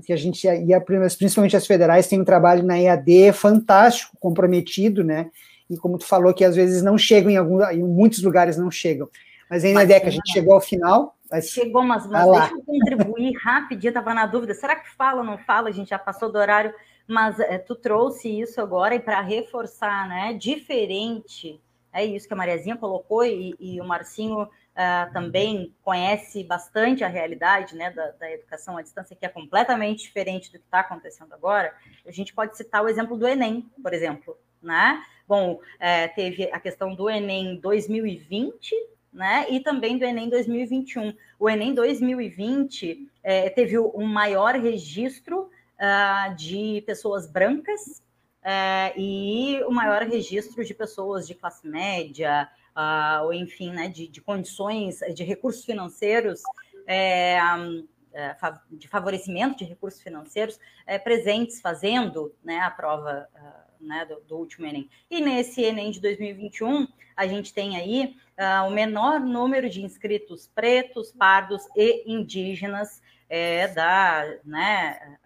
Que 0.05 0.13
a 0.13 0.15
gente 0.15 0.45
ia, 0.45 0.79
principalmente 0.79 1.57
as 1.57 1.65
federais, 1.65 2.07
tem 2.07 2.21
um 2.21 2.23
trabalho 2.23 2.63
na 2.63 2.79
EAD 2.79 3.33
fantástico, 3.33 4.15
comprometido, 4.19 5.03
né? 5.03 5.31
E 5.67 5.75
como 5.75 5.97
tu 5.97 6.05
falou, 6.05 6.31
que 6.31 6.45
às 6.45 6.55
vezes 6.55 6.83
não 6.83 6.99
chegam 6.99 7.31
em, 7.31 7.37
algum, 7.37 7.63
em 7.71 7.83
muitos 7.83 8.21
lugares 8.21 8.57
não 8.57 8.69
chegam. 8.69 9.09
Mas 9.49 9.65
ainda 9.65 9.81
é 9.91 9.99
que 9.99 10.07
a 10.07 10.11
gente 10.11 10.31
chegou 10.31 10.53
ao 10.53 10.61
final, 10.61 11.15
Mas... 11.31 11.49
Chegou, 11.49 11.81
mas, 11.81 12.05
mas 12.05 12.27
ah 12.27 12.31
deixa 12.31 12.53
eu 12.53 12.61
contribuir 12.63 13.33
rapidinho, 13.43 13.89
estava 13.89 14.13
na 14.13 14.27
dúvida. 14.27 14.53
Será 14.53 14.75
que 14.75 14.95
fala 14.95 15.21
ou 15.21 15.25
não 15.25 15.39
fala? 15.39 15.69
A 15.69 15.71
gente 15.71 15.89
já 15.89 15.97
passou 15.97 16.31
do 16.31 16.37
horário, 16.37 16.71
mas 17.07 17.39
é, 17.39 17.57
tu 17.57 17.75
trouxe 17.75 18.29
isso 18.39 18.61
agora 18.61 18.93
e 18.93 18.99
para 18.99 19.19
reforçar, 19.21 20.07
né? 20.07 20.33
Diferente, 20.33 21.59
é 21.91 22.05
isso 22.05 22.27
que 22.27 22.33
a 22.35 22.37
Mariazinha 22.37 22.77
colocou 22.77 23.25
e, 23.25 23.55
e 23.59 23.81
o 23.81 23.83
Marcinho 23.83 24.47
uh, 24.79 25.11
também 25.11 25.75
conhece 25.83 26.43
bastante 26.43 27.03
a 27.03 27.07
realidade 27.07 27.75
né, 27.75 27.91
da, 27.91 28.11
da, 28.11 28.31
educação 28.31 28.77
à 28.77 28.81
distância, 28.81 29.15
que 29.15 29.25
é 29.25 29.29
completamente 29.29 30.03
diferente 30.03 30.49
do 30.51 30.57
que 30.57 30.65
está 30.65 30.79
acontecendo 30.79 31.33
agora. 31.33 31.73
A 32.07 32.11
gente 32.11 32.33
pode 32.33 32.55
citar 32.55 32.83
o 32.83 32.87
exemplo 32.87 33.17
do 33.17 33.27
Enem, 33.27 33.69
por 33.83 33.93
exemplo. 33.93 34.37
Né? 34.61 35.03
Bom, 35.27 35.59
é, 35.79 36.07
teve 36.07 36.49
a 36.51 36.59
questão 36.59 36.95
do 36.95 37.09
Enem 37.09 37.59
2020, 37.59 38.73
né? 39.11 39.47
E 39.49 39.59
também 39.59 39.97
do 39.97 40.05
Enem 40.05 40.29
2021. 40.29 41.13
O 41.39 41.49
Enem 41.49 41.73
2020 41.73 43.09
é, 43.23 43.49
teve 43.49 43.77
um 43.79 44.05
maior 44.05 44.55
registro 44.55 45.49
uh, 45.79 46.35
de 46.35 46.83
pessoas 46.85 47.25
brancas 47.25 48.03
uh, 48.43 48.99
e 48.99 49.63
o 49.65 49.71
maior 49.71 50.03
registro 50.03 50.63
de 50.63 50.73
pessoas 50.73 51.27
de 51.27 51.33
classe 51.33 51.67
média, 51.67 52.49
uh, 52.75 53.23
ou 53.25 53.33
enfim, 53.33 53.71
né, 53.71 53.87
de, 53.87 54.07
de, 54.07 54.21
condições, 54.21 54.99
de 55.13 55.23
recursos 55.23 55.63
financeiros. 55.65 56.41
É, 56.87 57.37
de 58.71 58.87
favorecimento 58.87 59.59
de 59.59 59.65
recursos 59.65 60.01
financeiros 60.01 60.59
é, 60.87 60.97
presentes 60.97 61.61
fazendo 61.61 62.33
né, 62.43 62.59
a 62.59 62.71
prova 62.71 63.29
né, 63.79 64.05
do, 64.05 64.19
do, 64.21 64.37
último 64.37 64.65
Enem. 64.65 64.89
E 65.09 65.21
nesse 65.21 65.61
Enem 65.61 65.91
de 65.91 66.01
2021, 66.01 66.87
a 67.15 67.27
gente 67.27 67.53
tem 67.53 67.77
aí 67.77 68.15
uh, 68.37 68.67
o 68.67 68.71
menor 68.71 69.19
número 69.19 69.69
de 69.69 69.83
inscritos 69.83 70.47
pretos, 70.47 71.11
pardos 71.11 71.63
e 71.75 72.03
indígenas 72.11 73.01
é, 73.29 73.67
da, 73.67 74.25
né, 74.43 75.17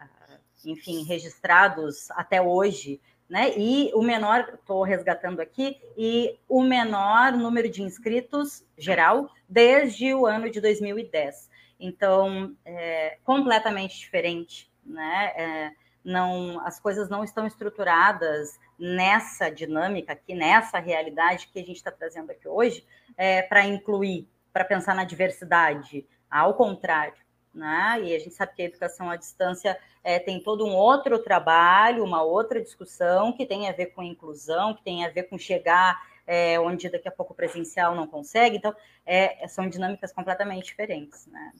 enfim, 0.66 1.04
registrados 1.04 2.10
até 2.12 2.41
hoje, 2.41 3.02
né? 3.34 3.52
E 3.58 3.92
o 3.96 4.04
menor, 4.04 4.48
estou 4.54 4.84
resgatando 4.84 5.40
aqui, 5.40 5.82
e 5.98 6.38
o 6.48 6.62
menor 6.62 7.32
número 7.32 7.68
de 7.68 7.82
inscritos 7.82 8.64
geral 8.78 9.28
desde 9.50 10.14
o 10.14 10.28
ano 10.28 10.52
de 10.52 10.62
2010. 10.62 11.50
Então, 11.80 12.56
é 12.64 13.18
completamente 13.24 13.98
diferente, 13.98 14.72
né? 14.86 15.34
É, 15.36 15.72
não, 16.06 16.64
as 16.64 16.80
coisas 16.80 17.10
não 17.10 17.24
estão 17.24 17.48
estruturadas 17.48 18.60
nessa 18.78 19.50
dinâmica 19.50 20.14
aqui, 20.14 20.36
nessa 20.36 20.78
realidade 20.78 21.48
que 21.48 21.58
a 21.58 21.64
gente 21.64 21.78
está 21.78 21.90
trazendo 21.90 22.30
aqui 22.30 22.48
hoje, 22.48 22.86
é, 23.18 23.42
para 23.42 23.66
incluir, 23.66 24.28
para 24.54 24.64
pensar 24.64 24.94
na 24.94 25.06
diversidade. 25.06 26.06
Ao 26.30 26.54
contrário, 26.54 27.16
né? 27.54 28.01
E 28.04 28.16
a 28.16 28.20
gente 28.20 28.34
sabe 28.34 28.54
que 28.56 28.62
a 28.62 28.66
educação 28.66 29.10
à 29.10 29.16
distância 29.16 29.78
é, 30.04 30.20
tem 30.20 30.41
todo 30.41 30.66
um 30.66 30.74
outro 30.74 31.20
trabalho, 31.20 32.04
uma 32.04 32.24
outra 32.24 32.62
discussão 32.62 33.32
que 33.32 33.45
tem 33.45 33.70
a 33.70 33.72
ver 33.72 33.88
com 33.88 34.04
inclusão, 34.04 34.74
que 34.74 34.84
tem 34.84 35.06
a 35.06 35.10
ver 35.10 35.24
com 35.24 35.38
chegar 35.38 36.01
é, 36.26 36.60
onde 36.60 36.89
daqui 36.89 37.08
a 37.08 37.12
pouco 37.12 37.34
o 37.34 37.36
presencial 37.36 37.95
não 37.95 38.08
consegue. 38.08 38.58
Então, 38.58 38.74
é, 39.06 39.47
são 39.47 39.68
dinâmicas 39.68 40.12
completamente 40.12 40.66
diferentes, 40.66 41.28
né? 41.28 41.51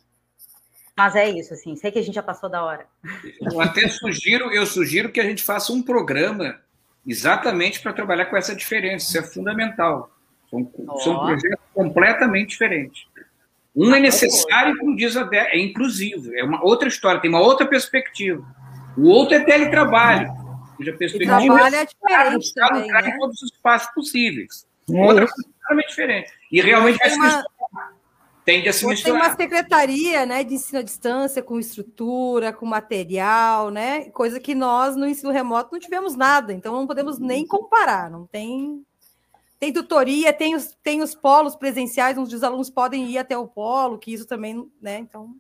Mas 0.96 1.16
é 1.16 1.28
isso, 1.28 1.54
assim, 1.54 1.76
sei 1.76 1.92
que 1.92 1.98
a 1.98 2.04
gente 2.04 2.14
já 2.14 2.22
passou 2.22 2.48
da 2.50 2.64
hora. 2.64 2.86
Eu 3.42 3.60
até 3.60 3.88
sugiro, 3.88 4.52
eu 4.54 4.66
sugiro 4.66 5.12
que 5.12 5.20
a 5.20 5.24
gente 5.24 5.42
faça 5.42 5.74
um 5.74 5.82
programa 5.82 6.62
exatamente 7.06 7.82
para 7.82 7.94
trabalhar 7.94 8.28
com 8.28 8.38
essa 8.38 8.56
diferença, 8.56 9.08
isso 9.08 9.18
é 9.18 9.24
fundamental. 9.24 10.16
São, 10.50 10.72
oh. 10.88 11.00
são 11.00 11.26
projetos 11.26 11.66
completamente 11.74 12.50
diferentes. 12.50 13.08
Um 13.76 13.92
é 13.92 13.96
ah, 13.96 13.98
é 13.98 14.02
necessário, 14.02 14.78
como 14.78 14.96
diz 14.96 15.18
a 15.18 15.24
Dé, 15.24 15.50
é 15.52 15.60
inclusivo, 15.60 16.34
é 16.36 16.44
uma 16.44 16.64
outra 16.64 16.88
história, 16.88 17.20
tem 17.20 17.30
uma 17.30 17.42
outra 17.42 17.66
perspectiva. 17.66 18.46
O 18.96 19.08
outro 19.08 19.36
é 19.36 19.40
teletrabalho, 19.40 20.32
cuja 20.78 20.94
perspectiva 20.94 21.42
e 21.42 21.46
trabalho 21.46 21.76
é 21.76 21.86
diferente 21.86 22.54
também, 22.54 22.88
né? 22.88 23.10
em 23.10 23.18
todos 23.18 23.42
os 23.42 23.52
espaços 23.52 23.92
possíveis. 23.94 24.68
É 24.90 24.94
outra 24.94 25.28
coisa 25.28 25.44
completamente 25.44 25.90
diferente. 25.90 26.32
E 26.52 26.62
realmente 26.62 26.98
vai 27.00 27.16
uma 27.16 27.44
tende 28.46 28.70
a 28.70 28.74
se 28.74 28.86
misturar. 28.86 29.20
Tem 29.20 29.28
uma 29.28 29.36
secretaria 29.36 30.26
né, 30.26 30.44
de 30.44 30.56
ensino 30.56 30.80
à 30.80 30.82
distância, 30.82 31.42
com 31.42 31.60
estrutura, 31.60 32.54
com 32.54 32.66
material, 32.66 33.70
né? 33.70 34.10
Coisa 34.12 34.40
que 34.40 34.54
nós, 34.54 34.96
no 34.96 35.08
ensino 35.08 35.32
remoto, 35.32 35.70
não 35.72 35.80
tivemos 35.80 36.16
nada, 36.16 36.54
então 36.54 36.74
não 36.74 36.88
podemos 36.88 37.20
nem 37.20 37.46
comparar, 37.46 38.10
não 38.10 38.26
tem. 38.26 38.84
Tem 39.64 39.72
tutoria, 39.72 40.34
tem 40.34 40.56
os, 40.56 40.76
tem 40.84 41.02
os 41.02 41.16
polos 41.16 41.56
presenciais, 41.56 42.18
onde 42.18 42.36
os 42.36 42.44
alunos 42.44 42.70
podem 42.70 43.10
ir 43.10 43.18
até 43.18 43.38
o 43.38 43.48
polo, 43.48 43.98
que 43.98 44.14
isso 44.14 44.26
também, 44.26 44.70
né? 44.82 44.98
Então. 45.00 45.38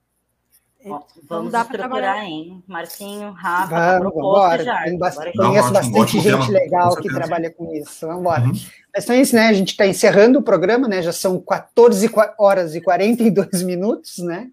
É, 0.79 0.89
vamos 1.27 1.51
dá 1.51 1.63
estruturar, 1.63 2.23
hein? 2.23 2.63
Marcinho, 2.65 3.31
Rafa, 3.31 3.99
vamos, 3.99 4.13
tá 4.13 4.19
embora. 4.19 4.63
Já. 4.63 4.83
Tem 4.83 4.97
bastante, 4.97 5.37
conheço 5.37 5.73
bastante 5.73 6.19
gente 6.21 6.51
legal 6.51 6.95
que 6.95 7.09
trabalha 7.09 7.51
com 7.51 7.73
isso. 7.73 8.07
Vamos 8.07 8.21
embora. 8.21 8.43
Uhum. 8.43 8.53
Mas 8.95 9.03
então 9.03 9.13
é 9.13 9.19
isso, 9.19 9.35
né? 9.35 9.47
A 9.47 9.53
gente 9.53 9.71
está 9.71 9.85
encerrando 9.85 10.39
o 10.39 10.41
programa, 10.41 10.87
né? 10.87 11.01
Já 11.01 11.11
são 11.11 11.37
14 11.41 12.09
horas 12.39 12.75
e 12.75 12.79
42 12.79 13.61
minutos, 13.63 14.19
né? 14.19 14.47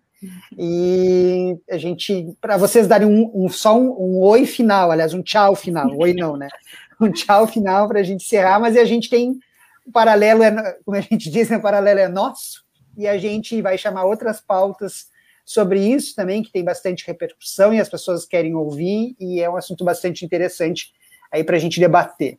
E 0.58 1.56
a 1.70 1.78
gente, 1.78 2.36
para 2.40 2.56
vocês 2.56 2.88
darem 2.88 3.06
um, 3.06 3.30
um 3.32 3.48
só 3.48 3.78
um, 3.78 3.90
um, 3.90 4.20
oi 4.20 4.46
final, 4.46 4.90
aliás, 4.90 5.14
um 5.14 5.22
tchau 5.22 5.54
final, 5.54 5.96
oi 5.96 6.12
não, 6.12 6.36
né? 6.36 6.48
Um 7.00 7.12
tchau 7.12 7.46
final 7.46 7.86
para 7.86 8.00
a 8.00 8.02
gente 8.02 8.24
encerrar, 8.24 8.58
mas 8.58 8.76
a 8.76 8.84
gente 8.84 9.08
tem 9.08 9.38
o 9.90 9.92
paralelo, 9.92 10.42
é, 10.42 10.78
como 10.84 10.96
a 10.96 11.00
gente 11.00 11.28
diz, 11.28 11.50
né? 11.50 11.56
o 11.56 11.62
paralelo 11.62 11.98
é 11.98 12.08
nosso, 12.08 12.64
e 12.96 13.06
a 13.06 13.18
gente 13.18 13.60
vai 13.60 13.76
chamar 13.76 14.04
outras 14.04 14.40
pautas 14.40 15.08
sobre 15.44 15.80
isso 15.84 16.14
também, 16.14 16.42
que 16.42 16.52
tem 16.52 16.64
bastante 16.64 17.04
repercussão 17.06 17.74
e 17.74 17.80
as 17.80 17.88
pessoas 17.88 18.24
querem 18.24 18.54
ouvir, 18.54 19.16
e 19.18 19.40
é 19.40 19.50
um 19.50 19.56
assunto 19.56 19.84
bastante 19.84 20.24
interessante 20.24 20.92
aí 21.30 21.42
para 21.42 21.56
a 21.56 21.58
gente 21.58 21.80
debater. 21.80 22.38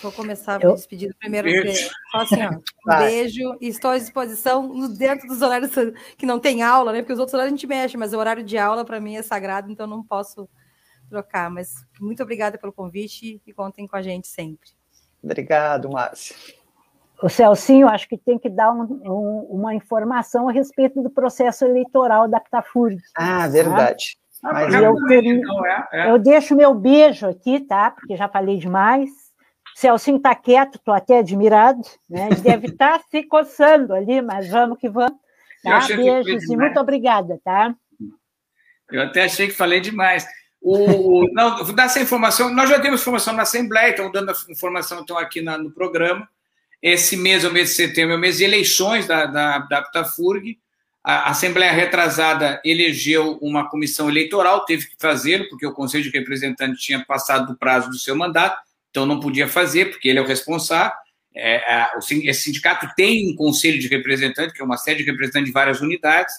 Vou 0.00 0.12
começar 0.12 0.62
eu... 0.62 0.70
me 0.70 0.76
despedindo 0.76 1.14
primeiro, 1.18 1.48
beijo. 1.48 1.90
só 2.12 2.18
assim, 2.18 2.42
ó, 2.44 2.50
um 2.52 2.98
beijo, 2.98 3.56
e 3.60 3.66
estou 3.66 3.90
à 3.90 3.98
disposição 3.98 4.88
dentro 4.94 5.26
dos 5.26 5.42
horários 5.42 5.72
que 6.16 6.26
não 6.26 6.38
tem 6.38 6.62
aula, 6.62 6.92
né? 6.92 7.00
Porque 7.00 7.14
os 7.14 7.18
outros 7.18 7.34
horários 7.34 7.52
a 7.52 7.56
gente 7.56 7.66
mexe, 7.66 7.96
mas 7.96 8.12
o 8.12 8.18
horário 8.18 8.44
de 8.44 8.56
aula 8.56 8.84
para 8.84 9.00
mim 9.00 9.16
é 9.16 9.22
sagrado, 9.22 9.72
então 9.72 9.86
não 9.86 10.04
posso 10.04 10.48
trocar. 11.08 11.50
Mas 11.50 11.72
muito 12.00 12.22
obrigada 12.22 12.56
pelo 12.56 12.72
convite 12.72 13.42
e 13.44 13.52
contem 13.52 13.88
com 13.88 13.96
a 13.96 14.02
gente 14.02 14.28
sempre. 14.28 14.77
Obrigado, 15.22 15.90
Márcia. 15.90 16.36
O 17.22 17.28
Celcinho, 17.28 17.88
acho 17.88 18.08
que 18.08 18.16
tem 18.16 18.38
que 18.38 18.48
dar 18.48 18.72
um, 18.72 18.82
um, 18.82 19.46
uma 19.50 19.74
informação 19.74 20.48
a 20.48 20.52
respeito 20.52 21.02
do 21.02 21.10
processo 21.10 21.64
eleitoral 21.64 22.28
da 22.28 22.38
Ptafurg. 22.38 22.96
Ah, 23.16 23.48
verdade. 23.48 24.16
Tá? 24.40 24.52
Mas 24.52 24.72
eu, 24.72 24.94
então, 25.10 25.66
é, 25.66 25.88
é. 25.92 26.10
eu 26.10 26.18
deixo 26.18 26.54
meu 26.54 26.72
beijo 26.72 27.26
aqui, 27.26 27.58
tá? 27.58 27.90
Porque 27.90 28.16
já 28.16 28.28
falei 28.28 28.56
demais. 28.56 29.10
O 29.76 29.80
Celcinho 29.80 30.18
está 30.18 30.32
quieto, 30.34 30.76
estou 30.76 30.94
até 30.94 31.18
admirado, 31.18 31.80
né? 32.08 32.28
Ele 32.30 32.40
deve 32.40 32.66
estar 32.68 32.98
tá 33.02 33.04
se 33.10 33.24
coçando 33.24 33.92
ali, 33.92 34.22
mas 34.22 34.48
vamos 34.48 34.78
que 34.78 34.88
vamos. 34.88 35.18
Tá? 35.62 35.80
Beijos 35.88 36.44
e 36.44 36.56
muito 36.56 36.78
obrigada, 36.78 37.40
tá? 37.44 37.74
Eu 38.90 39.02
até 39.02 39.24
achei 39.24 39.48
que 39.48 39.54
falei 39.54 39.80
demais. 39.80 40.24
O, 40.60 41.28
não, 41.32 41.64
vou 41.64 41.74
dar 41.74 41.84
essa 41.84 42.00
informação. 42.00 42.52
Nós 42.52 42.68
já 42.68 42.80
temos 42.80 43.00
informação 43.00 43.34
na 43.34 43.42
Assembleia, 43.42 43.90
estamos 43.90 44.12
dando 44.12 44.30
a 44.30 44.34
informação 44.50 45.00
então, 45.00 45.18
aqui 45.18 45.40
na, 45.40 45.56
no 45.58 45.70
programa. 45.70 46.28
Esse 46.82 47.16
mês, 47.16 47.44
o 47.44 47.52
mês 47.52 47.70
de 47.70 47.74
setembro, 47.74 48.14
é 48.14 48.16
o 48.16 48.20
mês 48.20 48.38
de 48.38 48.44
eleições 48.44 49.06
da, 49.06 49.26
da, 49.26 49.58
da 49.58 49.82
Ptafurg. 49.82 50.58
A 51.02 51.30
Assembleia 51.30 51.72
Retrasada 51.72 52.60
elegeu 52.64 53.38
uma 53.40 53.68
comissão 53.68 54.08
eleitoral, 54.08 54.64
teve 54.64 54.86
que 54.86 54.96
fazê-lo, 54.98 55.48
porque 55.48 55.66
o 55.66 55.72
Conselho 55.72 56.04
de 56.04 56.10
Representantes 56.10 56.82
tinha 56.82 57.04
passado 57.04 57.46
do 57.46 57.56
prazo 57.56 57.88
do 57.88 57.98
seu 57.98 58.14
mandato, 58.14 58.60
então 58.90 59.06
não 59.06 59.18
podia 59.18 59.48
fazer, 59.48 59.90
porque 59.90 60.08
ele 60.08 60.18
é 60.18 60.22
o 60.22 60.26
responsável. 60.26 60.92
É, 61.34 61.56
é, 61.72 61.90
esse 62.24 62.42
sindicato 62.42 62.88
tem 62.96 63.32
um 63.32 63.36
Conselho 63.36 63.78
de 63.78 63.88
Representantes, 63.88 64.52
que 64.52 64.60
é 64.60 64.64
uma 64.64 64.76
sede 64.76 65.02
de 65.02 65.10
representantes 65.10 65.46
de 65.46 65.52
várias 65.52 65.80
unidades. 65.80 66.34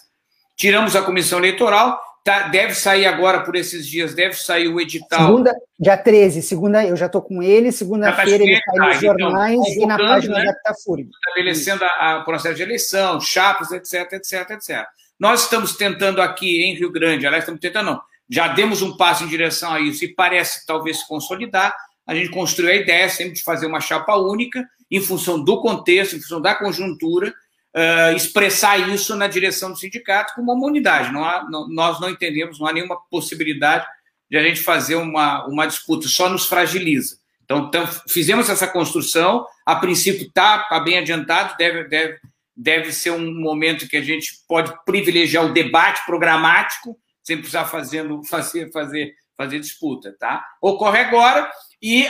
Tiramos 0.56 0.96
a 0.96 1.02
comissão 1.02 1.40
eleitoral 1.40 2.00
Tá, 2.24 2.50
deve 2.50 2.76
sair 2.76 3.06
agora 3.06 3.44
por 3.44 3.56
esses 3.56 3.88
dias, 3.88 4.14
deve 4.14 4.36
sair 4.36 4.68
o 4.68 4.80
edital. 4.80 5.28
Segunda, 5.28 5.56
dia 5.80 5.98
13, 5.98 6.42
segunda, 6.42 6.86
eu 6.86 6.96
já 6.96 7.06
estou 7.06 7.22
com 7.22 7.42
ele, 7.42 7.72
segunda-feira 7.72 8.44
ele 8.44 8.58
sai 8.58 8.88
nos 8.88 8.98
então, 8.98 9.18
jornais 9.20 9.60
então, 9.68 9.84
e 9.84 9.86
na 9.86 9.98
página 9.98 10.38
né, 10.38 10.46
da 10.46 10.54
Catafúria. 10.56 11.06
Estabelecendo 11.06 11.86
o 11.86 12.24
processo 12.26 12.56
de 12.56 12.62
eleição, 12.62 13.22
chapas, 13.22 13.72
etc, 13.72 14.14
etc, 14.14 14.50
etc. 14.52 14.86
Nós 15.18 15.44
estamos 15.44 15.76
tentando 15.76 16.22
aqui 16.22 16.64
em 16.64 16.76
Rio 16.76 16.92
Grande, 16.92 17.26
aliás, 17.26 17.44
estamos 17.44 17.62
tentando, 17.62 17.86
não, 17.86 18.02
já 18.30 18.48
demos 18.50 18.82
um 18.82 18.96
passo 18.96 19.24
em 19.24 19.28
direção 19.28 19.74
a 19.74 19.80
isso 19.80 20.04
e 20.06 20.14
parece 20.14 20.66
talvez 20.66 21.00
se 21.00 21.08
consolidar. 21.08 21.74
A 22.06 22.14
gente 22.14 22.30
construiu 22.30 22.72
a 22.72 22.76
ideia 22.76 23.10
sempre 23.10 23.34
de 23.34 23.42
fazer 23.42 23.66
uma 23.66 23.80
chapa 23.80 24.16
única, 24.16 24.68
em 24.92 25.02
função 25.02 25.44
do 25.44 25.62
contexto, 25.62 26.16
em 26.16 26.22
função 26.22 26.42
da 26.42 26.54
conjuntura, 26.54 27.34
uh, 27.80 28.16
expressar 28.16 28.90
isso 28.90 29.16
na 29.16 29.28
direção 29.28 29.72
do 29.72 29.80
sindicato 29.80 30.34
como 30.36 30.52
uma 30.52 30.68
unidade. 30.68 31.14
Não 31.14 31.24
há, 31.24 31.48
não, 31.50 31.68
nós 31.70 32.00
não 32.00 32.10
entendemos, 32.10 32.60
não 32.60 32.68
há 32.68 32.74
nenhuma 32.74 33.00
possibilidade 33.10 33.88
de 34.30 34.38
a 34.38 34.44
gente 34.44 34.62
fazer 34.62 34.96
uma, 34.96 35.46
uma 35.48 35.66
disputa, 35.66 36.08
só 36.08 36.30
nos 36.30 36.46
fragiliza. 36.46 37.18
Então, 37.44 37.66
então 37.68 37.88
fizemos 38.08 38.50
essa 38.50 38.68
construção, 38.68 39.46
a 39.66 39.76
princípio 39.76 40.28
está 40.28 40.60
tá 40.60 40.80
bem 40.80 41.00
adiantado, 41.00 41.56
deve, 41.58 41.86
deve, 41.86 42.20
deve 42.56 42.92
ser 42.92 43.12
um 43.12 43.34
momento 43.42 43.88
que 43.88 43.98
a 43.98 44.04
gente 44.04 44.44
pode 44.48 44.72
privilegiar 44.86 45.46
o 45.46 45.54
debate 45.54 46.06
programático, 46.06 46.96
sem 47.24 47.38
precisar 47.38 47.66
fazendo, 47.66 48.24
fazer, 48.24 48.72
fazer, 48.72 49.16
fazer 49.36 49.60
disputa. 49.60 50.16
Tá? 50.20 50.46
Ocorre 50.62 51.00
agora, 51.00 51.50
e 51.82 52.06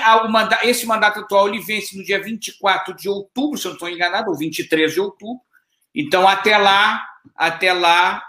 esse 0.64 0.86
mandato 0.86 1.22
atual 1.22 1.48
ele 1.48 1.62
vence 1.62 1.98
no 1.98 2.04
dia 2.04 2.22
24 2.22 2.94
de 2.94 3.08
outubro, 3.08 3.58
se 3.58 3.66
eu 3.66 3.70
não 3.70 3.76
estou 3.76 3.90
enganado, 3.90 4.30
ou 4.30 4.38
23 4.38 4.94
de 4.94 5.00
outubro. 5.00 5.40
Então, 5.94 6.28
até 6.28 6.58
lá, 6.58 7.02
até 7.36 7.74
lá 7.74 8.24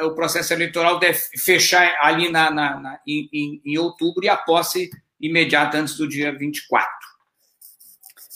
uh, 0.00 0.06
o 0.06 0.14
processo 0.14 0.52
eleitoral 0.52 0.98
deve 0.98 1.18
fechar 1.38 1.98
ali 2.00 2.30
na, 2.30 2.50
na, 2.50 2.80
na 2.80 3.00
em, 3.06 3.60
em, 3.64 3.78
outubro 3.78 4.24
e 4.24 4.28
a 4.28 4.36
posse 4.36 4.90
imediata 5.20 5.78
antes 5.78 5.96
do 5.96 6.08
dia 6.08 6.36
24. 6.36 6.88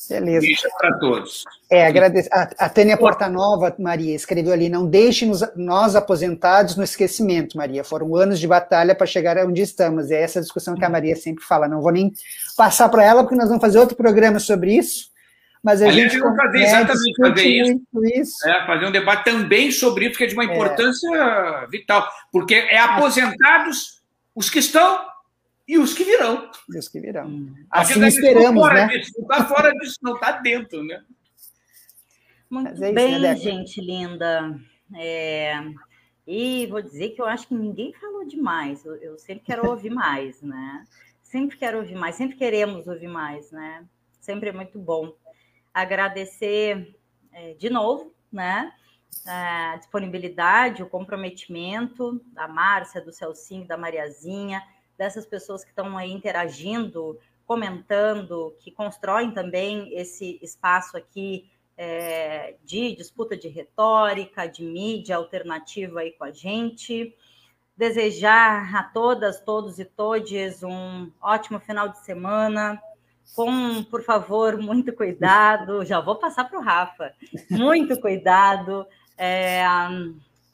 Beleza. 0.09 0.41
Beijo 0.41 0.63
para 0.79 0.99
todos. 0.99 1.45
É, 1.71 1.85
agradeço. 1.85 2.29
A, 2.33 2.43
a 2.59 2.69
Tânia 2.69 2.97
Portanova, 2.97 3.75
Maria, 3.79 4.15
escreveu 4.15 4.53
ali: 4.53 4.69
não 4.69 4.87
deixe 4.87 5.27
nos, 5.27 5.43
nós 5.57 5.97
aposentados 5.97 6.77
no 6.77 6.85
esquecimento, 6.85 7.57
Maria. 7.57 7.83
Foram 7.83 8.15
anos 8.15 8.39
de 8.39 8.47
batalha 8.47 8.95
para 8.95 9.07
chegar 9.07 9.37
onde 9.45 9.63
estamos. 9.63 10.11
É 10.11 10.23
essa 10.23 10.41
discussão 10.41 10.77
que 10.77 10.85
a 10.85 10.89
Maria 10.89 11.17
sempre 11.17 11.45
fala. 11.45 11.67
Não 11.67 11.81
vou 11.81 11.91
nem 11.91 12.13
passar 12.57 12.89
para 12.89 13.05
ela, 13.05 13.23
porque 13.25 13.35
nós 13.35 13.49
vamos 13.49 13.61
fazer 13.61 13.81
outro 13.81 13.97
programa 13.97 14.39
sobre 14.39 14.77
isso. 14.77 15.11
Mas 15.67 15.83
a 15.83 15.89
Aliás, 15.89 16.13
gente 16.13 16.23
vai 16.23 16.37
fazer 16.37 16.59
exatamente 16.63 17.17
fazer 17.21 17.49
isso. 17.49 17.83
isso. 18.15 18.49
É, 18.49 18.67
fazer 18.67 18.87
um 18.87 18.93
debate 18.93 19.25
também 19.25 19.73
sobre 19.73 20.07
isso, 20.07 20.17
que 20.17 20.23
é 20.23 20.27
de 20.29 20.35
uma 20.35 20.45
é. 20.45 20.47
importância 20.47 21.11
é. 21.13 21.67
vital. 21.67 22.09
Porque 22.31 22.55
é 22.55 22.79
aposentados 22.79 24.01
os 24.33 24.49
que 24.49 24.61
estão 24.61 25.05
e 25.67 25.77
os 25.77 25.93
que 25.93 26.05
virão. 26.05 26.49
E 26.73 26.79
os 26.79 26.89
que 26.89 27.01
virão. 27.01 27.27
Hum. 27.27 27.53
Assim 27.69 28.01
esperamos, 28.07 28.63
fora 28.63 28.87
né? 28.87 28.97
Disso, 28.97 29.13
não 29.17 29.23
está 29.23 29.45
fora 29.45 29.73
disso, 29.73 29.97
não 30.01 30.15
está 30.15 30.33
dentro, 30.41 30.85
né? 30.85 31.03
Muito 32.49 32.85
é 32.85 32.93
bem, 32.93 33.19
né, 33.19 33.35
gente 33.35 33.81
linda. 33.81 34.57
É... 34.95 35.65
E 36.29 36.69
vou 36.69 36.81
dizer 36.81 37.09
que 37.09 37.21
eu 37.21 37.27
acho 37.27 37.49
que 37.49 37.55
ninguém 37.57 37.93
falou 37.95 38.25
demais. 38.25 38.85
Eu, 38.85 38.95
eu 38.99 39.19
sempre 39.19 39.43
quero 39.45 39.67
ouvir 39.69 39.91
mais, 39.91 40.41
né? 40.43 40.85
Sempre 41.25 41.57
quero 41.57 41.79
ouvir 41.79 41.97
mais, 41.97 42.15
sempre 42.15 42.37
queremos 42.37 42.87
ouvir 42.87 43.09
mais, 43.09 43.51
né? 43.51 43.85
Sempre 44.21 44.51
é 44.51 44.53
muito 44.53 44.79
bom. 44.79 45.13
Agradecer 45.77 46.97
é, 47.31 47.53
de 47.53 47.69
novo, 47.69 48.11
né? 48.33 48.73
A 49.27 49.77
disponibilidade, 49.77 50.83
o 50.83 50.89
comprometimento 50.89 52.19
da 52.33 52.49
Márcia, 52.49 52.99
do 52.99 53.13
Celcinho, 53.13 53.67
da 53.67 53.77
Mariazinha, 53.77 54.63
dessas 54.97 55.27
pessoas 55.27 55.63
que 55.63 55.69
estão 55.69 55.99
aí 55.99 56.11
interagindo, 56.11 57.21
comentando, 57.47 58.57
que 58.59 58.71
constroem 58.71 59.33
também 59.33 59.93
esse 59.93 60.39
espaço 60.41 60.97
aqui 60.97 61.51
é, 61.77 62.57
de 62.65 62.97
disputa 62.97 63.37
de 63.37 63.49
retórica, 63.49 64.47
de 64.47 64.65
mídia 64.65 65.17
alternativa 65.17 66.01
aí 66.01 66.13
com 66.13 66.25
a 66.25 66.31
gente. 66.31 67.15
Desejar 67.77 68.75
a 68.75 68.83
todas, 68.83 69.43
todos 69.43 69.79
e 69.79 69.85
todes 69.85 70.63
um 70.63 71.13
ótimo 71.21 71.61
final 71.61 71.91
de 71.91 72.03
semana. 72.03 72.81
Com, 73.35 73.85
por 73.85 74.03
favor, 74.03 74.57
muito 74.57 74.93
cuidado. 74.95 75.85
Já 75.85 76.01
vou 76.01 76.17
passar 76.17 76.45
para 76.45 76.59
o 76.59 76.63
Rafa. 76.63 77.13
Muito 77.51 78.01
cuidado. 78.01 78.87
É, 79.19 79.65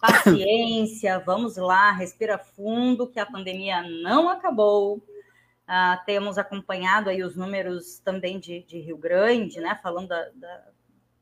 paciência, 0.02 1.20
vamos 1.20 1.56
lá, 1.56 1.92
respira 1.92 2.36
fundo, 2.36 3.06
que 3.06 3.20
a 3.20 3.26
pandemia 3.26 3.82
não 4.02 4.28
acabou. 4.28 4.96
Uh, 4.96 6.04
temos 6.04 6.38
acompanhado 6.38 7.08
aí 7.08 7.22
os 7.22 7.36
números 7.36 8.00
também 8.00 8.40
de, 8.40 8.64
de 8.64 8.80
Rio 8.80 8.96
Grande, 8.96 9.60
né? 9.60 9.78
Falando 9.80 10.08
da, 10.08 10.28
da, 10.34 10.64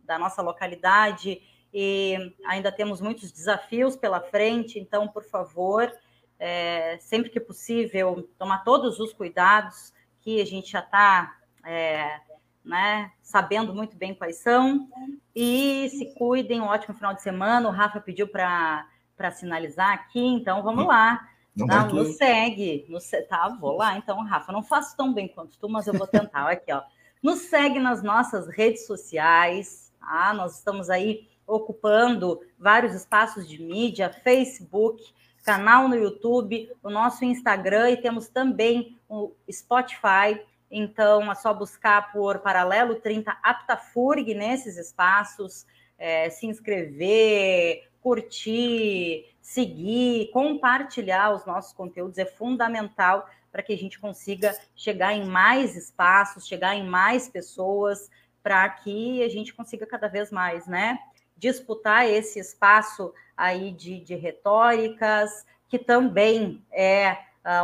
da, 0.05 0.18
nossa 0.18 0.40
localidade, 0.40 1.42
e 1.72 2.34
ainda 2.46 2.72
temos 2.72 3.03
muitos 3.03 3.30
desafios 3.30 3.96
pela 3.96 4.18
frente, 4.18 4.78
então, 4.78 5.07
por 5.07 5.24
favor, 5.24 5.92
é, 6.38 6.96
sempre 7.01 7.28
que 7.28 7.38
possível, 7.38 8.28
tomar 8.38 8.64
todos 8.64 8.98
os 8.98 9.12
cuidados 9.12 9.92
que 10.22 10.40
a 10.40 10.46
gente 10.46 10.72
já 10.72 10.80
está 10.80 11.36
é, 11.64 12.20
né, 12.64 13.11
sabendo 13.22 13.74
muito 13.74 13.96
bem 13.96 14.14
quais 14.14 14.36
são. 14.38 14.88
E 15.34 15.88
se 15.90 16.14
cuidem, 16.14 16.61
um 16.61 16.66
ótimo 16.66 16.94
final 16.94 17.14
de 17.14 17.22
semana. 17.22 17.68
O 17.68 17.72
Rafa 17.72 18.00
pediu 18.00 18.28
para 18.28 18.86
sinalizar 19.32 19.92
aqui, 19.92 20.20
então 20.20 20.62
vamos 20.62 20.86
lá. 20.86 21.26
Não, 21.56 21.66
não 21.66 21.88
nos 21.88 22.16
segue. 22.16 22.86
Nos, 22.88 23.11
tá, 23.28 23.48
vou 23.61 23.76
lá. 23.76 23.96
Então, 23.96 24.22
Rafa, 24.24 24.52
não 24.52 24.62
faço 24.62 24.96
tão 24.96 25.12
bem 25.12 25.28
quanto 25.28 25.58
tu, 25.58 25.68
mas 25.68 25.86
eu 25.86 25.94
vou 25.94 26.06
tentar. 26.06 26.48
aqui, 26.50 26.72
ó. 26.72 26.82
Nos 27.22 27.40
segue 27.40 27.78
nas 27.78 28.02
nossas 28.02 28.48
redes 28.48 28.86
sociais. 28.86 29.92
Tá? 30.00 30.32
Nós 30.32 30.58
estamos 30.58 30.88
aí 30.88 31.28
ocupando 31.46 32.40
vários 32.58 32.94
espaços 32.94 33.48
de 33.48 33.61
mídia, 33.61 34.11
Facebook, 34.11 35.02
canal 35.44 35.88
no 35.88 35.96
YouTube, 35.96 36.70
o 36.82 36.90
nosso 36.90 37.24
Instagram 37.24 37.90
e 37.90 37.96
temos 37.96 38.28
também 38.28 38.96
o 39.08 39.32
Spotify. 39.50 40.40
Então, 40.71 41.31
é 41.31 41.35
só 41.35 41.53
buscar 41.53 42.12
por 42.12 42.39
Paralelo 42.39 42.97
30 42.97 43.37
Aptafurg 43.43 44.35
nesses 44.35 44.77
espaços, 44.77 45.66
é, 45.99 46.31
se 46.31 46.47
inscrever, 46.47 47.89
curtir, 48.01 49.27
seguir, 49.41 50.31
compartilhar 50.33 51.35
os 51.35 51.45
nossos 51.45 51.73
conteúdos 51.73 52.18
é 52.18 52.25
fundamental 52.25 53.29
para 53.51 53.62
que 53.62 53.73
a 53.73 53.77
gente 53.77 53.99
consiga 53.99 54.57
chegar 54.77 55.12
em 55.12 55.27
mais 55.27 55.77
espaços, 55.77 56.47
chegar 56.47 56.77
em 56.77 56.87
mais 56.87 57.29
pessoas, 57.29 58.09
para 58.43 58.68
que 58.68 59.23
a 59.23 59.29
gente 59.29 59.53
consiga 59.53 59.87
cada 59.87 60.09
vez 60.09 60.31
mais, 60.31 60.66
né? 60.66 60.99
Disputar 61.37 62.09
esse 62.09 62.39
espaço 62.39 63.12
aí 63.37 63.73
de, 63.73 64.01
de 64.01 64.14
retóricas, 64.14 65.45
que 65.68 65.79
também 65.79 66.64
é 66.71 67.17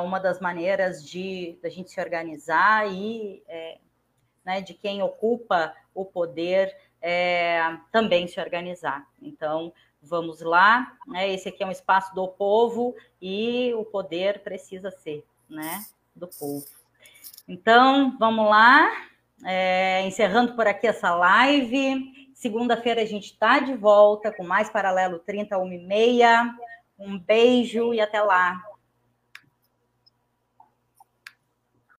uma 0.03 0.19
das 0.19 0.40
maneiras 0.40 1.05
de 1.05 1.59
a 1.62 1.69
gente 1.69 1.90
se 1.90 2.01
organizar 2.01 2.90
e 2.90 3.43
é, 3.47 3.78
né, 4.44 4.61
de 4.61 4.74
quem 4.74 5.03
ocupa 5.03 5.74
o 5.94 6.05
poder 6.05 6.74
é, 7.03 7.61
também 7.90 8.27
se 8.27 8.40
organizar. 8.40 9.07
Então, 9.20 9.73
vamos 10.01 10.40
lá, 10.40 10.97
né, 11.07 11.28
esse 11.32 11.48
aqui 11.48 11.62
é 11.62 11.66
um 11.66 11.70
espaço 11.70 12.15
do 12.15 12.28
povo 12.28 12.94
e 13.20 13.74
o 13.74 13.85
poder 13.85 14.40
precisa 14.40 14.90
ser 14.90 15.24
né, 15.48 15.85
do 16.15 16.28
povo. 16.28 16.65
Então, 17.48 18.16
vamos 18.19 18.48
lá, 18.48 18.90
é, 19.44 20.07
encerrando 20.07 20.55
por 20.55 20.66
aqui 20.66 20.86
essa 20.86 21.15
live. 21.15 22.31
Segunda-feira 22.35 23.03
a 23.03 23.07
gente 23.07 23.32
está 23.32 23.59
de 23.59 23.74
volta 23.74 24.32
com 24.32 24.44
mais 24.44 24.70
Paralelo 24.70 25.19
30 25.19 25.59
1 25.59 25.73
e 25.73 25.78
meia. 25.78 26.55
Um 26.98 27.19
beijo 27.19 27.93
e 27.93 28.01
até 28.01 28.20
lá. 28.23 28.62